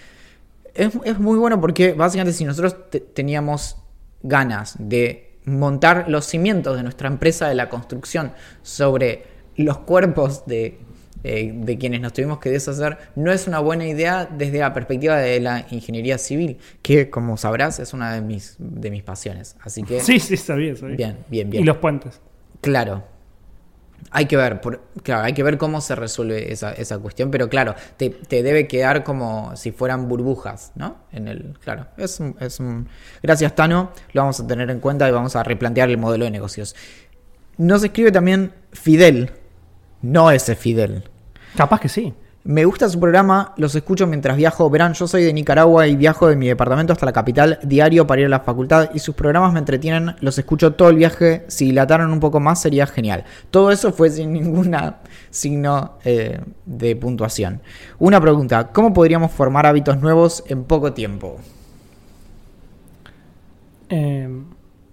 Es, 0.75 0.93
es 1.05 1.19
muy 1.19 1.39
bueno 1.39 1.61
porque 1.61 1.93
básicamente 1.93 2.33
si 2.37 2.45
nosotros 2.45 2.91
te- 2.91 3.01
teníamos 3.01 3.77
ganas 4.23 4.77
de 4.79 5.39
montar 5.45 6.07
los 6.09 6.25
cimientos 6.25 6.77
de 6.77 6.83
nuestra 6.83 7.09
empresa 7.09 7.49
de 7.49 7.55
la 7.55 7.69
construcción 7.69 8.33
sobre 8.63 9.25
los 9.57 9.79
cuerpos 9.79 10.47
de, 10.47 10.79
eh, 11.25 11.53
de 11.55 11.79
quienes 11.79 12.01
nos 12.01 12.13
tuvimos 12.13 12.39
que 12.39 12.51
deshacer, 12.51 12.97
no 13.17 13.33
es 13.33 13.47
una 13.49 13.59
buena 13.59 13.87
idea 13.87 14.27
desde 14.27 14.59
la 14.59 14.73
perspectiva 14.73 15.17
de 15.17 15.41
la 15.41 15.67
ingeniería 15.71 16.19
civil, 16.19 16.59
que 16.83 17.11
como 17.11 17.37
sabrás 17.37 17.79
es 17.81 17.93
una 17.93 18.13
de 18.15 18.21
mis, 18.21 18.57
de 18.59 18.91
mis 18.91 19.03
pasiones. 19.03 19.57
Así 19.61 19.83
que, 19.83 20.01
Sí, 20.01 20.21
sí, 20.21 20.37
sabía, 20.37 20.77
sabía. 20.77 20.97
bien, 20.97 21.19
bien, 21.29 21.51
bien. 21.51 21.63
Y 21.63 21.67
los 21.67 21.79
puentes. 21.79 22.21
Claro. 22.61 23.05
Hay 24.13 24.27
que 24.27 24.37
ver, 24.37 24.61
por- 24.61 24.81
claro, 25.03 25.25
hay 25.25 25.33
que 25.33 25.43
ver 25.43 25.59
cómo 25.59 25.81
se 25.81 25.97
resuelve 25.97 26.53
esa, 26.53 26.73
esa 26.73 26.99
cuestión, 27.01 27.33
pero 27.33 27.49
claro, 27.49 27.75
te, 27.97 28.11
te 28.11 28.45
debe 28.45 28.69
quedar 28.69 29.03
como 29.03 29.55
si 29.57 29.73
fueran 29.73 30.09
burbujas, 30.09 30.71
¿no? 30.77 30.99
En 31.11 31.27
el, 31.27 31.57
claro, 31.61 31.89
es 31.97 32.21
un, 32.21 32.37
es 32.39 32.61
un- 32.61 32.89
Gracias, 33.25 33.57
Tano, 33.57 33.91
lo 34.13 34.23
vamos 34.23 34.39
a 34.39 34.47
tener 34.47 34.71
en 34.71 34.79
cuenta 34.79 35.09
y 35.09 35.13
vamos 35.13 35.35
a 35.35 35.43
replantear 35.43 35.91
el 35.91 35.99
modelo 35.99 36.25
de 36.27 36.31
negocios. 36.31 36.77
Nos 37.59 37.83
escribe 37.83 38.13
también 38.13 38.53
Fidel, 38.73 39.33
no 40.03 40.31
ese 40.31 40.55
Fidel. 40.55 41.05
Capaz 41.57 41.81
que 41.81 41.89
sí. 41.89 42.15
Me 42.45 42.65
gusta 42.65 42.89
su 42.89 42.99
programa, 42.99 43.53
los 43.59 43.75
escucho 43.75 44.07
mientras 44.07 44.37
viajo. 44.37 44.71
Verán, 44.71 44.95
yo 44.95 45.07
soy 45.07 45.23
de 45.23 45.35
Nicaragua 45.35 45.87
y 45.87 45.97
viajo 45.97 46.29
de 46.29 46.37
mi 46.37 46.49
departamento 46.49 46.95
hasta 46.95 47.05
la 47.05 47.13
capital 47.13 47.59
diario 47.63 48.07
para 48.07 48.23
ir 48.23 48.27
a 48.27 48.31
la 48.31 48.41
facultad 48.41 48.89
y 48.95 49.01
sus 49.01 49.15
programas 49.15 49.53
me 49.53 49.59
entretienen, 49.59 50.17
los 50.21 50.39
escucho 50.39 50.73
todo 50.73 50.89
el 50.89 50.97
viaje. 50.97 51.45
Si 51.49 51.67
dilataron 51.67 52.11
un 52.11 52.21
poco 52.21 52.41
más 52.41 52.63
sería 52.63 52.87
genial. 52.87 53.25
Todo 53.51 53.71
eso 53.71 53.93
fue 53.93 54.09
sin 54.09 54.33
ningún 54.33 54.75
signo 55.31 55.99
eh, 56.05 56.41
de 56.65 56.97
puntuación. 56.97 57.61
Una 57.99 58.19
pregunta, 58.19 58.69
¿cómo 58.69 58.95
podríamos 58.95 59.31
formar 59.33 59.67
hábitos 59.67 60.01
nuevos 60.01 60.43
en 60.47 60.65
poco 60.65 60.95
tiempo? 60.95 61.37
Eh, 63.91 64.27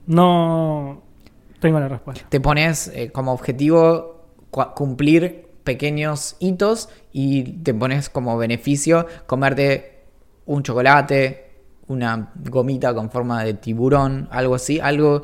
no 0.08 1.02
tengo 1.60 1.80
la 1.80 1.88
respuesta. 1.88 2.26
Te 2.28 2.42
pones 2.42 2.92
eh, 2.94 3.12
como 3.12 3.32
objetivo 3.32 4.15
cumplir 4.76 5.48
pequeños 5.64 6.36
hitos 6.40 6.90
y 7.12 7.44
te 7.64 7.74
pones 7.74 8.10
como 8.10 8.38
beneficio 8.38 9.08
comerte 9.26 10.04
un 10.46 10.62
chocolate, 10.64 11.50
una 11.88 12.32
gomita 12.50 12.94
con 12.94 13.10
forma 13.10 13.44
de 13.44 13.56
tiburón, 13.56 14.28
algo 14.32 14.56
así, 14.56 14.80
algo 14.80 15.24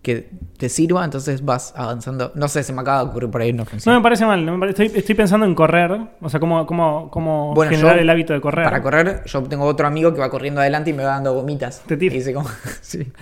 que 0.00 0.30
te 0.56 0.68
sirva, 0.68 1.04
entonces 1.04 1.44
vas 1.44 1.74
avanzando. 1.76 2.32
No 2.34 2.48
sé, 2.48 2.64
se 2.64 2.72
me 2.72 2.80
acaba 2.80 3.04
de 3.04 3.10
ocurrir 3.10 3.30
por 3.30 3.40
ahí, 3.40 3.52
no 3.52 3.64
No 3.86 3.94
me 3.94 4.00
parece 4.00 4.26
mal, 4.26 4.44
no 4.44 4.56
me 4.58 4.68
estoy, 4.68 4.90
estoy 4.92 5.14
pensando 5.14 5.46
en 5.46 5.54
correr, 5.54 5.92
o 6.20 6.28
sea, 6.28 6.40
cómo, 6.40 6.66
cómo, 6.66 7.08
cómo 7.10 7.54
Bueno, 7.54 7.70
generar 7.70 7.96
yo, 7.96 8.02
el 8.02 8.10
hábito 8.10 8.32
de 8.32 8.40
correr. 8.40 8.64
Para 8.64 8.82
correr, 8.82 9.22
yo 9.26 9.42
tengo 9.44 9.64
otro 9.64 9.86
amigo 9.86 10.12
que 10.12 10.18
va 10.20 10.28
corriendo 10.28 10.60
adelante 10.60 10.90
y 10.90 10.92
me 10.92 11.04
va 11.04 11.10
dando 11.10 11.34
gomitas. 11.34 11.82
Te 11.86 11.96
tira. 11.96 12.14
Y 12.14 12.18
dice 12.18 12.34
como- 12.34 12.48
sí. 12.80 13.12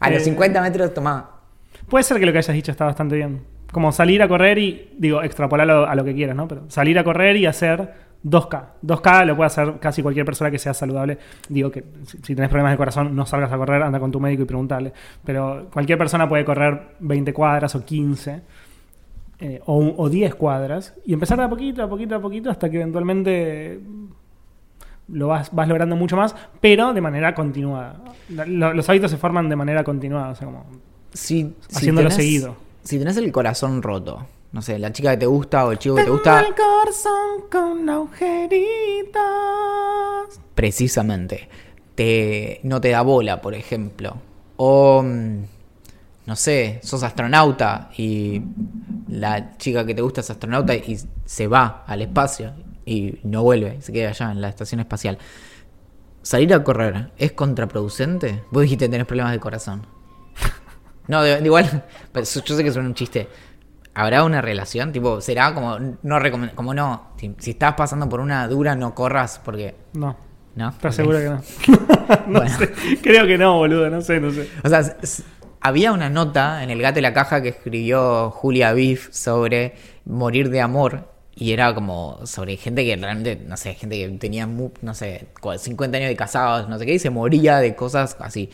A 0.00 0.10
los 0.10 0.22
Eh, 0.22 0.24
50 0.24 0.60
metros 0.60 0.92
tomaba. 0.92 1.40
Puede 1.88 2.02
ser 2.02 2.18
que 2.18 2.26
lo 2.26 2.32
que 2.32 2.38
hayas 2.38 2.54
dicho 2.54 2.72
está 2.72 2.84
bastante 2.86 3.14
bien. 3.14 3.42
Como 3.74 3.90
salir 3.92 4.22
a 4.22 4.28
correr 4.28 4.56
y, 4.58 4.92
digo, 4.96 5.20
extrapolarlo 5.22 5.84
a 5.86 5.94
lo 5.96 6.04
que 6.04 6.14
quieras, 6.14 6.36
¿no? 6.36 6.46
Pero 6.48 6.62
salir 6.68 6.96
a 6.98 7.02
correr 7.04 7.36
y 7.36 7.46
hacer 7.46 7.92
2K. 8.24 8.62
2K 8.86 9.26
lo 9.26 9.34
puede 9.36 9.48
hacer 9.48 9.74
casi 9.80 10.00
cualquier 10.00 10.24
persona 10.24 10.48
que 10.50 10.58
sea 10.60 10.72
saludable. 10.72 11.18
Digo 11.48 11.70
que 11.72 11.84
si, 12.06 12.34
tenés 12.36 12.48
problemas 12.48 12.72
de 12.72 12.76
corazón, 12.78 13.14
no 13.16 13.26
salgas 13.26 13.52
a 13.52 13.56
correr, 13.58 13.82
anda 13.82 13.98
con 13.98 14.12
tu 14.12 14.20
médico 14.20 14.44
y 14.44 14.46
preguntarle. 14.46 14.92
Pero 15.24 15.68
cualquier 15.72 15.98
persona 15.98 16.28
puede 16.28 16.44
correr 16.44 16.94
20 17.00 17.32
cuadras 17.34 17.74
o 17.74 17.84
15 17.84 18.40
eh, 19.40 19.60
o, 19.66 19.94
o 19.96 20.08
10 20.08 20.34
cuadras 20.36 20.94
y 21.04 21.12
empezar 21.12 21.36
de 21.38 21.44
a 21.44 21.48
poquito, 21.50 21.82
a 21.82 21.88
poquito, 21.88 22.14
a 22.14 22.20
poquito 22.20 22.50
hasta 22.50 22.70
que 22.70 22.76
eventualmente 22.76 23.80
lo 25.08 25.28
vas, 25.28 25.50
vas 25.52 25.68
logrando 25.68 25.96
mucho 25.96 26.16
más, 26.16 26.34
pero 26.60 26.94
de 26.94 27.00
manera 27.00 27.34
continuada. 27.34 27.96
Lo- 28.28 28.72
los 28.72 28.88
hábitos 28.88 29.10
se 29.10 29.16
forman 29.18 29.48
de 29.48 29.56
manera 29.56 29.84
continuada, 29.84 30.30
o 30.30 30.34
sea, 30.34 30.46
como 30.46 30.64
Si, 31.12 31.52
si 31.68 31.76
haciéndolo 31.76 32.08
tenés- 32.08 32.12
seguido. 32.16 32.56
Si 32.84 32.98
tenés 32.98 33.16
el 33.16 33.32
corazón 33.32 33.82
roto, 33.82 34.26
no 34.52 34.60
sé, 34.60 34.78
la 34.78 34.92
chica 34.92 35.12
que 35.12 35.16
te 35.16 35.26
gusta 35.26 35.64
o 35.64 35.72
el 35.72 35.78
chico 35.78 35.96
que 35.96 36.04
te 36.04 36.10
gusta, 36.10 36.40
el 36.40 36.54
corazón 36.54 37.48
con 37.50 37.88
agujeritos. 37.88 39.20
precisamente, 40.54 41.48
te, 41.94 42.60
no 42.62 42.82
te 42.82 42.90
da 42.90 43.00
bola, 43.00 43.40
por 43.40 43.54
ejemplo. 43.54 44.18
O, 44.56 45.02
mm, 45.02 45.44
no 46.26 46.36
sé, 46.36 46.80
sos 46.82 47.02
astronauta 47.02 47.90
y 47.96 48.42
la 49.08 49.56
chica 49.56 49.86
que 49.86 49.94
te 49.94 50.02
gusta 50.02 50.20
es 50.20 50.30
astronauta 50.30 50.74
y 50.74 50.98
se 51.24 51.46
va 51.46 51.84
al 51.86 52.02
espacio 52.02 52.52
y 52.84 53.18
no 53.22 53.42
vuelve, 53.42 53.80
se 53.80 53.92
queda 53.92 54.10
allá 54.10 54.30
en 54.30 54.42
la 54.42 54.50
estación 54.50 54.80
espacial. 54.80 55.16
Salir 56.20 56.52
a 56.52 56.62
correr 56.62 57.12
es 57.16 57.32
contraproducente. 57.32 58.42
Vos 58.50 58.62
dijiste 58.62 58.86
que 58.86 58.90
tenés 58.90 59.06
problemas 59.06 59.32
de 59.32 59.40
corazón. 59.40 59.93
No, 61.08 61.22
de, 61.22 61.38
de 61.40 61.44
igual, 61.44 61.84
pero 62.12 62.24
yo 62.26 62.56
sé 62.56 62.64
que 62.64 62.72
suena 62.72 62.88
un 62.88 62.94
chiste. 62.94 63.28
¿Habrá 63.94 64.24
una 64.24 64.40
relación? 64.40 64.90
Tipo, 64.92 65.20
será 65.20 65.54
como 65.54 65.78
no 65.78 66.18
como 66.54 66.74
no, 66.74 67.12
si, 67.16 67.34
si 67.38 67.50
estás 67.52 67.74
pasando 67.74 68.08
por 68.08 68.20
una 68.20 68.48
dura 68.48 68.74
no 68.74 68.92
corras 68.94 69.40
porque 69.44 69.76
No, 69.92 70.16
no. 70.56 70.68
¿estás 70.70 70.94
Ok. 70.94 70.96
seguro 70.96 71.18
que 71.18 71.24
no? 71.28 71.42
no 72.26 72.40
Bueno. 72.40 72.58
sé. 72.58 72.72
Creo 73.02 73.26
que 73.26 73.38
no, 73.38 73.58
boludo, 73.58 73.88
no 73.90 74.00
sé, 74.00 74.18
no 74.18 74.30
sé. 74.32 74.48
O 74.64 74.68
sea, 74.68 74.96
había 75.60 75.92
una 75.92 76.10
nota 76.10 76.64
en 76.64 76.70
el 76.70 76.82
gato 76.82 76.98
y 76.98 77.02
la 77.02 77.12
caja 77.14 77.40
que 77.40 77.50
escribió 77.50 78.30
Julia 78.30 78.72
Biff 78.72 79.10
sobre 79.12 79.74
morir 80.04 80.50
de 80.50 80.60
amor. 80.60 81.12
Y 81.36 81.52
era 81.52 81.74
como 81.74 82.20
sobre 82.26 82.56
gente 82.56 82.84
que 82.84 82.94
realmente, 82.96 83.36
no 83.46 83.56
sé, 83.56 83.74
gente 83.74 83.96
que 83.96 84.08
tenía, 84.18 84.46
no 84.46 84.94
sé, 84.94 85.26
cua- 85.40 85.58
50 85.58 85.96
años 85.98 86.08
de 86.08 86.14
casados, 86.16 86.68
no 86.68 86.78
sé 86.78 86.86
qué, 86.86 86.94
y 86.94 86.98
se 87.00 87.10
moría 87.10 87.58
de 87.58 87.74
cosas 87.74 88.16
así. 88.20 88.50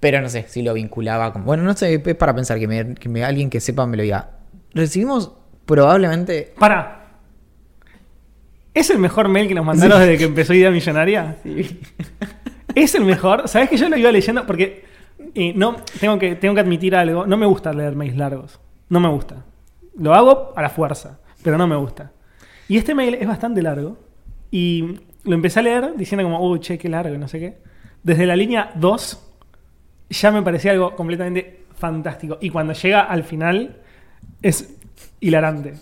Pero 0.00 0.20
no 0.20 0.28
sé 0.28 0.44
si 0.48 0.62
lo 0.62 0.74
vinculaba 0.74 1.32
con. 1.32 1.44
Bueno, 1.44 1.62
no 1.64 1.74
sé, 1.74 2.02
es 2.04 2.14
para 2.16 2.34
pensar 2.34 2.58
que, 2.58 2.68
me, 2.68 2.94
que 2.94 3.08
me- 3.08 3.24
alguien 3.24 3.50
que 3.50 3.60
sepa 3.60 3.86
me 3.86 3.96
lo 3.96 4.02
diga. 4.04 4.30
Recibimos 4.74 5.32
probablemente. 5.66 6.54
Para. 6.58 6.94
¿Es 8.74 8.90
el 8.90 8.98
mejor 8.98 9.28
mail 9.28 9.48
que 9.48 9.54
nos 9.54 9.64
mandaron 9.64 9.98
desde 9.98 10.16
que 10.18 10.24
empezó 10.24 10.54
Idea 10.54 10.70
Millonaria? 10.70 11.36
Es 12.74 12.94
el 12.94 13.04
mejor. 13.04 13.48
¿Sabes 13.48 13.70
que 13.70 13.76
yo 13.76 13.88
lo 13.88 13.96
iba 13.96 14.12
leyendo? 14.12 14.46
Porque 14.46 14.84
eh, 15.34 15.52
no, 15.56 15.76
tengo, 15.98 16.16
que, 16.18 16.36
tengo 16.36 16.54
que 16.54 16.60
admitir 16.60 16.94
algo. 16.94 17.26
No 17.26 17.36
me 17.36 17.46
gusta 17.46 17.72
leer 17.72 17.96
mails 17.96 18.16
largos. 18.16 18.60
No 18.88 19.00
me 19.00 19.08
gusta. 19.08 19.44
Lo 19.98 20.14
hago 20.14 20.52
a 20.54 20.62
la 20.62 20.70
fuerza, 20.70 21.18
pero 21.42 21.58
no 21.58 21.66
me 21.66 21.74
gusta. 21.74 22.12
Y 22.68 22.76
este 22.76 22.94
mail 22.94 23.14
es 23.14 23.26
bastante 23.26 23.62
largo. 23.62 23.98
Y 24.52 25.00
lo 25.24 25.34
empecé 25.34 25.58
a 25.58 25.62
leer 25.62 25.94
diciendo 25.96 26.22
como, 26.22 26.40
uy, 26.48 26.60
che, 26.60 26.78
qué 26.78 26.88
largo, 26.88 27.14
y 27.14 27.18
no 27.18 27.26
sé 27.26 27.40
qué. 27.40 27.58
Desde 28.04 28.26
la 28.26 28.36
línea 28.36 28.70
2 28.76 29.27
ya 30.10 30.30
me 30.30 30.42
parecía 30.42 30.72
algo 30.72 30.94
completamente 30.94 31.64
fantástico. 31.76 32.38
Y 32.40 32.50
cuando 32.50 32.72
llega 32.72 33.02
al 33.02 33.24
final 33.24 33.76
es 34.42 34.74
hilarante. 35.20 35.74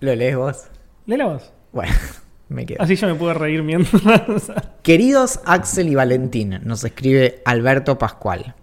¿Lo 0.00 0.14
lees 0.14 0.36
vos? 0.36 0.66
Léela 1.06 1.26
vos. 1.26 1.52
Bueno, 1.72 1.92
me 2.48 2.66
quedo. 2.66 2.82
Así 2.82 2.96
yo 2.96 3.06
me 3.06 3.14
puedo 3.14 3.34
reír 3.34 3.62
mientras. 3.62 4.52
Queridos 4.82 5.40
Axel 5.44 5.88
y 5.88 5.94
Valentín, 5.94 6.60
nos 6.64 6.84
escribe 6.84 7.42
Alberto 7.44 7.98
Pascual, 7.98 8.54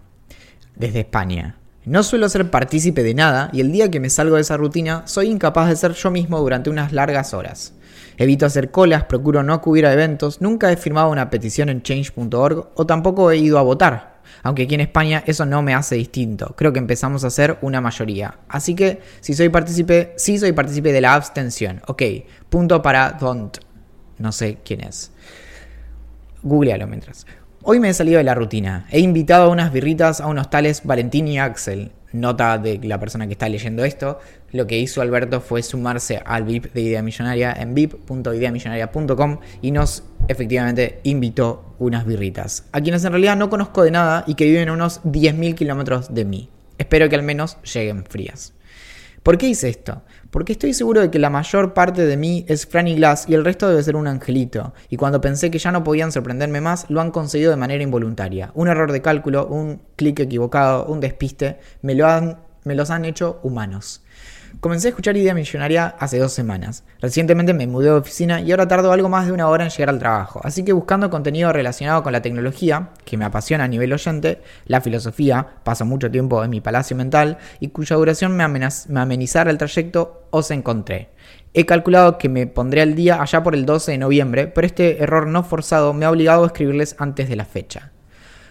desde 0.76 1.02
España. 1.02 1.58
No 1.86 2.04
suelo 2.04 2.28
ser 2.28 2.50
partícipe 2.52 3.02
de 3.02 3.14
nada 3.14 3.50
y 3.54 3.62
el 3.62 3.72
día 3.72 3.90
que 3.90 4.02
me 4.02 4.10
salgo 4.10 4.36
de 4.36 4.42
esa 4.42 4.58
rutina 4.58 5.04
soy 5.08 5.28
incapaz 5.28 5.70
de 5.70 5.76
ser 5.78 5.94
yo 5.94 6.12
mismo 6.12 6.40
durante 6.40 6.70
unas 6.70 6.92
largas 6.92 7.34
horas. 7.34 7.74
Evito 8.18 8.46
hacer 8.46 8.72
colas, 8.72 9.04
procuro 9.04 9.44
no 9.44 9.54
acudir 9.54 9.86
a 9.86 9.94
eventos, 9.94 10.42
nunca 10.42 10.72
he 10.72 10.78
firmado 10.78 11.12
una 11.12 11.30
petición 11.30 11.70
en 11.70 11.84
change.org 11.84 12.70
o 12.76 12.86
tampoco 12.86 13.30
he 13.32 13.38
ido 13.38 13.60
a 13.60 13.62
votar. 13.62 14.18
Aunque 14.44 14.64
aquí 14.64 14.76
en 14.76 14.82
España 14.82 15.24
eso 15.26 15.46
no 15.46 15.62
me 15.62 15.74
hace 15.74 15.96
distinto. 15.96 16.54
Creo 16.58 16.74
que 16.74 16.80
empezamos 16.80 17.24
a 17.24 17.30
ser 17.30 17.58
una 17.62 17.82
mayoría. 17.82 18.40
Así 18.50 18.76
que 18.76 19.02
si 19.22 19.34
soy 19.34 19.50
partícipe, 19.50 20.14
sí 20.18 20.38
soy 20.38 20.52
partícipe 20.52 20.92
de 20.92 21.02
la 21.02 21.14
abstención. 21.14 21.82
Ok, 21.88 22.04
punto 22.50 22.82
para 22.82 23.12
don't. 23.14 23.58
No 24.18 24.32
sé 24.32 24.58
quién 24.64 24.82
es. 24.82 25.12
Googlealo 26.44 26.88
mientras. 26.88 27.26
Hoy 27.64 27.80
me 27.80 27.90
he 27.90 27.94
salido 27.94 28.18
de 28.18 28.24
la 28.24 28.36
rutina. 28.36 28.88
He 28.90 29.00
invitado 29.00 29.46
a 29.46 29.50
unas 29.50 29.72
birritas 29.72 30.22
a 30.22 30.28
unos 30.28 30.50
tales 30.50 30.84
Valentín 30.86 31.28
y 31.28 31.40
Axel. 31.40 31.92
Nota 32.14 32.58
de 32.58 32.80
la 32.84 33.00
persona 33.00 33.28
que 33.28 33.34
está 33.34 33.50
leyendo 33.50 33.84
esto. 33.84 34.20
Lo 34.52 34.66
que 34.66 34.80
hizo 34.80 35.02
Alberto 35.02 35.42
fue 35.42 35.62
sumarse 35.62 36.22
al 36.26 36.44
VIP 36.44 36.74
de 36.74 36.82
Idea 36.82 37.02
Millonaria 37.02 37.54
en 37.54 37.74
vip.ideamillonaria.com 37.74 39.40
y 39.62 39.72
nos 39.72 40.04
efectivamente 40.28 41.00
invitó 41.04 41.76
unas 41.80 42.06
birritas. 42.06 42.66
A 42.72 42.82
quienes 42.82 43.04
en 43.04 43.12
realidad 43.12 43.36
no 43.36 43.50
conozco 43.50 43.84
de 43.84 43.92
nada 43.92 44.24
y 44.28 44.36
que 44.36 44.46
viven 44.46 44.70
a 44.70 44.74
unos 44.74 45.04
10.000 45.04 45.56
kilómetros 45.56 46.14
de 46.14 46.26
mí. 46.26 46.50
Espero 46.78 47.10
que 47.10 47.16
al 47.16 47.24
menos 47.24 47.58
lleguen 47.64 48.06
frías. 48.06 48.54
¿Por 49.24 49.38
qué 49.38 49.48
hice 49.48 49.68
esto? 49.68 50.04
Porque 50.32 50.54
estoy 50.54 50.74
seguro 50.74 51.02
de 51.02 51.10
que 51.10 51.20
la 51.20 51.30
mayor 51.30 51.74
parte 51.74 52.06
de 52.06 52.18
mí 52.18 52.46
es 52.48 52.66
Franny 52.66 52.96
Glass 52.96 53.26
y 53.28 53.34
el 53.34 53.46
resto 53.46 53.70
debe 53.70 53.84
ser 53.84 53.96
un 53.96 54.08
angelito. 54.08 54.74
Y 54.90 54.98
cuando 54.98 55.22
pensé 55.22 55.50
que 55.52 55.60
ya 55.60 55.72
no 55.72 55.84
podían 55.84 56.12
sorprenderme 56.12 56.62
más, 56.62 56.86
lo 56.90 57.02
han 57.02 57.12
conseguido 57.12 57.52
de 57.52 57.58
manera 57.58 57.84
involuntaria. 57.84 58.52
Un 58.54 58.68
error 58.68 58.92
de 58.92 59.02
cálculo, 59.02 59.48
un 59.48 59.82
clic 59.96 60.20
equivocado, 60.20 60.86
un 60.86 61.00
despiste, 61.00 61.60
me, 61.82 61.96
lo 61.96 62.08
han, 62.08 62.40
me 62.66 62.76
los 62.76 62.90
han 62.90 63.06
hecho 63.06 63.40
humanos. 63.44 64.04
Comencé 64.60 64.88
a 64.88 64.90
escuchar 64.90 65.16
Idea 65.16 65.36
Millonaria 65.36 65.96
hace 66.00 66.18
dos 66.18 66.34
semanas. 66.34 66.84
Recientemente 67.00 67.54
me 67.54 67.68
mudé 67.68 67.90
de 67.90 67.92
oficina 67.92 68.42
y 68.42 68.50
ahora 68.50 68.68
tardo 68.68 68.92
algo 68.92 69.08
más 69.08 69.28
de 69.28 69.32
una 69.32 69.50
hora 69.50 69.66
en 69.66 69.70
llegar 69.70 69.90
al 69.90 70.00
trabajo. 70.00 70.42
Así 70.44 70.66
que 70.66 70.74
buscando 70.74 71.12
contenido 71.12 71.54
relacionado 71.54 72.02
con 72.02 72.12
la 72.12 72.24
tecnología, 72.24 72.90
que 73.06 73.18
me 73.18 73.26
apasiona 73.26 73.66
a 73.66 73.68
nivel 73.68 73.94
oyente, 73.94 74.42
la 74.66 74.82
filosofía, 74.82 75.46
paso 75.64 75.86
mucho 75.86 76.10
tiempo 76.10 76.44
en 76.44 76.50
mi 76.50 76.60
palacio 76.60 76.98
mental 76.98 77.38
y 77.60 77.68
cuya 77.68 77.98
duración 77.98 78.36
me, 78.36 78.48
me 78.48 79.00
amenizara 79.00 79.52
el 79.52 79.60
trayecto, 79.60 80.24
os 80.32 80.50
encontré. 80.50 81.10
He 81.54 81.68
calculado 81.68 82.18
que 82.18 82.28
me 82.28 82.48
pondré 82.48 82.82
al 82.82 82.96
día 82.96 83.22
allá 83.22 83.44
por 83.44 83.54
el 83.54 83.66
12 83.66 83.92
de 83.92 83.98
noviembre, 84.00 84.48
pero 84.48 84.66
este 84.66 85.04
error 85.04 85.28
no 85.28 85.44
forzado 85.44 85.94
me 85.94 86.06
ha 86.06 86.10
obligado 86.10 86.44
a 86.44 86.48
escribirles 86.48 86.96
antes 86.98 87.30
de 87.30 87.36
la 87.36 87.46
fecha. 87.46 87.92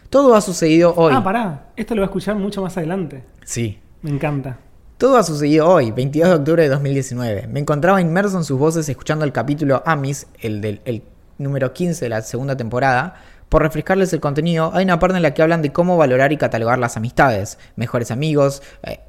Todo 0.09 0.37
ha 0.37 0.41
sucedido 0.41 0.95
hoy. 0.95 1.15
Ah, 1.17 1.25
pará. 1.25 1.67
Esto 1.75 1.97
lo 1.97 2.03
voy 2.03 2.05
a 2.05 2.11
escuchar 2.11 2.37
mucho 2.37 2.63
más 2.63 2.77
adelante. 2.77 3.25
Sí, 3.45 3.81
Me 4.03 4.11
encanta. 4.11 4.59
Todo 4.99 5.19
ha 5.19 5.23
sucedido 5.23 5.69
hoy, 5.69 5.91
22 5.91 6.31
de 6.31 6.35
octubre 6.37 6.63
de 6.63 6.69
2019. 6.71 7.49
Me 7.49 7.61
encontraba 7.61 8.01
inmerso 8.01 8.39
en 8.39 8.45
sus 8.45 8.59
voces 8.59 8.89
escuchando 8.89 9.27
el 9.27 9.33
capítulo 9.33 9.83
Amis, 9.85 10.27
el 10.41 10.63
del 10.63 10.81
el 10.87 11.03
número 11.37 11.75
15 11.75 12.07
de 12.07 12.09
la 12.09 12.23
segunda 12.23 12.57
temporada. 12.57 13.17
Por 13.51 13.61
refrescarles 13.61 14.15
el 14.15 14.21
contenido, 14.21 14.71
hay 14.73 14.85
una 14.85 14.99
parte 14.99 15.19
en 15.19 15.23
la 15.23 15.35
que 15.35 15.43
hablan 15.43 15.61
de 15.61 15.71
cómo 15.71 15.99
valorar 15.99 16.33
y 16.33 16.39
catalogar 16.39 16.79
las 16.79 16.97
amistades, 16.97 17.59
mejores 17.77 18.11
amigos, 18.11 18.63
eh, 18.85 19.01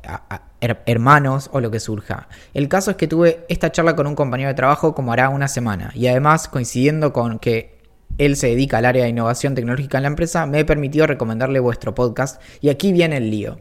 hermanos 0.86 1.50
o 1.54 1.62
lo 1.62 1.72
que 1.72 1.80
surja. 1.80 2.28
El 2.54 2.68
caso 2.68 2.92
es 2.92 2.98
que 2.98 3.08
tuve 3.08 3.46
esta 3.48 3.72
charla 3.72 3.96
con 3.96 4.08
un 4.08 4.16
compañero 4.16 4.50
de 4.50 4.56
trabajo 4.56 4.94
como 4.94 5.14
hará 5.14 5.30
una 5.30 5.48
semana, 5.48 5.92
y 5.96 6.08
además 6.08 6.50
coincidiendo 6.50 7.14
con 7.14 7.40
que 7.40 7.80
él 8.18 8.36
se 8.36 8.48
dedica 8.48 8.80
al 8.80 8.86
área 8.88 9.06
de 9.06 9.12
innovación 9.12 9.56
tecnológica 9.56 10.00
en 10.00 10.04
la 10.04 10.10
empresa, 10.10 10.46
me 10.48 10.60
he 10.60 10.66
permitido 10.66 11.08
recomendarle 11.08 11.62
vuestro 11.62 11.96
podcast, 11.96 12.42
y 12.60 12.68
aquí 12.68 12.92
viene 12.92 13.16
el 13.16 13.32
lío. 13.32 13.58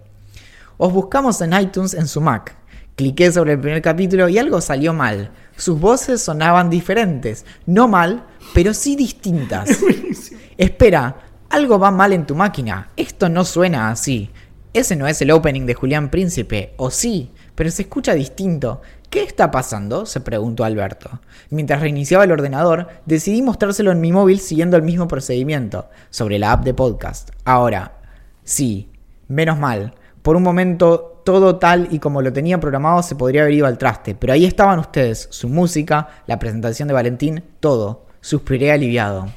Os 0.79 0.93
buscamos 0.93 1.41
en 1.41 1.55
iTunes 1.55 1.95
en 1.95 2.07
su 2.07 2.21
Mac. 2.21 2.57
Cliqué 2.97 3.33
sobre 3.33 3.55
el 3.55 3.61
primer 3.61 3.83
capítulo 3.83 4.29
y 4.29 4.39
algo 4.39 4.61
salió 4.61 4.93
mal. 4.93 5.31
Sus 5.57 5.81
voces 5.81 6.23
sonaban 6.23 6.69
diferentes. 6.69 7.47
No 7.65 7.89
mal, 7.89 8.27
pero 8.55 8.75
sí 8.75 8.97
distintas. 8.97 9.71
Espera, 10.59 11.17
algo 11.49 11.79
va 11.79 11.91
mal 11.91 12.13
en 12.13 12.27
tu 12.27 12.35
máquina. 12.35 12.91
Esto 12.97 13.29
no 13.29 13.45
suena 13.45 13.91
así. 13.91 14.31
Ese 14.75 14.97
no 14.97 15.07
es 15.07 15.23
el 15.23 15.31
opening 15.31 15.65
de 15.65 15.73
Julián 15.73 16.11
Príncipe, 16.11 16.75
o 16.77 16.91
sí, 16.91 17.33
pero 17.55 17.71
se 17.71 17.83
escucha 17.83 18.13
distinto. 18.13 18.83
¿Qué 19.09 19.23
está 19.23 19.51
pasando? 19.51 20.05
se 20.05 20.21
preguntó 20.21 20.65
Alberto. 20.65 21.21
Mientras 21.49 21.81
reiniciaba 21.81 22.25
el 22.25 22.33
ordenador, 22.33 22.89
decidí 23.07 23.41
mostrárselo 23.41 23.93
en 23.93 24.03
mi 24.03 24.13
móvil 24.13 24.41
siguiendo 24.41 24.77
el 24.77 24.83
mismo 24.83 25.09
procedimiento, 25.09 25.89
sobre 26.11 26.39
la 26.39 26.53
app 26.53 26.65
de 26.65 26.75
podcast. 26.75 27.31
Ahora, 27.47 28.01
sí, 28.45 28.91
menos 29.29 29.59
mal. 29.59 29.95
Por 30.27 30.35
un 30.35 30.43
momento, 30.43 31.23
todo 31.25 31.55
tal 31.55 31.87
y 31.93 32.01
como 32.01 32.21
lo 32.21 32.33
tenía 32.33 32.59
programado 32.59 33.01
se 33.01 33.15
podría 33.15 33.43
haber 33.43 33.55
ido 33.55 33.65
al 33.65 33.79
traste, 33.79 34.17
pero 34.17 34.33
ahí 34.33 34.45
estaban 34.45 34.81
ustedes, 34.81 35.29
su 35.31 35.49
música, 35.49 36.09
la 36.27 36.41
presentación 36.41 36.89
de 36.89 36.95
Valentín, 36.95 37.45
todo. 37.61 38.07
Suspiré 38.21 38.73
aliviado. 38.73 39.29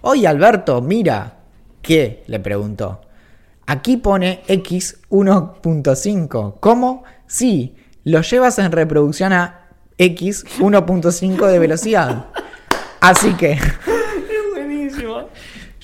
Oye, 0.00 0.26
Alberto, 0.26 0.82
mira. 0.82 1.36
¿Qué? 1.80 2.24
le 2.26 2.40
preguntó. 2.40 3.02
Aquí 3.64 3.96
pone 3.96 4.42
X1.5. 4.48 6.54
¿Cómo? 6.58 7.04
Sí, 7.28 7.76
lo 8.02 8.20
llevas 8.22 8.58
en 8.58 8.72
reproducción 8.72 9.32
a 9.32 9.68
X 9.98 10.46
1.5 10.58 11.46
de 11.46 11.58
velocidad. 11.60 12.26
Así 13.00 13.34
que. 13.34 13.56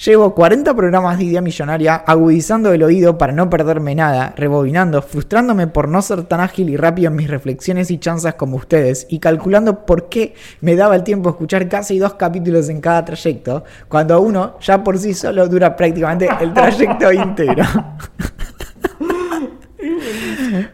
llevo 0.05 0.35
40 0.35 0.75
programas 0.75 1.19
de 1.19 1.25
idea 1.25 1.43
millonaria 1.43 1.95
agudizando 1.95 2.73
el 2.73 2.83
oído 2.83 3.19
para 3.19 3.33
no 3.33 3.51
perderme 3.51 3.95
nada, 3.95 4.33
rebobinando, 4.37 5.03
frustrándome 5.03 5.67
por 5.67 5.89
no 5.89 6.01
ser 6.01 6.23
tan 6.23 6.41
ágil 6.41 6.71
y 6.71 6.77
rápido 6.77 7.09
en 7.09 7.17
mis 7.17 7.29
reflexiones 7.29 7.91
y 7.91 7.99
chanzas 7.99 8.35
como 8.35 8.57
ustedes, 8.57 9.07
y 9.11 9.19
calculando 9.19 9.85
por 9.85 10.09
qué 10.09 10.35
me 10.61 10.75
daba 10.75 10.97
el 10.97 11.05
tiempo 11.05 11.31
escuchar 11.31 11.69
casi 11.69 11.99
dos 11.99 12.15
capítulos 12.15 12.69
en 12.69 12.81
cada 12.81 13.05
trayecto, 13.05 13.65
cuando 13.89 14.21
uno 14.21 14.57
ya 14.61 14.83
por 14.83 14.99
sí 14.99 15.13
solo 15.13 15.47
dura 15.49 15.77
prácticamente 15.77 16.29
el 16.41 16.55
trayecto 16.55 17.13
íntegro. 17.13 17.65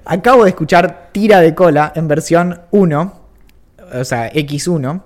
Acabo 0.05 0.45
de 0.45 0.51
escuchar 0.51 1.09
Tira 1.13 1.41
de 1.41 1.55
Cola 1.55 1.93
en 1.95 2.07
versión 2.07 2.61
1, 2.71 3.21
o 3.93 4.05
sea, 4.05 4.33
X1, 4.33 5.03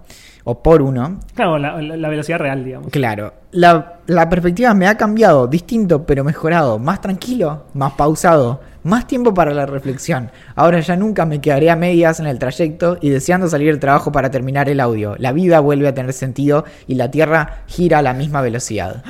o 0.51 0.63
por 0.63 0.83
1. 0.83 1.21
Claro, 1.35 1.59
la, 1.59 2.09
velocidad 2.09 2.39
real, 2.39 2.65
digamos. 2.65 2.89
Claro, 2.91 3.33
la, 3.53 4.01
la 4.07 4.29
perspectiva 4.29 4.75
me 4.75 4.89
ha 4.89 4.97
cambiado, 4.97 5.47
distinto 5.47 6.05
pero 6.05 6.25
mejorado, 6.25 6.79
más 6.79 7.01
tranquilo, 7.01 7.67
más 7.75 7.93
pausado, 7.93 8.61
más 8.83 9.07
tiempo 9.07 9.33
para 9.33 9.55
la 9.55 9.67
reflexión. 9.67 10.31
Ahora 10.57 10.81
ya 10.81 10.97
nunca 10.97 11.25
me 11.25 11.41
quedaré 11.41 11.71
a 11.71 11.77
medias 11.77 12.19
en 12.21 12.27
el 12.27 12.39
trayecto 12.39 12.99
y 13.01 13.11
deseando 13.11 13.49
salir 13.49 13.69
del 13.69 13.81
trabajo 13.81 14.11
para 14.11 14.31
terminar 14.31 14.69
el 14.69 14.81
audio. 14.81 15.15
La 15.19 15.33
vida 15.33 15.61
vuelve 15.61 15.89
a 15.89 15.95
tener 15.95 16.13
sentido 16.13 16.65
y 16.87 16.95
la 16.95 17.11
Tierra 17.11 17.63
gira 17.67 17.99
a 17.99 18.03
la 18.03 18.13
misma 18.13 18.41
velocidad. 18.41 19.05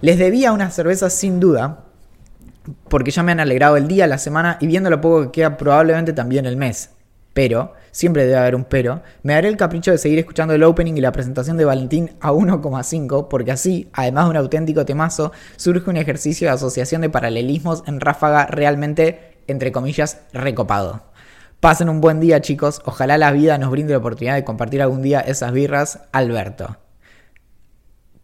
Les 0.00 0.18
debía 0.18 0.52
unas 0.52 0.74
cervezas 0.74 1.12
sin 1.12 1.40
duda, 1.40 1.80
porque 2.88 3.10
ya 3.10 3.22
me 3.22 3.32
han 3.32 3.40
alegrado 3.40 3.76
el 3.76 3.88
día, 3.88 4.06
la 4.06 4.18
semana 4.18 4.58
y 4.60 4.66
viendo 4.66 4.90
lo 4.90 5.00
poco 5.00 5.22
que 5.22 5.40
queda 5.40 5.56
probablemente 5.56 6.12
también 6.12 6.46
el 6.46 6.56
mes. 6.56 6.90
Pero, 7.36 7.74
siempre 7.90 8.24
debe 8.24 8.38
haber 8.38 8.54
un 8.54 8.64
pero, 8.64 9.02
me 9.22 9.34
daré 9.34 9.48
el 9.48 9.58
capricho 9.58 9.90
de 9.90 9.98
seguir 9.98 10.18
escuchando 10.18 10.54
el 10.54 10.62
opening 10.62 10.94
y 10.94 11.02
la 11.02 11.12
presentación 11.12 11.58
de 11.58 11.66
Valentín 11.66 12.12
a 12.18 12.32
1,5 12.32 13.28
porque 13.28 13.52
así, 13.52 13.90
además 13.92 14.24
de 14.24 14.30
un 14.30 14.36
auténtico 14.38 14.86
temazo, 14.86 15.32
surge 15.56 15.90
un 15.90 15.98
ejercicio 15.98 16.48
de 16.48 16.54
asociación 16.54 17.02
de 17.02 17.10
paralelismos 17.10 17.82
en 17.86 18.00
ráfaga 18.00 18.46
realmente, 18.46 19.36
entre 19.48 19.70
comillas, 19.70 20.22
recopado. 20.32 21.02
Pasen 21.60 21.90
un 21.90 22.00
buen 22.00 22.20
día 22.20 22.40
chicos, 22.40 22.80
ojalá 22.86 23.18
la 23.18 23.32
vida 23.32 23.58
nos 23.58 23.70
brinde 23.70 23.92
la 23.92 23.98
oportunidad 23.98 24.36
de 24.36 24.44
compartir 24.44 24.80
algún 24.80 25.02
día 25.02 25.20
esas 25.20 25.52
birras, 25.52 26.00
Alberto. 26.12 26.85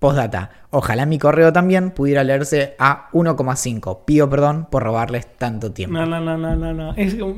Postdata. 0.03 0.51
Ojalá 0.71 1.07
mi 1.07 1.19
correo 1.19 1.53
también 1.53 1.91
pudiera 1.93 2.25
leerse 2.25 2.75
a 2.79 3.09
1,5. 3.13 4.05
Pido 4.05 4.29
perdón 4.29 4.67
por 4.71 4.83
robarles 4.83 5.27
tanto 5.39 5.73
tiempo. 5.73 5.97
No, 5.97 6.05
no, 6.05 6.21
no, 6.21 6.37
no, 6.37 6.55
no. 6.57 6.73
no. 6.75 6.95
Es 6.97 7.17
me, 7.17 7.33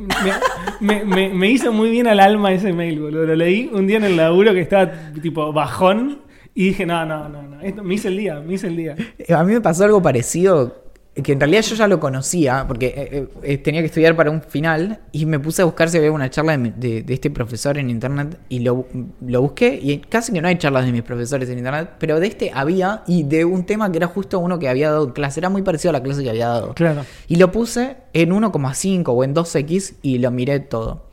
me- 0.80 1.04
me- 1.04 1.28
me 1.28 1.48
hizo 1.50 1.72
muy 1.72 1.90
bien 1.90 2.06
al 2.08 2.20
alma 2.20 2.52
ese 2.52 2.72
mail, 2.72 3.00
boludo. 3.00 3.26
Lo 3.26 3.34
leí 3.36 3.70
un 3.72 3.86
día 3.86 3.98
en 3.98 4.04
el 4.04 4.16
laburo 4.16 4.52
que 4.52 4.60
estaba 4.60 4.90
tipo 5.22 5.52
bajón 5.52 6.22
y 6.54 6.68
dije, 6.68 6.86
no, 6.86 7.04
no, 7.04 7.28
no, 7.28 7.42
no. 7.42 7.60
Esto, 7.60 7.82
me 7.84 7.94
hice 7.94 8.08
el 8.08 8.16
día, 8.16 8.40
me 8.40 8.54
hice 8.54 8.68
el 8.68 8.76
día. 8.76 8.94
A 9.36 9.44
mí 9.44 9.52
me 9.52 9.60
pasó 9.60 9.84
algo 9.84 10.00
parecido, 10.00 10.83
que 11.22 11.32
en 11.32 11.38
realidad 11.38 11.62
yo 11.62 11.76
ya 11.76 11.86
lo 11.86 12.00
conocía, 12.00 12.64
porque 12.66 12.86
eh, 12.96 13.28
eh, 13.44 13.58
tenía 13.58 13.80
que 13.82 13.86
estudiar 13.86 14.16
para 14.16 14.30
un 14.32 14.42
final 14.42 14.98
y 15.12 15.26
me 15.26 15.38
puse 15.38 15.62
a 15.62 15.64
buscar 15.64 15.88
si 15.88 15.96
había 15.98 16.10
una 16.10 16.28
charla 16.28 16.56
de, 16.58 16.72
de- 16.76 17.02
de 17.02 17.14
este 17.14 17.30
profesor 17.30 17.78
en 17.78 17.88
internet 17.88 18.36
y 18.48 18.58
lo, 18.60 18.86
lo 19.24 19.42
busqué 19.42 19.78
y 19.80 19.98
casi 19.98 20.32
que 20.32 20.40
no 20.42 20.48
hay 20.48 20.58
charlas 20.58 20.86
de 20.86 20.90
mis 20.92 21.02
profesores 21.02 21.48
en 21.48 21.58
internet, 21.58 21.90
pero 22.00 22.18
de 22.18 22.26
este 22.26 22.50
había 22.52 23.04
y 23.06 23.22
de 23.22 23.44
un 23.44 23.64
tema 23.64 23.92
que 23.92 23.98
era 23.98 24.08
justo 24.08 24.40
uno 24.40 24.58
que 24.58 24.68
había 24.68 24.90
dado 24.90 25.14
clase, 25.14 25.38
era 25.38 25.48
muy 25.50 25.62
parecido 25.62 25.90
a 25.90 25.92
la 25.92 26.02
clase 26.02 26.24
que 26.24 26.30
había 26.30 26.48
dado. 26.48 26.74
Claro. 26.74 27.04
Y 27.28 27.36
lo 27.36 27.52
puse 27.52 27.96
en 28.12 28.30
1,5 28.30 29.04
o 29.06 29.22
en 29.24 29.34
2x 29.36 29.94
y 30.02 30.18
lo 30.18 30.32
miré 30.32 30.58
todo. 30.60 31.06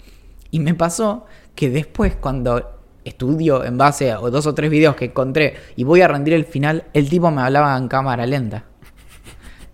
Y 0.49 0.59
me 0.61 0.73
pasó 0.73 1.25
que 1.53 1.69
después 1.69 2.15
cuando 2.15 2.79
estudio 3.05 3.63
en 3.63 3.77
base 3.77 4.11
a 4.11 4.15
dos 4.17 4.45
o 4.47 4.53
tres 4.55 4.69
videos 4.71 4.95
que 4.95 5.05
encontré 5.05 5.53
y 5.75 5.83
voy 5.83 6.01
a 6.01 6.07
rendir 6.07 6.33
el 6.33 6.45
final, 6.45 6.85
el 6.93 7.07
tipo 7.09 7.29
me 7.31 7.41
hablaba 7.41 7.77
en 7.77 7.87
cámara 7.87 8.25
lenta. 8.25 8.65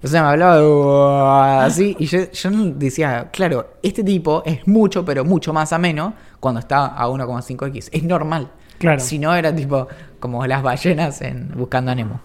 O 0.04 0.08
sea, 0.08 0.22
me 0.22 0.30
hablaba 0.30 0.62
"Uah", 0.62 1.66
así 1.66 1.96
y 2.00 2.06
yo, 2.06 2.32
yo 2.32 2.50
decía, 2.76 3.30
claro, 3.32 3.74
este 3.82 4.04
tipo 4.04 4.44
es 4.46 4.68
mucho, 4.68 5.04
pero 5.04 5.26
mucho 5.26 5.54
más 5.54 5.74
ameno 5.74 6.14
cuando 6.40 6.60
está 6.60 6.86
a 6.88 7.08
1,5x. 7.08 7.90
Es 7.92 8.04
normal. 8.04 8.52
Claro. 8.78 9.00
Si 9.00 9.18
no, 9.18 9.34
era 9.34 9.56
tipo 9.56 9.88
como 10.20 10.46
las 10.46 10.62
ballenas 10.62 11.22
en 11.22 11.52
Buscando 11.56 11.92
a 11.92 11.96
Nemo. 11.96 12.22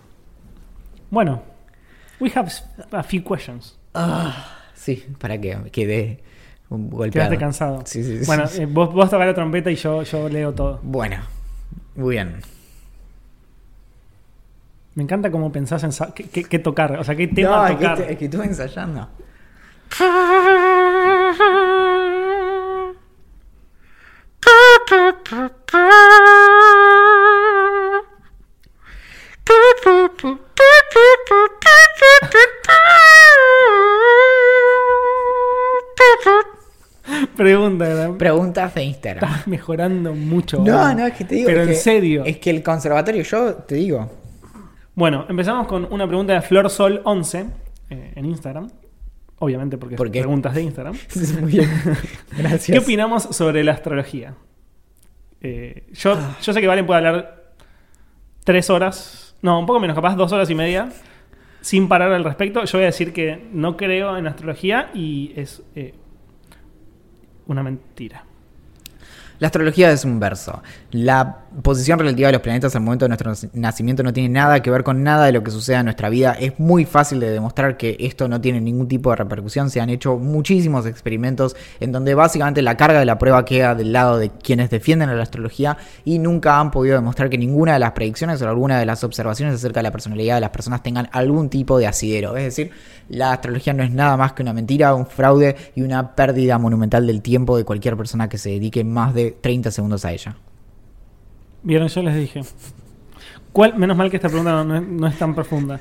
Bueno, 1.10 1.42
we 2.20 2.30
have 2.34 2.50
a 2.92 3.02
few 3.02 3.22
questions. 3.24 3.78
Sí, 4.74 5.04
para 5.18 5.40
que 5.40 5.56
quede 5.70 6.22
un 6.68 6.90
golpeado. 6.90 7.28
Quedaste 7.30 7.38
cansado. 7.38 7.82
Sí, 7.86 8.02
sí, 8.02 8.18
sí. 8.20 8.26
Bueno, 8.26 8.44
eh, 8.54 8.66
vos, 8.66 8.92
vos 8.92 9.08
tocás 9.08 9.26
la 9.26 9.34
trompeta 9.34 9.70
y 9.70 9.76
yo, 9.76 10.02
yo 10.02 10.28
leo 10.28 10.52
todo. 10.52 10.80
Bueno, 10.82 11.18
muy 11.94 12.10
bien. 12.16 12.40
Me 14.94 15.02
encanta 15.04 15.30
cómo 15.30 15.50
pensás 15.50 15.82
en 15.84 16.12
qué, 16.14 16.24
qué- 16.28 16.44
qué 16.44 16.58
tocar, 16.58 16.98
o 16.98 17.04
sea, 17.04 17.14
qué 17.16 17.26
tema 17.28 17.56
No, 17.56 17.66
es 17.68 17.76
que, 17.76 17.88
tocar. 17.88 18.10
es 18.10 18.18
que 18.18 18.24
estuve 18.26 18.44
ensayando. 18.44 19.08
Pregunta, 37.36 37.84
¿verdad? 37.88 38.10
Preguntas 38.16 38.74
de 38.74 38.84
Instagram. 38.84 39.24
Estás 39.30 39.46
mejorando 39.48 40.14
mucho. 40.14 40.58
No, 40.62 40.94
no, 40.94 41.06
es 41.06 41.14
que 41.14 41.24
te 41.24 41.34
digo. 41.36 41.46
Pero 41.46 41.62
en 41.62 41.68
que- 41.68 41.74
serio. 41.74 42.22
Es 42.24 42.38
que 42.38 42.50
el 42.50 42.62
conservatorio, 42.62 43.22
yo 43.22 43.54
te 43.54 43.74
digo. 43.76 44.08
Bueno, 44.94 45.24
empezamos 45.28 45.66
con 45.66 45.88
una 45.90 46.06
pregunta 46.06 46.34
de 46.34 46.40
FlorSol11 46.40 47.50
eh, 47.90 48.12
en 48.14 48.24
Instagram. 48.26 48.68
Obviamente 49.38 49.78
porque 49.78 49.96
¿Por 49.96 50.10
qué? 50.10 50.20
preguntas 50.20 50.54
de 50.54 50.62
Instagram. 50.62 50.96
Muy 51.40 51.52
bien. 51.52 51.70
Gracias. 52.36 52.76
¿Qué 52.76 52.78
opinamos 52.78 53.22
sobre 53.24 53.64
la 53.64 53.72
astrología? 53.72 54.34
Eh, 55.40 55.88
yo, 55.92 56.16
yo 56.40 56.52
sé 56.52 56.60
que 56.60 56.66
Valen 56.66 56.86
puede 56.86 56.98
hablar 56.98 57.54
tres 58.44 58.70
horas, 58.70 59.34
no, 59.42 59.58
un 59.58 59.66
poco 59.66 59.80
menos, 59.80 59.96
capaz 59.96 60.14
dos 60.14 60.30
horas 60.32 60.48
y 60.50 60.54
media, 60.54 60.90
sin 61.60 61.88
parar 61.88 62.12
al 62.12 62.22
respecto. 62.22 62.64
Yo 62.64 62.78
voy 62.78 62.84
a 62.84 62.86
decir 62.86 63.12
que 63.12 63.48
no 63.52 63.76
creo 63.76 64.16
en 64.16 64.26
astrología 64.26 64.90
y 64.94 65.32
es 65.34 65.62
eh, 65.74 65.94
una 67.46 67.62
mentira. 67.62 68.24
La 69.42 69.48
astrología 69.48 69.90
es 69.90 70.04
un 70.04 70.20
verso. 70.20 70.62
La 70.92 71.38
posición 71.64 71.98
relativa 71.98 72.28
de 72.28 72.34
los 72.34 72.42
planetas 72.42 72.76
al 72.76 72.82
momento 72.82 73.06
de 73.06 73.08
nuestro 73.08 73.32
nacimiento 73.54 74.04
no 74.04 74.12
tiene 74.12 74.28
nada 74.28 74.62
que 74.62 74.70
ver 74.70 74.84
con 74.84 75.02
nada 75.02 75.26
de 75.26 75.32
lo 75.32 75.42
que 75.42 75.50
suceda 75.50 75.80
en 75.80 75.86
nuestra 75.86 76.10
vida. 76.10 76.36
Es 76.38 76.60
muy 76.60 76.84
fácil 76.84 77.18
de 77.18 77.28
demostrar 77.28 77.76
que 77.76 77.96
esto 77.98 78.28
no 78.28 78.40
tiene 78.40 78.60
ningún 78.60 78.86
tipo 78.86 79.10
de 79.10 79.16
repercusión. 79.16 79.68
Se 79.68 79.80
han 79.80 79.90
hecho 79.90 80.16
muchísimos 80.16 80.86
experimentos 80.86 81.56
en 81.80 81.90
donde 81.90 82.14
básicamente 82.14 82.62
la 82.62 82.76
carga 82.76 83.00
de 83.00 83.04
la 83.04 83.18
prueba 83.18 83.44
queda 83.44 83.74
del 83.74 83.92
lado 83.92 84.16
de 84.16 84.30
quienes 84.30 84.70
defienden 84.70 85.08
a 85.08 85.14
la 85.14 85.24
astrología 85.24 85.76
y 86.04 86.20
nunca 86.20 86.60
han 86.60 86.70
podido 86.70 86.94
demostrar 86.94 87.28
que 87.28 87.36
ninguna 87.36 87.72
de 87.72 87.80
las 87.80 87.90
predicciones 87.90 88.40
o 88.42 88.48
alguna 88.48 88.78
de 88.78 88.86
las 88.86 89.02
observaciones 89.02 89.56
acerca 89.56 89.80
de 89.80 89.82
la 89.82 89.90
personalidad 89.90 90.36
de 90.36 90.42
las 90.42 90.50
personas 90.50 90.84
tengan 90.84 91.08
algún 91.10 91.50
tipo 91.50 91.78
de 91.78 91.88
asidero. 91.88 92.36
Es 92.36 92.44
decir, 92.44 92.70
la 93.08 93.32
astrología 93.32 93.72
no 93.72 93.82
es 93.82 93.90
nada 93.90 94.16
más 94.16 94.32
que 94.32 94.42
una 94.42 94.52
mentira, 94.52 94.94
un 94.94 95.06
fraude 95.06 95.56
y 95.74 95.82
una 95.82 96.14
pérdida 96.14 96.58
monumental 96.58 97.06
del 97.06 97.22
tiempo 97.22 97.56
de 97.56 97.64
cualquier 97.64 97.96
persona 97.96 98.28
que 98.28 98.38
se 98.38 98.50
dedique 98.50 98.84
más 98.84 99.14
de 99.14 99.32
30 99.32 99.70
segundos 99.70 100.04
a 100.04 100.12
ella. 100.12 100.36
Vieron, 101.62 101.88
yo 101.88 102.02
les 102.02 102.16
dije. 102.16 102.42
¿Cuál, 103.52 103.76
menos 103.76 103.96
mal 103.96 104.10
que 104.10 104.16
esta 104.16 104.28
pregunta 104.28 104.64
no, 104.64 104.76
es, 104.76 104.82
no 104.82 105.06
es 105.06 105.18
tan 105.18 105.34
profunda. 105.34 105.80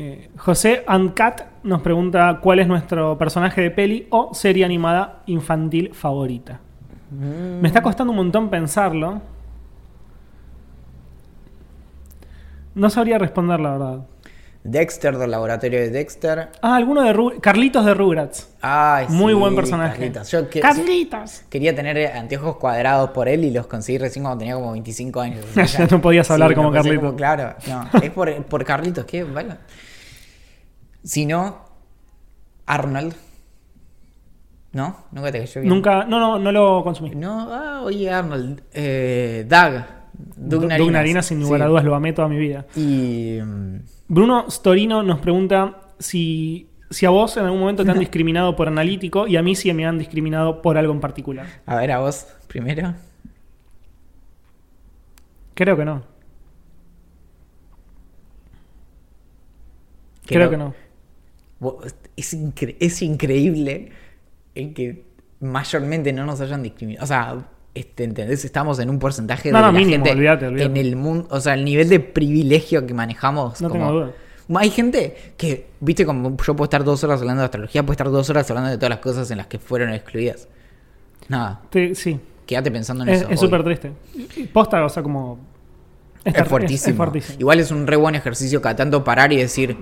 Eh, 0.00 0.30
José 0.36 0.84
Ancat 0.86 1.64
nos 1.64 1.82
pregunta 1.82 2.38
cuál 2.40 2.60
es 2.60 2.68
nuestro 2.68 3.18
personaje 3.18 3.60
de 3.60 3.70
peli 3.72 4.06
o 4.10 4.32
serie 4.32 4.64
animada 4.64 5.22
infantil 5.26 5.92
favorita. 5.92 6.60
Me 7.10 7.66
está 7.66 7.82
costando 7.82 8.12
un 8.12 8.18
montón 8.18 8.50
pensarlo. 8.50 9.20
No 12.74 12.90
sabría 12.90 13.18
responder 13.18 13.58
la 13.58 13.70
verdad. 13.72 14.06
Dexter 14.70 15.16
del 15.18 15.30
laboratorio 15.30 15.78
de 15.80 15.90
Dexter. 15.90 16.48
Ah, 16.62 16.76
alguno 16.76 17.02
de 17.02 17.12
Ru- 17.12 17.40
Carlitos 17.40 17.84
de 17.84 17.94
Rugrats. 17.94 18.48
Ay, 18.60 19.06
Muy 19.10 19.32
sí, 19.32 19.38
buen 19.38 19.54
personaje. 19.54 19.94
Carlitos. 19.94 20.30
Yo 20.30 20.48
que- 20.48 20.60
Carlitos. 20.60 21.42
quería 21.48 21.74
tener 21.74 22.12
anteojos 22.12 22.56
cuadrados 22.56 23.10
por 23.10 23.28
él 23.28 23.44
y 23.44 23.50
los 23.50 23.66
conseguí 23.66 23.98
recién 23.98 24.24
cuando 24.24 24.38
tenía 24.38 24.54
como 24.54 24.72
25 24.72 25.20
años. 25.20 25.44
Ya 25.54 25.86
no 25.86 26.00
podías 26.00 26.30
hablar 26.30 26.54
como 26.54 26.68
no 26.70 26.74
Carlitos. 26.74 27.14
claro, 27.14 27.54
no, 27.66 27.88
es 28.02 28.10
por, 28.10 28.44
por 28.44 28.64
Carlitos, 28.64 29.04
¿qué? 29.04 29.24
Vale. 29.24 29.54
Si 31.04 31.26
no, 31.26 31.58
Arnold. 32.66 33.14
¿No? 34.72 34.96
Nunca 35.12 35.32
te 35.32 35.38
cayó 35.40 35.60
bien. 35.62 35.72
Nunca, 35.72 36.04
no, 36.04 36.20
no, 36.20 36.38
no 36.38 36.52
lo 36.52 36.84
consumí. 36.84 37.10
No, 37.14 37.48
ah, 37.50 37.80
oye, 37.82 38.10
Arnold. 38.10 38.62
Eh, 38.72 39.46
Doug. 39.48 39.82
Doug 40.36 40.60
Doug 40.60 40.68
Narinas. 40.68 40.92
Narinas, 40.92 41.26
sin 41.26 41.40
lugar 41.40 41.60
Sí. 41.60 41.64
a 41.64 41.68
dudas, 41.68 41.84
lo 41.84 41.94
amé 41.94 42.12
toda 42.12 42.28
mi 42.28 42.36
vida. 42.36 42.66
Y. 42.76 43.38
Bruno 44.08 44.50
Storino 44.50 45.02
nos 45.02 45.20
pregunta 45.20 45.82
si, 45.98 46.68
si 46.90 47.06
a 47.06 47.10
vos 47.10 47.36
en 47.36 47.44
algún 47.44 47.60
momento 47.60 47.84
te 47.84 47.90
han 47.90 47.98
discriminado 48.06 48.56
por 48.56 48.68
analítico 48.68 49.26
y 49.26 49.36
a 49.36 49.42
mí 49.42 49.54
si 49.54 49.72
me 49.74 49.86
han 49.86 49.98
discriminado 49.98 50.62
por 50.62 50.78
algo 50.78 50.92
en 50.92 51.00
particular. 51.00 51.46
A 51.66 51.76
ver, 51.76 51.92
a 51.92 52.00
vos 52.00 52.26
primero. 52.46 52.94
Creo 55.54 55.76
que 55.76 55.84
no. 55.84 56.02
Creo 60.26 60.50
que 60.50 60.56
no. 60.56 60.74
Es, 62.16 62.34
incre- 62.34 62.76
es 62.80 63.02
increíble 63.02 63.90
el 64.54 64.74
que 64.74 65.04
mayormente 65.40 66.12
no 66.12 66.26
nos 66.26 66.40
hayan 66.40 66.62
discriminado. 66.62 67.04
O 67.04 67.06
sea, 67.06 67.48
este, 67.74 68.04
¿entendés? 68.04 68.44
Estamos 68.44 68.78
en 68.80 68.90
un 68.90 68.98
porcentaje 68.98 69.50
No, 69.52 69.58
de 69.58 69.64
no, 69.66 69.72
la 69.72 69.78
mínimo, 69.78 70.04
gente 70.04 70.46
en 70.64 70.76
el 70.76 70.96
mundo. 70.96 71.28
O 71.30 71.40
sea, 71.40 71.54
el 71.54 71.64
nivel 71.64 71.88
de 71.88 72.00
privilegio 72.00 72.86
que 72.86 72.94
manejamos. 72.94 73.60
No 73.60 73.68
como- 73.68 73.86
tengo 73.86 74.00
duda. 74.00 74.12
Hay 74.54 74.70
gente 74.70 75.14
que, 75.36 75.66
viste, 75.80 76.06
como 76.06 76.34
yo 76.38 76.56
puedo 76.56 76.64
estar 76.64 76.82
dos 76.82 77.04
horas 77.04 77.20
hablando 77.20 77.40
de 77.42 77.44
astrología, 77.46 77.82
puedo 77.82 77.92
estar 77.92 78.10
dos 78.10 78.30
horas 78.30 78.50
hablando 78.50 78.70
de 78.70 78.76
todas 78.78 78.88
las 78.90 78.98
cosas 79.00 79.30
en 79.30 79.36
las 79.36 79.46
que 79.46 79.58
fueron 79.58 79.92
excluidas. 79.92 80.48
Nada, 81.28 81.60
Te- 81.68 81.94
sí, 81.94 82.18
quédate 82.46 82.70
pensando 82.70 83.04
en 83.04 83.10
es 83.10 83.20
eso. 83.22 83.30
es 83.30 83.40
súper 83.40 83.62
triste. 83.62 83.92
Posta, 84.52 84.82
o 84.84 84.88
sea, 84.88 85.02
como... 85.02 85.38
Es, 86.24 86.32
ter- 86.32 86.46
fuertísimo. 86.46 86.90
es 86.92 86.96
fuertísimo. 86.96 87.36
Igual 87.40 87.60
es 87.60 87.70
un 87.70 87.86
re 87.86 87.96
buen 87.96 88.14
ejercicio 88.14 88.62
cada 88.62 88.74
tanto 88.74 89.04
parar 89.04 89.32
y 89.34 89.36
decir, 89.36 89.76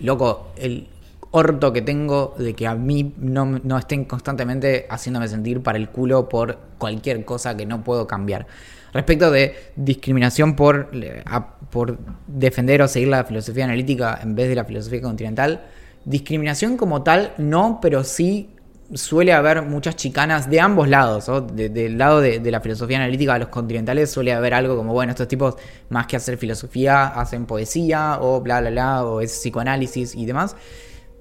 loco, 0.00 0.48
el 0.56 0.88
orto 1.32 1.72
que 1.72 1.82
tengo 1.82 2.34
de 2.38 2.54
que 2.54 2.66
a 2.66 2.74
mí 2.74 3.14
no, 3.18 3.44
no 3.46 3.78
estén 3.78 4.04
constantemente 4.04 4.86
haciéndome 4.90 5.28
sentir 5.28 5.62
para 5.62 5.78
el 5.78 5.88
culo 5.90 6.28
por 6.28 6.58
cualquier 6.78 7.24
cosa 7.24 7.56
que 7.56 7.66
no 7.66 7.84
puedo 7.84 8.06
cambiar. 8.06 8.46
Respecto 8.92 9.30
de 9.30 9.54
discriminación 9.76 10.56
por, 10.56 10.90
a- 11.26 11.54
por 11.70 11.98
defender 12.26 12.82
o 12.82 12.88
seguir 12.88 13.08
la 13.08 13.24
filosofía 13.24 13.64
analítica 13.64 14.18
en 14.22 14.34
vez 14.34 14.48
de 14.48 14.56
la 14.56 14.64
filosofía 14.64 15.00
continental, 15.00 15.60
discriminación 16.04 16.76
como 16.76 17.02
tal 17.02 17.32
no, 17.38 17.78
pero 17.80 18.02
sí 18.02 18.50
suele 18.92 19.32
haber 19.32 19.62
muchas 19.62 19.94
chicanas 19.94 20.50
de 20.50 20.58
ambos 20.58 20.88
lados, 20.88 21.28
¿no? 21.28 21.40
De- 21.40 21.68
del 21.68 21.96
lado 21.96 22.20
de, 22.20 22.40
de 22.40 22.50
la 22.50 22.60
filosofía 22.60 22.96
analítica 22.96 23.34
de 23.34 23.38
los 23.40 23.48
continentales 23.48 24.10
suele 24.10 24.32
haber 24.32 24.52
algo 24.54 24.76
como, 24.76 24.92
bueno, 24.92 25.12
estos 25.12 25.28
tipos 25.28 25.54
más 25.90 26.08
que 26.08 26.16
hacer 26.16 26.36
filosofía 26.38 27.06
hacen 27.06 27.46
poesía 27.46 28.18
o 28.20 28.40
bla, 28.40 28.60
bla, 28.60 28.70
bla, 28.70 29.04
o 29.04 29.20
es 29.20 29.30
psicoanálisis 29.30 30.16
y 30.16 30.26
demás. 30.26 30.56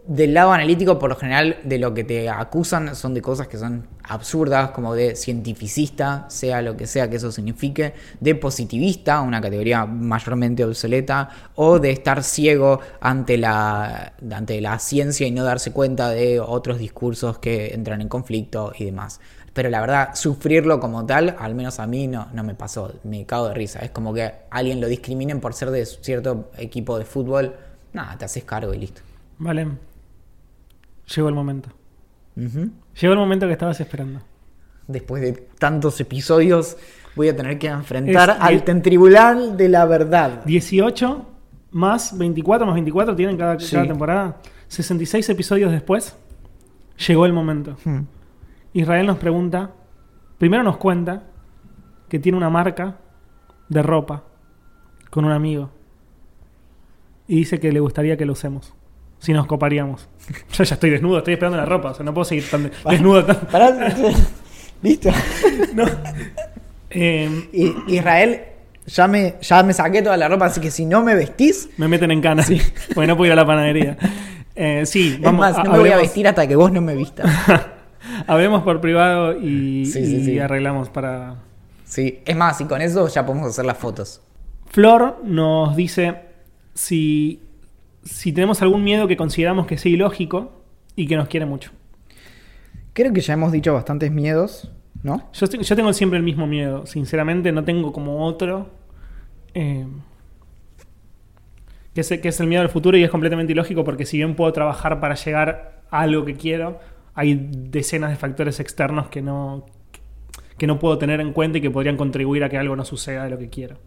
Del 0.10 0.34
lado 0.34 0.52
analítico, 0.54 0.98
por 0.98 1.12
lo 1.12 1.16
general, 1.16 1.60
de 1.64 1.78
lo 1.78 1.94
que 1.94 2.04
te 2.04 2.30
acusan 2.30 2.96
son 2.96 3.14
de 3.14 3.22
cosas 3.22 3.48
que 3.48 3.60
son 3.60 3.86
absurdas, 4.04 4.72
como 4.72 4.96
de 4.96 5.16
cientificista, 5.16 6.26
sea 6.30 6.64
lo 6.64 6.76
que 6.76 6.88
sea 6.88 7.08
que 7.12 7.18
eso 7.18 7.32
signifique, 7.32 7.94
de 8.20 8.34
positivista, 8.34 9.22
una 9.22 9.40
categoría 9.40 9.86
mayormente 9.86 10.66
obsoleta, 10.66 11.30
o 11.54 11.78
de 11.78 11.92
estar 11.92 12.24
ciego 12.24 12.80
ante 13.00 13.38
la, 13.38 14.14
ante 14.32 14.60
la 14.62 14.80
ciencia 14.80 15.28
y 15.28 15.32
no 15.32 15.44
darse 15.44 15.74
cuenta 15.74 16.10
de 16.10 16.40
otros 16.40 16.80
discursos 16.80 17.38
que 17.38 17.76
entran 17.76 18.02
en 18.02 18.10
conflicto 18.10 18.74
y 18.76 18.86
demás. 18.86 19.20
Pero 19.54 19.70
la 19.70 19.80
verdad, 19.80 20.16
sufrirlo 20.16 20.80
como 20.80 21.06
tal, 21.06 21.36
al 21.38 21.54
menos 21.54 21.80
a 21.80 21.86
mí 21.86 22.08
no, 22.08 22.30
no 22.34 22.44
me 22.44 22.56
pasó, 22.56 22.96
me 23.04 23.28
cago 23.28 23.50
de 23.50 23.54
risa. 23.54 23.82
Es 23.82 23.92
como 23.92 24.12
que 24.12 24.32
alguien 24.50 24.82
lo 24.82 24.88
discriminen 24.88 25.40
por 25.40 25.54
ser 25.54 25.70
de 25.70 25.86
cierto 25.86 26.50
equipo 26.58 26.98
de 26.98 27.06
fútbol, 27.06 27.56
nada, 27.94 28.18
te 28.18 28.26
haces 28.26 28.44
cargo 28.44 28.74
y 28.74 28.80
listo. 28.80 29.02
Vale. 29.38 29.89
Llegó 31.16 31.30
el 31.30 31.36
momento. 31.36 31.70
Llegó 32.36 33.14
el 33.14 33.20
momento 33.20 33.46
que 33.48 33.54
estabas 33.54 33.80
esperando. 33.80 34.22
Después 34.88 35.22
de 35.22 35.34
tantos 35.60 36.00
episodios, 36.02 36.78
voy 37.16 37.30
a 37.30 37.36
tener 37.36 37.60
que 37.60 37.68
enfrentar 37.68 38.30
Es- 38.32 38.36
al 38.40 38.64
tribunal 38.82 39.58
de 39.58 39.70
la 39.70 39.86
verdad. 39.86 40.44
18 40.46 41.26
más 41.72 42.18
24 42.18 42.66
más 42.66 42.74
24 42.76 43.16
tienen 43.16 43.38
cada, 43.38 43.60
Sí. 43.60 43.76
cada 43.76 43.88
temporada. 43.88 44.38
66 44.68 45.28
episodios 45.30 45.72
después, 45.72 46.16
llegó 47.08 47.26
el 47.26 47.34
momento. 47.34 47.78
Hmm. 47.84 48.02
Israel 48.74 49.06
nos 49.08 49.18
pregunta, 49.18 49.72
primero 50.38 50.64
nos 50.64 50.78
cuenta 50.78 51.24
que 52.08 52.20
tiene 52.20 52.38
una 52.38 52.50
marca 52.50 52.98
de 53.68 53.82
ropa 53.84 54.24
con 55.10 55.26
un 55.26 55.32
amigo. 55.32 55.70
Y 57.28 57.36
dice 57.38 57.60
que 57.60 57.72
le 57.72 57.80
gustaría 57.80 58.18
que 58.18 58.26
lo 58.26 58.34
usemos. 58.34 58.74
Si 59.20 59.34
nos 59.34 59.46
coparíamos. 59.48 60.08
Yo 60.54 60.64
ya 60.64 60.74
estoy 60.74 60.90
desnudo, 60.90 61.20
estoy 61.20 61.34
esperando 61.34 61.58
la 61.58 61.66
ropa. 61.66 61.92
O 61.92 61.94
sea, 61.94 62.04
no 62.06 62.14
puedo 62.14 62.26
seguir 62.26 62.50
tan 62.50 62.64
de- 62.64 62.72
desnudo. 62.90 63.26
tan- 63.26 63.40
Pará. 63.52 63.72
Listo. 64.82 65.10
Eh, 66.92 67.48
I- 67.54 67.76
Israel, 67.96 68.42
ya 68.88 69.08
me, 69.08 69.36
ya 69.42 69.62
me 69.62 69.74
saqué 69.74 70.02
toda 70.02 70.18
la 70.18 70.28
ropa, 70.28 70.48
así 70.48 70.60
que 70.60 70.72
si 70.72 70.86
no 70.86 71.04
me 71.04 71.14
vestís, 71.14 71.70
me 71.78 71.88
meten 71.88 72.10
en 72.12 72.20
cana. 72.22 72.44
Porque 72.96 73.08
no 73.08 73.16
puedo 73.16 73.28
ir 73.28 73.34
a 73.34 73.36
la 73.36 73.46
panadería. 73.46 73.96
Eh, 74.56 74.84
sí, 74.88 75.14
es 75.16 75.22
vamos 75.22 75.40
más, 75.42 75.58
a- 75.58 75.64
no 75.64 75.74
me 75.74 75.80
voy 75.80 75.92
a 75.92 75.98
vestir 75.98 76.28
hasta 76.28 76.48
que 76.48 76.56
vos 76.56 76.72
no 76.72 76.82
me 76.82 76.96
vistas. 76.96 77.30
Hablemos 78.26 78.64
por 78.64 78.82
privado 78.82 79.38
y, 79.40 79.86
Sí, 79.86 80.04
sí, 80.06 80.16
y 80.16 80.26
sí. 80.26 80.40
arreglamos 80.40 80.90
para. 80.90 81.36
Sí, 81.86 82.22
es 82.26 82.36
más, 82.36 82.60
y 82.62 82.66
con 82.66 82.82
eso 82.82 83.08
ya 83.08 83.24
podemos 83.26 83.50
hacer 83.50 83.66
las 83.66 83.78
fotos. 83.78 84.22
Flor 84.72 85.20
nos 85.24 85.76
dice 85.76 86.16
si, 86.74 87.40
si 88.04 88.32
tenemos 88.34 88.62
algún 88.62 88.84
miedo 88.84 89.08
que 89.08 89.18
consideramos 89.18 89.68
que 89.68 89.78
sea 89.78 89.92
ilógico 89.92 90.64
y 90.96 91.08
que 91.08 91.16
nos 91.16 91.28
quiere 91.28 91.46
mucho. 91.46 91.72
Creo 92.94 93.14
que 93.14 93.22
ya 93.22 93.34
hemos 93.34 93.52
dicho 93.52 93.74
bastantes 93.74 94.12
miedos, 94.12 94.72
¿no? 95.04 95.30
Yo, 95.34 95.48
tengo 95.48 95.94
siempre 95.94 96.18
el 96.18 96.24
mismo 96.24 96.48
miedo, 96.48 96.86
sinceramente 96.86 97.52
no 97.52 97.64
tengo 97.64 97.94
como 97.94 98.26
otro. 98.26 98.70
eh, 99.54 99.86
que, 101.94 102.02
es, 102.02 102.10
que 102.10 102.28
es 102.28 102.40
el 102.40 102.48
miedo 102.48 102.62
al 102.62 102.70
futuro 102.70 102.98
y 102.98 103.04
es 103.04 103.10
completamente 103.10 103.52
ilógico 103.54 103.84
porque 103.84 104.06
si 104.06 104.18
bien 104.18 104.36
puedo 104.36 104.52
trabajar 104.54 105.00
para 105.00 105.16
llegar 105.16 105.82
a 105.90 106.02
algo 106.02 106.26
que 106.26 106.36
quiero, 106.36 106.80
hay 107.14 107.50
decenas 107.52 108.12
de 108.12 108.16
factores 108.16 108.60
externos 108.60 109.10
que 109.10 109.22
no, 109.22 109.66
que 110.58 110.68
no 110.68 110.80
puedo 110.80 110.98
tener 110.98 111.20
en 111.22 111.34
cuenta 111.34 111.58
y 111.58 111.62
que 111.62 111.72
podrían 111.72 111.98
contribuir 111.98 112.44
a 112.44 112.50
que 112.50 112.58
algo 112.58 112.76
no 112.76 112.86
suceda 112.86 113.24
de 113.24 113.30
lo 113.30 113.38
que 113.38 113.50
quiero. 113.50 113.78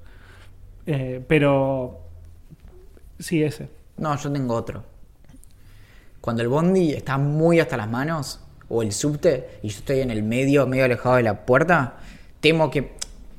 Eh, 0.86 1.24
pero 1.28 2.00
sí, 3.18 3.42
ese. 3.42 3.68
No, 4.02 4.16
yo 4.16 4.32
tengo 4.32 4.56
otro. 4.56 4.82
Cuando 6.20 6.42
el 6.42 6.48
bondi 6.48 6.92
está 6.92 7.18
muy 7.18 7.60
hasta 7.60 7.76
las 7.76 7.88
manos, 7.88 8.40
o 8.68 8.82
el 8.82 8.90
subte, 8.90 9.60
y 9.62 9.68
yo 9.68 9.78
estoy 9.78 10.00
en 10.00 10.10
el 10.10 10.24
medio, 10.24 10.66
medio 10.66 10.86
alejado 10.86 11.16
de 11.16 11.22
la 11.22 11.46
puerta, 11.46 11.98
temo 12.40 12.68
que... 12.68 12.96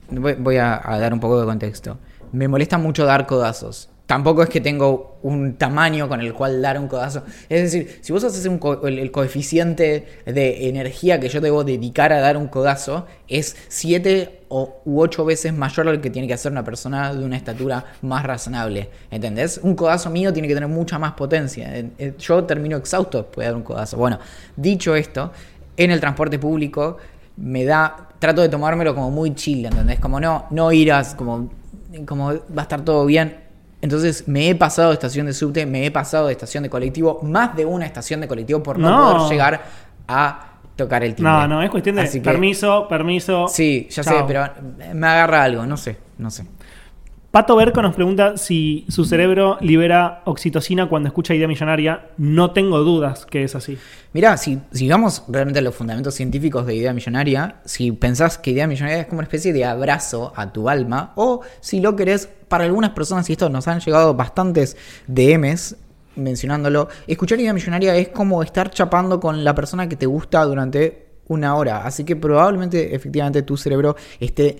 Voy, 0.10 0.56
a 0.58 0.80
dar 0.80 1.14
un 1.14 1.20
poco 1.20 1.38
de 1.38 1.46
contexto. 1.46 1.98
Me 2.32 2.48
molesta 2.48 2.78
mucho 2.78 3.06
dar 3.06 3.26
codazos. 3.26 3.90
Tampoco 4.14 4.44
es 4.44 4.50
que 4.50 4.62
tengo 4.62 5.18
un 5.24 5.56
tamaño 5.56 6.08
con 6.08 6.22
el 6.22 6.36
cual 6.36 6.62
dar 6.62 6.80
un 6.80 6.88
codazo. 6.88 7.24
Es 7.50 7.64
decir, 7.64 7.98
si 8.02 8.14
vos 8.14 8.24
haces 8.24 8.46
un 8.46 8.60
el, 8.84 9.10
coeficiente 9.10 10.06
de 10.24 10.70
energía 10.70 11.20
que 11.20 11.30
yo 11.30 11.42
debo 11.42 11.64
dedicar 11.64 12.14
a 12.14 12.20
dar 12.20 12.38
un 12.38 12.48
codazo, 12.48 13.08
es 13.28 13.56
7 13.70 14.42
o, 14.50 14.82
u 14.86 15.02
8 15.02 15.26
veces 15.26 15.52
mayor 15.52 15.88
al 15.88 16.00
que 16.00 16.12
tiene 16.12 16.28
que 16.28 16.36
hacer 16.36 16.52
una 16.52 16.64
persona 16.64 17.12
de 17.12 17.26
una 17.26 17.38
estatura 17.38 17.86
más 18.04 18.22
razonable. 18.22 18.88
¿Entendés? 19.10 19.60
Un 19.64 19.74
codazo 19.74 20.12
mío 20.12 20.32
tiene 20.32 20.48
que 20.48 20.54
tener 20.54 20.70
mucha 20.70 21.00
más 21.00 21.14
potencia. 21.14 21.74
Yo 22.20 22.44
termino 22.44 22.78
exhausto 22.78 23.24
después 23.24 23.46
de 23.46 23.50
dar 23.50 23.56
un 23.56 23.64
codazo. 23.64 23.98
Bueno, 23.98 24.20
dicho 24.56 24.96
esto, 24.96 25.32
en 25.76 25.90
el 25.90 26.00
transporte 26.00 26.38
público 26.38 26.98
me 27.38 27.66
da. 27.66 28.10
Trato 28.20 28.44
de 28.44 28.50
tomármelo 28.50 28.94
como 28.94 29.10
muy 29.10 29.34
chill, 29.34 29.66
¿entendés? 29.66 30.00
Como 30.00 30.20
no, 30.20 30.46
no 30.52 30.72
irás, 30.72 31.16
como, 31.16 31.50
como 32.06 32.28
va 32.28 32.42
a 32.58 32.62
estar 32.62 32.86
todo 32.86 33.08
bien. 33.08 33.43
Entonces 33.84 34.30
me 34.30 34.48
he 34.50 34.56
pasado 34.56 34.88
de 34.90 34.94
estación 34.94 35.26
de 35.26 35.34
subte, 35.34 35.66
me 35.66 35.86
he 35.86 35.92
pasado 35.92 36.28
de 36.28 36.32
estación 36.32 36.64
de 36.64 36.70
colectivo, 36.70 37.20
más 37.22 37.54
de 37.54 37.66
una 37.66 37.86
estación 37.86 38.22
de 38.22 38.30
colectivo 38.30 38.64
por 38.64 38.80
no, 38.80 38.90
No. 38.90 39.18
poder 39.18 39.30
llegar 39.32 39.62
a 40.08 40.46
tocar 40.78 41.04
el 41.04 41.14
timbre. 41.16 41.34
No, 41.34 41.48
no, 41.50 41.62
es 41.62 41.70
cuestión 41.70 41.98
de 41.98 42.04
Así 42.04 42.22
que- 42.22 42.24
permiso, 42.30 42.88
permiso. 42.88 43.50
Sí, 43.50 43.90
ya 43.92 44.02
sé, 44.04 44.16
pero 44.26 44.46
me 44.94 45.06
agarra 45.06 45.44
algo, 45.44 45.66
no 45.66 45.76
sé, 45.76 45.98
no 46.18 46.32
sé. 46.32 46.46
Pato 47.34 47.56
Berco 47.56 47.82
nos 47.82 47.96
pregunta 47.96 48.38
si 48.38 48.86
su 48.90 49.06
cerebro 49.06 49.58
libera 49.60 50.22
oxitocina 50.26 50.88
cuando 50.88 51.08
escucha 51.08 51.34
idea 51.34 51.48
millonaria. 51.48 52.12
No 52.16 52.52
tengo 52.52 52.78
dudas 52.84 53.26
que 53.26 53.44
es 53.44 53.56
así. 53.56 53.76
Mirá, 54.14 54.38
si, 54.38 54.60
si 54.72 54.88
vamos 54.88 55.24
realmente 55.28 55.60
los 55.64 55.74
fundamentos 55.74 56.14
científicos 56.14 56.68
de 56.68 56.76
idea 56.76 56.94
millonaria, 56.94 57.56
si 57.66 57.92
pensás 57.92 58.38
que 58.38 58.52
idea 58.52 58.68
millonaria 58.68 59.00
es 59.00 59.08
como 59.08 59.18
una 59.18 59.24
especie 59.24 59.52
de 59.52 59.66
abrazo 59.66 60.32
a 60.36 60.54
tu 60.54 60.70
alma, 60.70 61.12
o 61.16 61.42
si 61.60 61.80
lo 61.80 61.96
querés, 61.96 62.30
para 62.48 62.66
algunas 62.66 62.92
personas, 62.92 63.28
y 63.32 63.34
esto 63.34 63.50
nos 63.50 63.68
han 63.68 63.80
llegado 63.80 64.14
bastantes 64.14 64.78
DMs 65.08 65.76
mencionándolo, 66.16 66.88
escuchar 67.08 67.40
idea 67.40 67.52
millonaria 67.52 67.96
es 67.96 68.10
como 68.10 68.44
estar 68.44 68.70
chapando 68.70 69.20
con 69.20 69.44
la 69.44 69.56
persona 69.56 69.90
que 69.90 69.96
te 69.96 70.06
gusta 70.06 70.44
durante 70.44 71.08
una 71.30 71.56
hora. 71.56 71.84
Así 71.84 72.04
que 72.04 72.16
probablemente, 72.16 72.94
efectivamente, 72.94 73.42
tu 73.42 73.58
cerebro 73.58 73.96
esté 74.20 74.60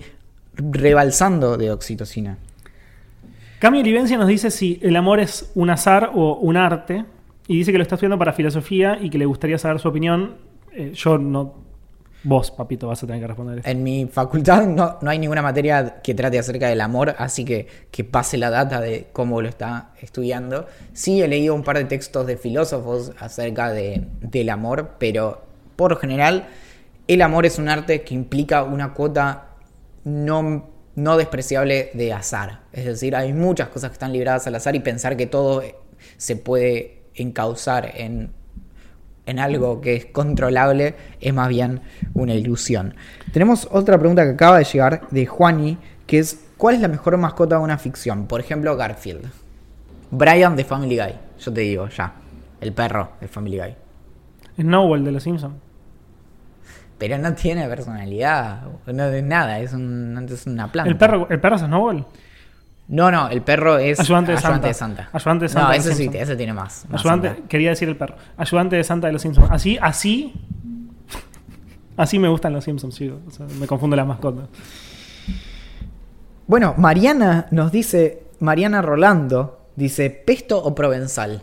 rebalsando 0.56 1.56
de 1.56 1.70
oxitocina. 1.70 2.36
Cami 3.64 3.80
Olivencia 3.80 4.18
nos 4.18 4.28
dice 4.28 4.50
si 4.50 4.78
el 4.82 4.94
amor 4.94 5.20
es 5.20 5.50
un 5.54 5.70
azar 5.70 6.10
o 6.14 6.36
un 6.36 6.58
arte. 6.58 7.06
Y 7.48 7.56
dice 7.56 7.72
que 7.72 7.78
lo 7.78 7.82
está 7.82 7.94
estudiando 7.94 8.18
para 8.18 8.34
filosofía 8.34 8.98
y 9.00 9.08
que 9.08 9.16
le 9.16 9.24
gustaría 9.24 9.56
saber 9.56 9.78
su 9.78 9.88
opinión. 9.88 10.34
Eh, 10.74 10.92
yo 10.94 11.16
no. 11.16 11.54
Vos, 12.24 12.50
papito, 12.50 12.88
vas 12.88 13.02
a 13.02 13.06
tener 13.06 13.22
que 13.22 13.26
responder 13.26 13.58
esto. 13.60 13.70
En 13.70 13.82
mi 13.82 14.04
facultad 14.04 14.66
no, 14.66 14.98
no 15.00 15.08
hay 15.08 15.18
ninguna 15.18 15.40
materia 15.40 16.02
que 16.02 16.12
trate 16.12 16.38
acerca 16.38 16.68
del 16.68 16.82
amor, 16.82 17.14
así 17.16 17.46
que 17.46 17.66
que 17.90 18.04
pase 18.04 18.36
la 18.36 18.50
data 18.50 18.82
de 18.82 19.06
cómo 19.14 19.40
lo 19.40 19.48
está 19.48 19.92
estudiando. 19.98 20.66
Sí 20.92 21.22
he 21.22 21.26
leído 21.26 21.54
un 21.54 21.62
par 21.62 21.78
de 21.78 21.86
textos 21.86 22.26
de 22.26 22.36
filósofos 22.36 23.12
acerca 23.18 23.70
de, 23.70 24.06
del 24.20 24.50
amor, 24.50 24.96
pero 24.98 25.40
por 25.74 25.98
general 25.98 26.48
el 27.08 27.22
amor 27.22 27.46
es 27.46 27.58
un 27.58 27.70
arte 27.70 28.02
que 28.02 28.12
implica 28.12 28.62
una 28.62 28.92
cuota 28.92 29.54
no, 30.04 30.73
no 30.96 31.16
despreciable 31.16 31.90
de 31.94 32.12
azar. 32.12 32.60
Es 32.72 32.84
decir, 32.84 33.16
hay 33.16 33.32
muchas 33.32 33.68
cosas 33.68 33.90
que 33.90 33.94
están 33.94 34.12
libradas 34.12 34.46
al 34.46 34.54
azar 34.54 34.74
y 34.76 34.80
pensar 34.80 35.16
que 35.16 35.26
todo 35.26 35.62
se 36.16 36.36
puede 36.36 37.02
encauzar 37.14 37.92
en, 37.94 38.30
en 39.26 39.38
algo 39.38 39.80
que 39.80 39.96
es 39.96 40.06
controlable 40.06 40.94
es 41.20 41.34
más 41.34 41.48
bien 41.48 41.80
una 42.14 42.34
ilusión. 42.34 42.94
Tenemos 43.32 43.68
otra 43.70 43.98
pregunta 43.98 44.24
que 44.24 44.30
acaba 44.30 44.58
de 44.58 44.64
llegar 44.64 45.08
de 45.10 45.26
Juani, 45.26 45.78
que 46.06 46.18
es 46.18 46.44
¿cuál 46.56 46.76
es 46.76 46.80
la 46.80 46.88
mejor 46.88 47.16
mascota 47.16 47.56
de 47.56 47.62
una 47.62 47.78
ficción? 47.78 48.26
Por 48.26 48.40
ejemplo, 48.40 48.76
Garfield. 48.76 49.30
Brian 50.10 50.54
de 50.54 50.64
Family 50.64 50.96
Guy, 50.96 51.14
yo 51.40 51.52
te 51.52 51.60
digo 51.62 51.88
ya. 51.88 52.14
El 52.60 52.72
perro 52.72 53.10
de 53.20 53.28
Family 53.28 53.58
Guy. 53.58 53.74
Snowball 54.60 55.04
de 55.04 55.12
los 55.12 55.22
Simpsons. 55.22 55.63
Pero 56.98 57.18
no 57.18 57.34
tiene 57.34 57.68
personalidad, 57.68 58.62
no 58.86 59.04
es 59.04 59.24
nada, 59.24 59.58
es, 59.58 59.72
un, 59.72 60.26
es 60.30 60.46
una 60.46 60.70
planta. 60.70 60.90
¿El 60.90 60.96
perro, 60.96 61.26
¿El 61.28 61.40
perro 61.40 61.56
es 61.56 61.62
Snowball? 61.62 62.06
No, 62.86 63.10
no, 63.10 63.28
el 63.28 63.42
perro 63.42 63.78
es 63.78 63.98
Ayudante 63.98 64.32
de 64.32 64.38
Santa. 64.38 64.68
de 64.68 64.74
Santa. 64.74 65.08
Ayudante 65.12 65.44
de 65.46 65.48
Santa 65.48 65.68
No, 65.68 65.82
de 65.82 65.94
sí, 65.94 66.10
ese 66.12 66.36
tiene 66.36 66.52
más. 66.52 66.84
más 66.88 67.00
Ayudante, 67.00 67.42
quería 67.48 67.70
decir 67.70 67.88
el 67.88 67.96
perro. 67.96 68.16
Ayudante 68.36 68.76
de 68.76 68.84
Santa 68.84 69.06
de 69.06 69.14
los 69.14 69.22
Simpsons. 69.22 69.48
Así, 69.50 69.78
así. 69.80 70.34
Así 71.96 72.18
me 72.18 72.28
gustan 72.28 72.52
los 72.52 72.64
Simpsons. 72.64 73.00
O 73.26 73.30
sea, 73.30 73.46
me 73.58 73.66
confundo 73.66 73.96
las 73.96 74.06
mascotas. 74.06 74.48
Bueno, 76.46 76.74
Mariana 76.76 77.46
nos 77.50 77.72
dice, 77.72 78.24
Mariana 78.40 78.82
Rolando, 78.82 79.68
dice, 79.76 80.10
¿pesto 80.10 80.62
o 80.62 80.74
provenzal? 80.74 81.42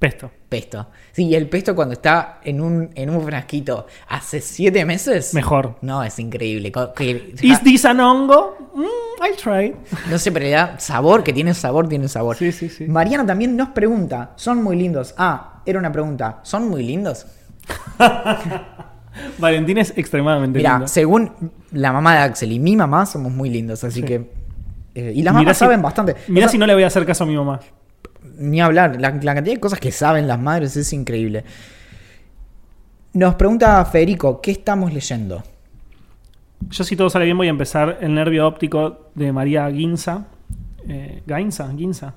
Pesto. 0.00 0.30
Pesto. 0.48 0.86
Sí, 1.12 1.32
el 1.34 1.48
pesto 1.48 1.76
cuando 1.76 1.92
está 1.92 2.40
en 2.42 2.60
un, 2.60 2.88
en 2.94 3.10
un 3.10 3.22
frasquito 3.22 3.86
hace 4.08 4.40
siete 4.40 4.84
meses. 4.86 5.32
Mejor. 5.34 5.76
No, 5.82 6.02
es 6.02 6.18
increíble. 6.18 6.72
Que- 6.96 7.34
¿Is 7.42 7.60
this 7.62 7.84
an 7.84 8.00
hongo? 8.00 8.56
Mm, 8.74 8.82
I'll 9.22 9.36
try. 9.36 9.76
no 10.10 10.18
sé, 10.18 10.32
pero 10.32 10.46
le 10.46 10.52
da 10.52 10.80
sabor, 10.80 11.22
que 11.22 11.32
tiene 11.34 11.52
sabor, 11.54 11.86
tiene 11.88 12.08
sabor. 12.08 12.34
Sí, 12.36 12.50
sí, 12.50 12.68
sí. 12.70 12.86
Mariana 12.86 13.26
también 13.26 13.54
nos 13.56 13.68
pregunta, 13.68 14.32
¿son 14.36 14.62
muy 14.62 14.74
lindos? 14.76 15.14
Ah, 15.18 15.60
era 15.66 15.78
una 15.78 15.92
pregunta, 15.92 16.40
¿son 16.44 16.68
muy 16.68 16.82
lindos? 16.82 17.26
Valentín 19.38 19.78
es 19.78 19.92
extremadamente 19.96 20.58
Mira, 20.58 20.72
lindo. 20.72 20.88
según 20.88 21.32
la 21.72 21.92
mamá 21.92 22.14
de 22.14 22.18
Axel 22.22 22.52
y 22.52 22.58
mi 22.58 22.74
mamá 22.76 23.04
somos 23.06 23.32
muy 23.32 23.50
lindos, 23.50 23.84
así 23.84 24.00
Sí. 24.00 24.06
que... 24.06 24.30
eh, 24.94 25.12
y 25.14 25.22
las 25.22 25.34
mamás 25.34 25.56
si- 25.56 25.60
saben 25.60 25.82
bastante. 25.82 26.16
Sea, 26.32 26.48
si 26.48 26.58
no 26.58 26.66
le 26.66 26.74
voy 26.74 26.84
a 26.84 26.86
hacer 26.86 27.04
caso 27.04 27.24
a 27.24 27.26
mi 27.26 27.36
mamá. 27.36 27.60
Ni 28.40 28.60
hablar, 28.60 29.00
la, 29.00 29.10
la 29.10 29.34
cantidad 29.34 29.54
de 29.54 29.60
cosas 29.60 29.78
que 29.78 29.92
saben 29.92 30.26
las 30.26 30.38
madres 30.40 30.76
es 30.76 30.92
increíble. 30.92 31.44
Nos 33.12 33.34
pregunta 33.34 33.84
Federico, 33.84 34.40
¿qué 34.40 34.50
estamos 34.52 34.92
leyendo? 34.92 35.42
Yo, 36.68 36.84
si 36.84 36.96
todo 36.96 37.08
sale 37.10 37.24
bien, 37.24 37.36
voy 37.36 37.46
a 37.46 37.50
empezar 37.50 37.98
El 38.00 38.14
nervio 38.14 38.46
óptico 38.46 39.10
de 39.14 39.32
María 39.32 39.66
Guinza. 39.68 40.26
Eh, 40.88 41.22
Gainza, 41.26 41.68
Guinza. 41.68 42.14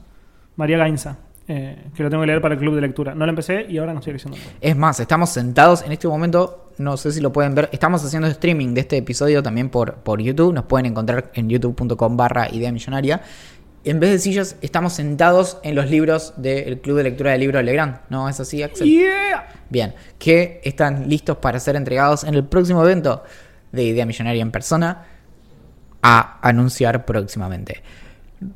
María 0.55 0.77
Gainza. 0.77 1.17
eh, 1.47 1.77
que 1.93 2.03
lo 2.03 2.09
tengo 2.09 2.21
que 2.21 2.27
leer 2.27 2.41
para 2.41 2.53
el 2.53 2.59
club 2.59 2.75
de 2.75 2.81
lectura. 2.81 3.13
No 3.15 3.25
lo 3.25 3.29
empecé 3.29 3.65
y 3.69 3.77
ahora 3.77 3.93
no 3.93 3.99
estoy 3.99 4.13
leyendo. 4.13 4.37
Es 4.61 4.75
más, 4.77 4.99
estamos 4.99 5.29
sentados 5.29 5.81
en 5.83 5.91
este 5.91 6.07
momento, 6.07 6.71
no 6.77 6.95
sé 6.95 7.11
si 7.11 7.19
lo 7.19 7.33
pueden 7.33 7.53
ver, 7.53 7.69
estamos 7.73 8.03
haciendo 8.05 8.27
streaming 8.29 8.73
de 8.73 8.81
este 8.81 8.97
episodio 8.97 9.43
también 9.43 9.69
por, 9.69 9.95
por 9.95 10.21
YouTube, 10.21 10.53
nos 10.53 10.65
pueden 10.65 10.85
encontrar 10.85 11.31
en 11.33 11.49
youtube.com 11.49 12.15
barra 12.17 12.49
idea 12.49 12.71
millonaria. 12.71 13.21
En 13.85 13.99
vez 13.99 14.11
de 14.11 14.19
sillas, 14.19 14.55
estamos 14.61 14.93
sentados 14.93 15.57
en 15.63 15.75
los 15.75 15.89
libros 15.89 16.33
del 16.37 16.79
Club 16.79 16.97
de 16.97 17.03
Lectura 17.03 17.31
del 17.31 17.41
Libro 17.41 17.57
de 17.57 17.65
Legrand, 17.65 17.97
¿no 18.09 18.29
es 18.29 18.39
así, 18.39 18.63
Axel? 18.63 18.87
¡Yeah! 18.87 19.45
Bien, 19.69 19.93
que 20.19 20.61
están 20.63 21.09
listos 21.09 21.37
para 21.37 21.59
ser 21.59 21.75
entregados 21.75 22.23
en 22.23 22.33
el 22.33 22.45
próximo 22.45 22.81
evento 22.83 23.23
de 23.73 23.83
Idea 23.83 24.05
Millonaria 24.05 24.41
en 24.41 24.51
persona 24.51 25.03
a 26.01 26.39
anunciar 26.47 27.05
próximamente. 27.05 27.81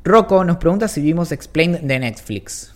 Rocco 0.02 0.44
nos 0.44 0.56
pregunta 0.56 0.88
si 0.88 1.02
vimos 1.02 1.30
Explained 1.32 1.80
de 1.80 1.98
Netflix. 1.98 2.74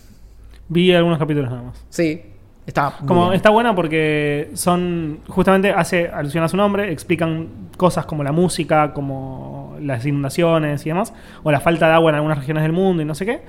Vi 0.67 0.93
algunos 0.93 1.17
capítulos 1.17 1.49
nada 1.49 1.63
más. 1.63 1.85
Sí, 1.89 2.21
está 2.65 2.97
Como 3.07 3.25
bien. 3.25 3.35
está 3.35 3.49
buena 3.49 3.75
porque 3.75 4.51
son 4.53 5.19
justamente 5.27 5.71
hace 5.71 6.07
alusión 6.07 6.43
a 6.43 6.47
su 6.49 6.57
nombre, 6.57 6.91
explican 6.91 7.47
cosas 7.77 8.05
como 8.05 8.23
la 8.23 8.31
música, 8.31 8.93
como 8.93 9.62
las 9.83 10.05
inundaciones 10.05 10.85
y 10.85 10.89
demás, 10.89 11.13
o 11.43 11.51
la 11.51 11.59
falta 11.59 11.87
de 11.87 11.93
agua 11.93 12.11
en 12.11 12.15
algunas 12.15 12.37
regiones 12.37 12.63
del 12.63 12.71
mundo 12.71 13.01
y 13.01 13.05
no 13.05 13.15
sé 13.15 13.25
qué. 13.25 13.41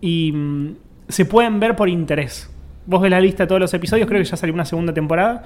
Y 0.00 0.32
mm, 0.32 0.76
se 1.08 1.24
pueden 1.24 1.60
ver 1.60 1.76
por 1.76 1.88
interés. 1.88 2.50
Vos 2.86 3.00
ves 3.00 3.10
la 3.10 3.20
lista 3.20 3.44
de 3.44 3.48
todos 3.48 3.60
los 3.60 3.74
episodios, 3.74 4.08
creo 4.08 4.20
que 4.20 4.28
ya 4.28 4.36
salió 4.36 4.54
una 4.54 4.64
segunda 4.64 4.92
temporada. 4.92 5.44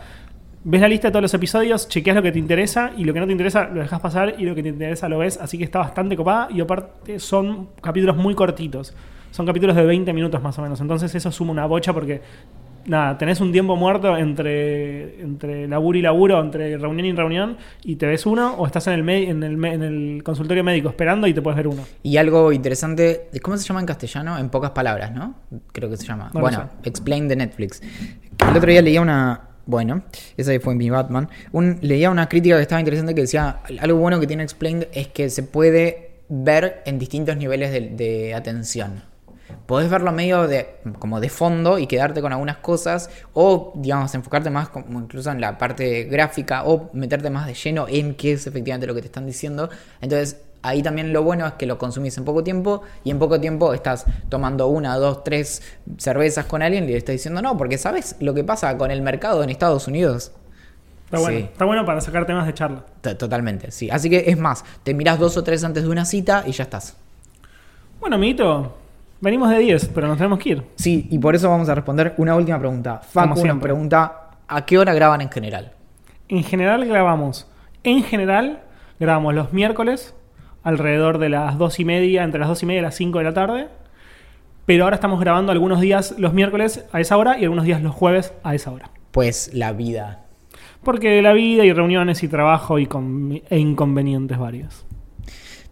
Ves 0.62 0.80
la 0.80 0.88
lista 0.88 1.08
de 1.08 1.12
todos 1.12 1.22
los 1.22 1.34
episodios, 1.34 1.88
chequeas 1.88 2.16
lo 2.16 2.22
que 2.22 2.32
te 2.32 2.38
interesa 2.38 2.92
y 2.96 3.04
lo 3.04 3.14
que 3.14 3.20
no 3.20 3.26
te 3.26 3.32
interesa 3.32 3.64
lo 3.68 3.80
dejas 3.80 4.00
pasar 4.00 4.34
y 4.36 4.44
lo 4.44 4.54
que 4.54 4.62
te 4.62 4.68
interesa 4.68 5.08
lo 5.08 5.18
ves. 5.18 5.38
Así 5.40 5.56
que 5.56 5.64
está 5.64 5.78
bastante 5.78 6.16
copada 6.16 6.48
y 6.50 6.60
aparte 6.60 7.18
son 7.18 7.70
capítulos 7.80 8.16
muy 8.16 8.34
cortitos. 8.34 8.94
Son 9.30 9.46
capítulos 9.46 9.76
de 9.76 9.86
20 9.86 10.12
minutos 10.12 10.42
más 10.42 10.58
o 10.58 10.62
menos. 10.62 10.80
Entonces 10.80 11.14
eso 11.14 11.30
suma 11.32 11.52
una 11.52 11.64
bocha 11.64 11.94
porque 11.94 12.20
nada, 12.86 13.18
tenés 13.18 13.40
un 13.40 13.52
tiempo 13.52 13.76
muerto 13.76 14.16
entre, 14.16 15.20
entre 15.22 15.68
laburo 15.68 15.98
y 15.98 16.02
laburo, 16.02 16.40
entre 16.40 16.76
reunión 16.78 17.06
y 17.06 17.12
reunión, 17.12 17.56
y 17.84 17.96
te 17.96 18.06
ves 18.06 18.26
uno, 18.26 18.54
o 18.54 18.66
estás 18.66 18.86
en 18.88 18.94
el, 18.94 19.02
me- 19.02 19.28
en 19.28 19.42
el, 19.42 19.56
me- 19.56 19.72
en 19.74 19.82
el 19.82 20.22
consultorio 20.22 20.64
médico 20.64 20.88
esperando 20.88 21.26
y 21.26 21.34
te 21.34 21.42
puedes 21.42 21.56
ver 21.56 21.68
uno. 21.68 21.82
Y 22.02 22.16
algo 22.16 22.52
interesante, 22.52 23.28
¿cómo 23.42 23.56
se 23.56 23.64
llama 23.66 23.80
en 23.80 23.86
castellano? 23.86 24.38
En 24.38 24.48
pocas 24.50 24.70
palabras, 24.70 25.12
¿no? 25.12 25.34
Creo 25.72 25.88
que 25.90 25.96
se 25.96 26.06
llama. 26.06 26.30
No 26.34 26.40
bueno. 26.40 26.68
Explain 26.84 27.28
de 27.28 27.36
Netflix. 27.36 27.82
El 28.50 28.56
otro 28.56 28.70
día 28.70 28.82
leía 28.82 29.00
una. 29.00 29.42
Bueno, 29.66 30.02
esa 30.36 30.58
fue 30.60 30.74
mi 30.74 30.90
Batman. 30.90 31.28
Un, 31.52 31.78
leía 31.82 32.10
una 32.10 32.28
crítica 32.28 32.56
que 32.56 32.62
estaba 32.62 32.80
interesante 32.80 33.14
que 33.14 33.20
decía: 33.20 33.60
algo 33.80 33.98
bueno 33.98 34.18
que 34.18 34.26
tiene 34.26 34.42
Explained 34.42 34.88
es 34.92 35.08
que 35.08 35.30
se 35.30 35.42
puede 35.42 36.10
ver 36.28 36.82
en 36.86 36.98
distintos 36.98 37.36
niveles 37.36 37.70
de, 37.70 37.80
de 37.90 38.34
atención. 38.34 39.02
Podés 39.66 39.90
verlo 39.90 40.12
medio 40.12 40.46
de, 40.48 40.76
como 40.98 41.20
de 41.20 41.28
fondo 41.28 41.78
y 41.78 41.86
quedarte 41.86 42.20
con 42.20 42.32
algunas 42.32 42.58
cosas, 42.58 43.10
o 43.34 43.72
digamos, 43.76 44.14
enfocarte 44.14 44.50
más 44.50 44.68
como 44.68 45.00
incluso 45.00 45.30
en 45.30 45.40
la 45.40 45.58
parte 45.58 46.04
gráfica, 46.04 46.64
o 46.64 46.90
meterte 46.92 47.30
más 47.30 47.46
de 47.46 47.54
lleno 47.54 47.86
en 47.88 48.14
qué 48.14 48.32
es 48.32 48.46
efectivamente 48.46 48.86
lo 48.86 48.94
que 48.94 49.00
te 49.00 49.06
están 49.06 49.26
diciendo. 49.26 49.68
Entonces, 50.00 50.38
ahí 50.62 50.82
también 50.82 51.12
lo 51.12 51.22
bueno 51.22 51.46
es 51.46 51.54
que 51.54 51.64
lo 51.66 51.78
consumís 51.78 52.16
en 52.18 52.24
poco 52.24 52.44
tiempo, 52.44 52.82
y 53.04 53.10
en 53.10 53.18
poco 53.18 53.40
tiempo 53.40 53.72
estás 53.74 54.04
tomando 54.28 54.66
una, 54.68 54.96
dos, 54.96 55.24
tres 55.24 55.62
cervezas 55.98 56.44
con 56.46 56.62
alguien 56.62 56.84
y 56.84 56.88
le 56.88 56.96
estás 56.98 57.14
diciendo 57.14 57.40
no, 57.42 57.56
porque 57.56 57.78
sabes 57.78 58.16
lo 58.20 58.34
que 58.34 58.44
pasa 58.44 58.76
con 58.76 58.90
el 58.90 59.02
mercado 59.02 59.42
en 59.42 59.50
Estados 59.50 59.88
Unidos. 59.88 60.32
Está 61.06 61.18
bueno, 61.18 61.38
Sí. 61.38 61.44
está 61.52 61.64
bueno 61.64 61.84
para 61.84 62.00
sacar 62.00 62.24
temas 62.26 62.46
de 62.46 62.54
charla. 62.54 62.84
T- 63.00 63.14
Totalmente, 63.16 63.70
sí. 63.72 63.90
Así 63.90 64.08
que 64.08 64.24
es 64.28 64.38
más, 64.38 64.64
te 64.84 64.94
mirás 64.94 65.18
dos 65.18 65.36
o 65.36 65.42
tres 65.42 65.64
antes 65.64 65.82
de 65.82 65.88
una 65.88 66.04
cita 66.04 66.44
y 66.46 66.52
ya 66.52 66.62
estás. 66.64 66.94
Bueno, 67.98 68.16
amiguito, 68.16 68.76
venimos 69.20 69.50
de 69.50 69.58
10, 69.58 69.90
pero 69.94 70.08
nos 70.08 70.16
tenemos 70.16 70.38
que 70.38 70.48
ir. 70.50 70.62
Sí, 70.76 71.06
y 71.10 71.18
por 71.18 71.34
eso 71.34 71.48
vamos 71.48 71.68
a 71.68 71.74
responder 71.74 72.14
una 72.16 72.34
última 72.34 72.58
pregunta. 72.58 73.00
Facu 73.02 73.44
nos 73.44 73.58
pregunta, 73.58 74.30
¿a 74.48 74.64
qué 74.64 74.78
hora 74.78 74.94
graban 74.94 75.20
en 75.20 75.30
general? 75.30 75.72
En 76.28 76.44
general 76.44 76.84
grabamos. 76.86 77.48
En 77.82 78.02
general 78.02 78.60
grabamos 78.98 79.34
los 79.34 79.52
miércoles 79.52 80.14
alrededor 80.62 81.18
de 81.18 81.28
las 81.28 81.58
2 81.58 81.80
y 81.80 81.84
media, 81.84 82.24
entre 82.24 82.40
las 82.40 82.48
2 82.48 82.62
y 82.62 82.66
media 82.66 82.80
y 82.80 82.82
las 82.82 82.94
5 82.94 83.18
de 83.18 83.24
la 83.24 83.34
tarde. 83.34 83.68
Pero 84.66 84.84
ahora 84.84 84.96
estamos 84.96 85.18
grabando 85.20 85.52
algunos 85.52 85.80
días 85.80 86.14
los 86.18 86.32
miércoles 86.32 86.84
a 86.92 87.00
esa 87.00 87.16
hora 87.16 87.38
y 87.38 87.44
algunos 87.44 87.64
días 87.64 87.82
los 87.82 87.94
jueves 87.94 88.34
a 88.42 88.54
esa 88.54 88.70
hora. 88.70 88.90
Pues 89.10 89.52
la 89.54 89.72
vida. 89.72 90.26
Porque 90.84 91.20
la 91.22 91.32
vida 91.32 91.64
y 91.64 91.72
reuniones 91.72 92.22
y 92.22 92.28
trabajo 92.28 92.78
y 92.78 92.88
e 93.48 93.58
inconvenientes 93.58 94.38
varios. 94.38 94.86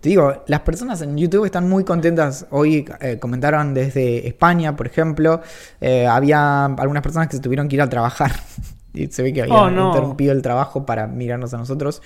Te 0.01 0.11
digo, 0.11 0.45
las 0.47 0.61
personas 0.61 1.03
en 1.03 1.17
YouTube 1.17 1.45
están 1.45 1.69
muy 1.69 1.83
contentas. 1.85 2.47
Hoy 2.51 2.87
eh, 3.01 3.19
comentaron 3.19 3.75
desde 3.75 4.29
España, 4.29 4.77
por 4.77 4.87
ejemplo. 4.87 5.41
eh, 5.81 6.07
había 6.07 6.67
algunas 6.67 7.03
personas 7.03 7.29
que 7.29 7.37
se 7.37 7.43
tuvieron 7.43 7.69
que 7.69 7.77
ir 7.77 7.83
a 7.83 7.89
trabajar. 7.89 8.33
y 8.95 9.09
se 9.09 9.23
ve 9.23 9.33
que 9.33 9.43
habían 9.43 9.57
Oh, 9.59 9.71
no. 9.71 9.89
interrumpido 9.89 10.33
el 10.33 10.43
trabajo 10.43 10.87
para 10.87 11.07
mirarnos 11.09 11.53
a 11.55 11.59
nosotros. 11.59 12.01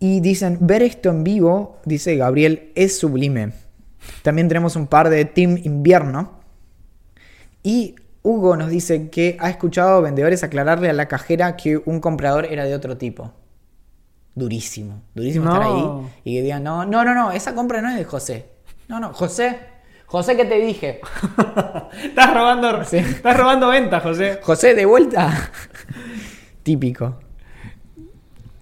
Y 0.00 0.20
dicen, 0.20 0.58
ver 0.60 0.82
esto 0.82 1.10
en 1.10 1.24
vivo, 1.24 1.78
dice 1.84 2.16
Gabriel, 2.16 2.72
es 2.74 2.98
sublime. 2.98 3.52
También 4.22 4.48
tenemos 4.48 4.74
un 4.76 4.86
par 4.86 5.10
de 5.10 5.24
Team 5.26 5.58
Invierno. 5.64 6.38
Y 7.62 7.96
Hugo 8.22 8.56
nos 8.56 8.70
dice 8.70 9.10
que 9.10 9.36
ha 9.40 9.50
escuchado 9.50 10.00
vendedores 10.00 10.42
aclararle 10.42 10.88
a 10.88 10.92
la 10.94 11.06
cajera 11.08 11.56
que 11.56 11.76
un 11.84 12.00
comprador 12.00 12.46
era 12.46 12.64
de 12.64 12.74
otro 12.74 12.96
tipo. 12.96 13.32
Durísimo, 14.38 15.02
durísimo 15.14 15.46
estar 15.52 15.62
ahí 15.66 15.84
y 16.24 16.34
que 16.36 16.42
digan, 16.42 16.62
no, 16.62 16.84
no, 16.86 17.04
no, 17.04 17.14
no, 17.14 17.32
esa 17.32 17.54
compra 17.54 17.82
no 17.82 17.90
es 17.90 17.96
de 17.96 18.04
José. 18.04 18.46
No, 18.86 19.00
no, 19.00 19.12
José, 19.12 19.58
José, 20.06 20.36
¿qué 20.36 20.44
te 20.44 20.58
dije? 20.60 21.00
Estás 22.04 22.32
robando, 22.34 22.84
Sí. 22.84 22.98
estás 22.98 23.36
robando 23.36 23.68
ventas, 23.68 24.02
José. 24.02 24.38
José, 24.42 24.74
de 24.74 24.86
vuelta. 24.86 25.50
Típico. 26.62 27.18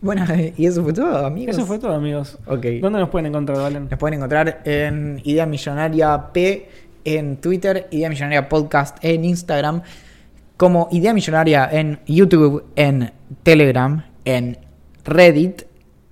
Bueno, 0.01 0.25
y 0.57 0.67
eso 0.67 0.83
fue 0.83 0.93
todo, 0.93 1.27
amigos. 1.27 1.57
Eso 1.57 1.67
fue 1.67 1.79
todo, 1.79 1.95
amigos. 1.95 2.39
Ok. 2.47 2.65
¿Dónde 2.81 3.01
nos 3.01 3.09
pueden 3.11 3.27
encontrar, 3.27 3.59
Valen? 3.59 3.89
Nos 3.91 3.99
pueden 3.99 4.15
encontrar 4.15 4.63
en 4.65 5.21
Idea 5.25 5.47
Millonaria 5.47 6.33
P 6.33 6.69
en 7.05 7.37
Twitter, 7.37 7.87
Idea 7.91 8.09
Millonaria 8.09 8.49
Podcast 8.49 8.99
en 9.05 9.25
Instagram, 9.25 9.83
como 10.57 10.89
Idea 10.91 11.13
Millonaria 11.13 11.69
en 11.71 12.01
YouTube, 12.07 12.65
en 12.77 13.13
Telegram, 13.43 14.05
en 14.25 14.59
Reddit, 15.05 15.63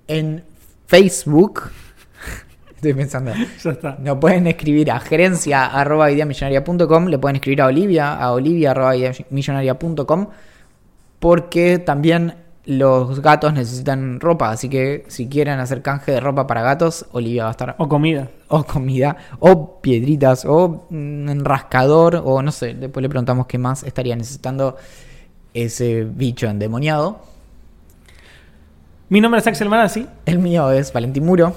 en 0.08 0.44
Facebook. 0.86 1.70
Estoy 2.74 2.94
pensando. 2.94 3.32
Ya 3.62 3.70
está. 3.70 3.96
Nos 4.00 4.18
pueden 4.18 4.46
escribir 4.46 4.90
a 4.90 5.00
gerencia 5.00 5.66
arroba 5.66 6.10
le 6.10 7.18
pueden 7.18 7.36
escribir 7.36 7.62
a 7.62 7.66
Olivia, 7.66 8.14
a 8.14 8.32
olivia 8.32 8.72
arroba 8.72 8.94
porque 11.18 11.78
también 11.78 12.34
los 12.66 13.20
gatos 13.20 13.52
necesitan 13.52 14.20
ropa, 14.20 14.50
así 14.50 14.68
que 14.68 15.04
si 15.08 15.28
quieren 15.28 15.58
hacer 15.60 15.82
canje 15.82 16.12
de 16.12 16.20
ropa 16.20 16.46
para 16.46 16.62
gatos, 16.62 17.06
Olivia 17.12 17.44
va 17.44 17.48
a 17.48 17.52
estar 17.52 17.74
O 17.78 17.88
comida. 17.88 18.28
o 18.48 18.64
comida, 18.64 19.16
o 19.38 19.80
piedritas, 19.80 20.44
o 20.46 20.86
mm, 20.90 21.28
enrascador, 21.28 22.22
o 22.24 22.42
no 22.42 22.52
sé, 22.52 22.74
después 22.74 23.02
le 23.02 23.08
preguntamos 23.08 23.46
qué 23.46 23.58
más 23.58 23.82
estaría 23.82 24.16
necesitando 24.16 24.76
ese 25.52 26.04
bicho 26.04 26.46
endemoniado. 26.46 27.20
Mi 29.14 29.20
nombre 29.20 29.40
es 29.40 29.46
Axel 29.46 29.68
Manassi. 29.68 30.08
El 30.26 30.40
mío 30.40 30.72
es 30.72 30.92
Valentín 30.92 31.24
Muro, 31.24 31.54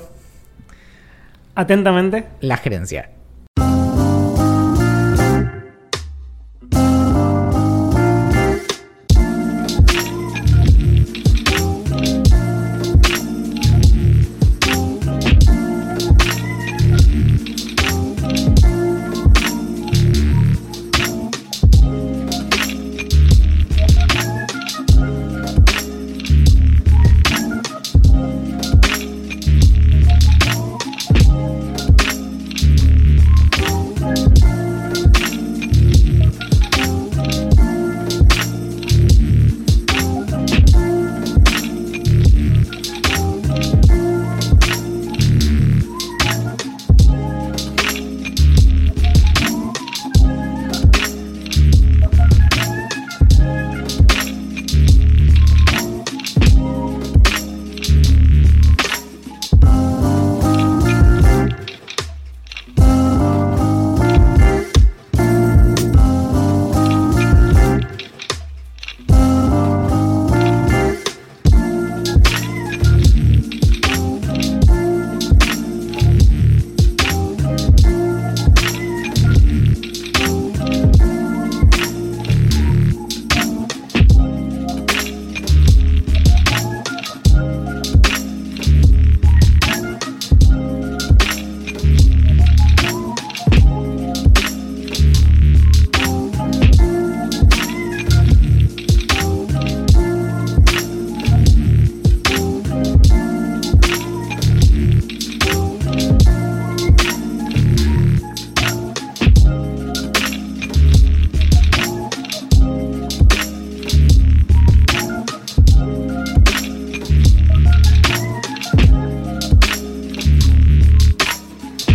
Atentamente. 1.55 2.27
la 2.39 2.55
gerencia. 2.55 3.09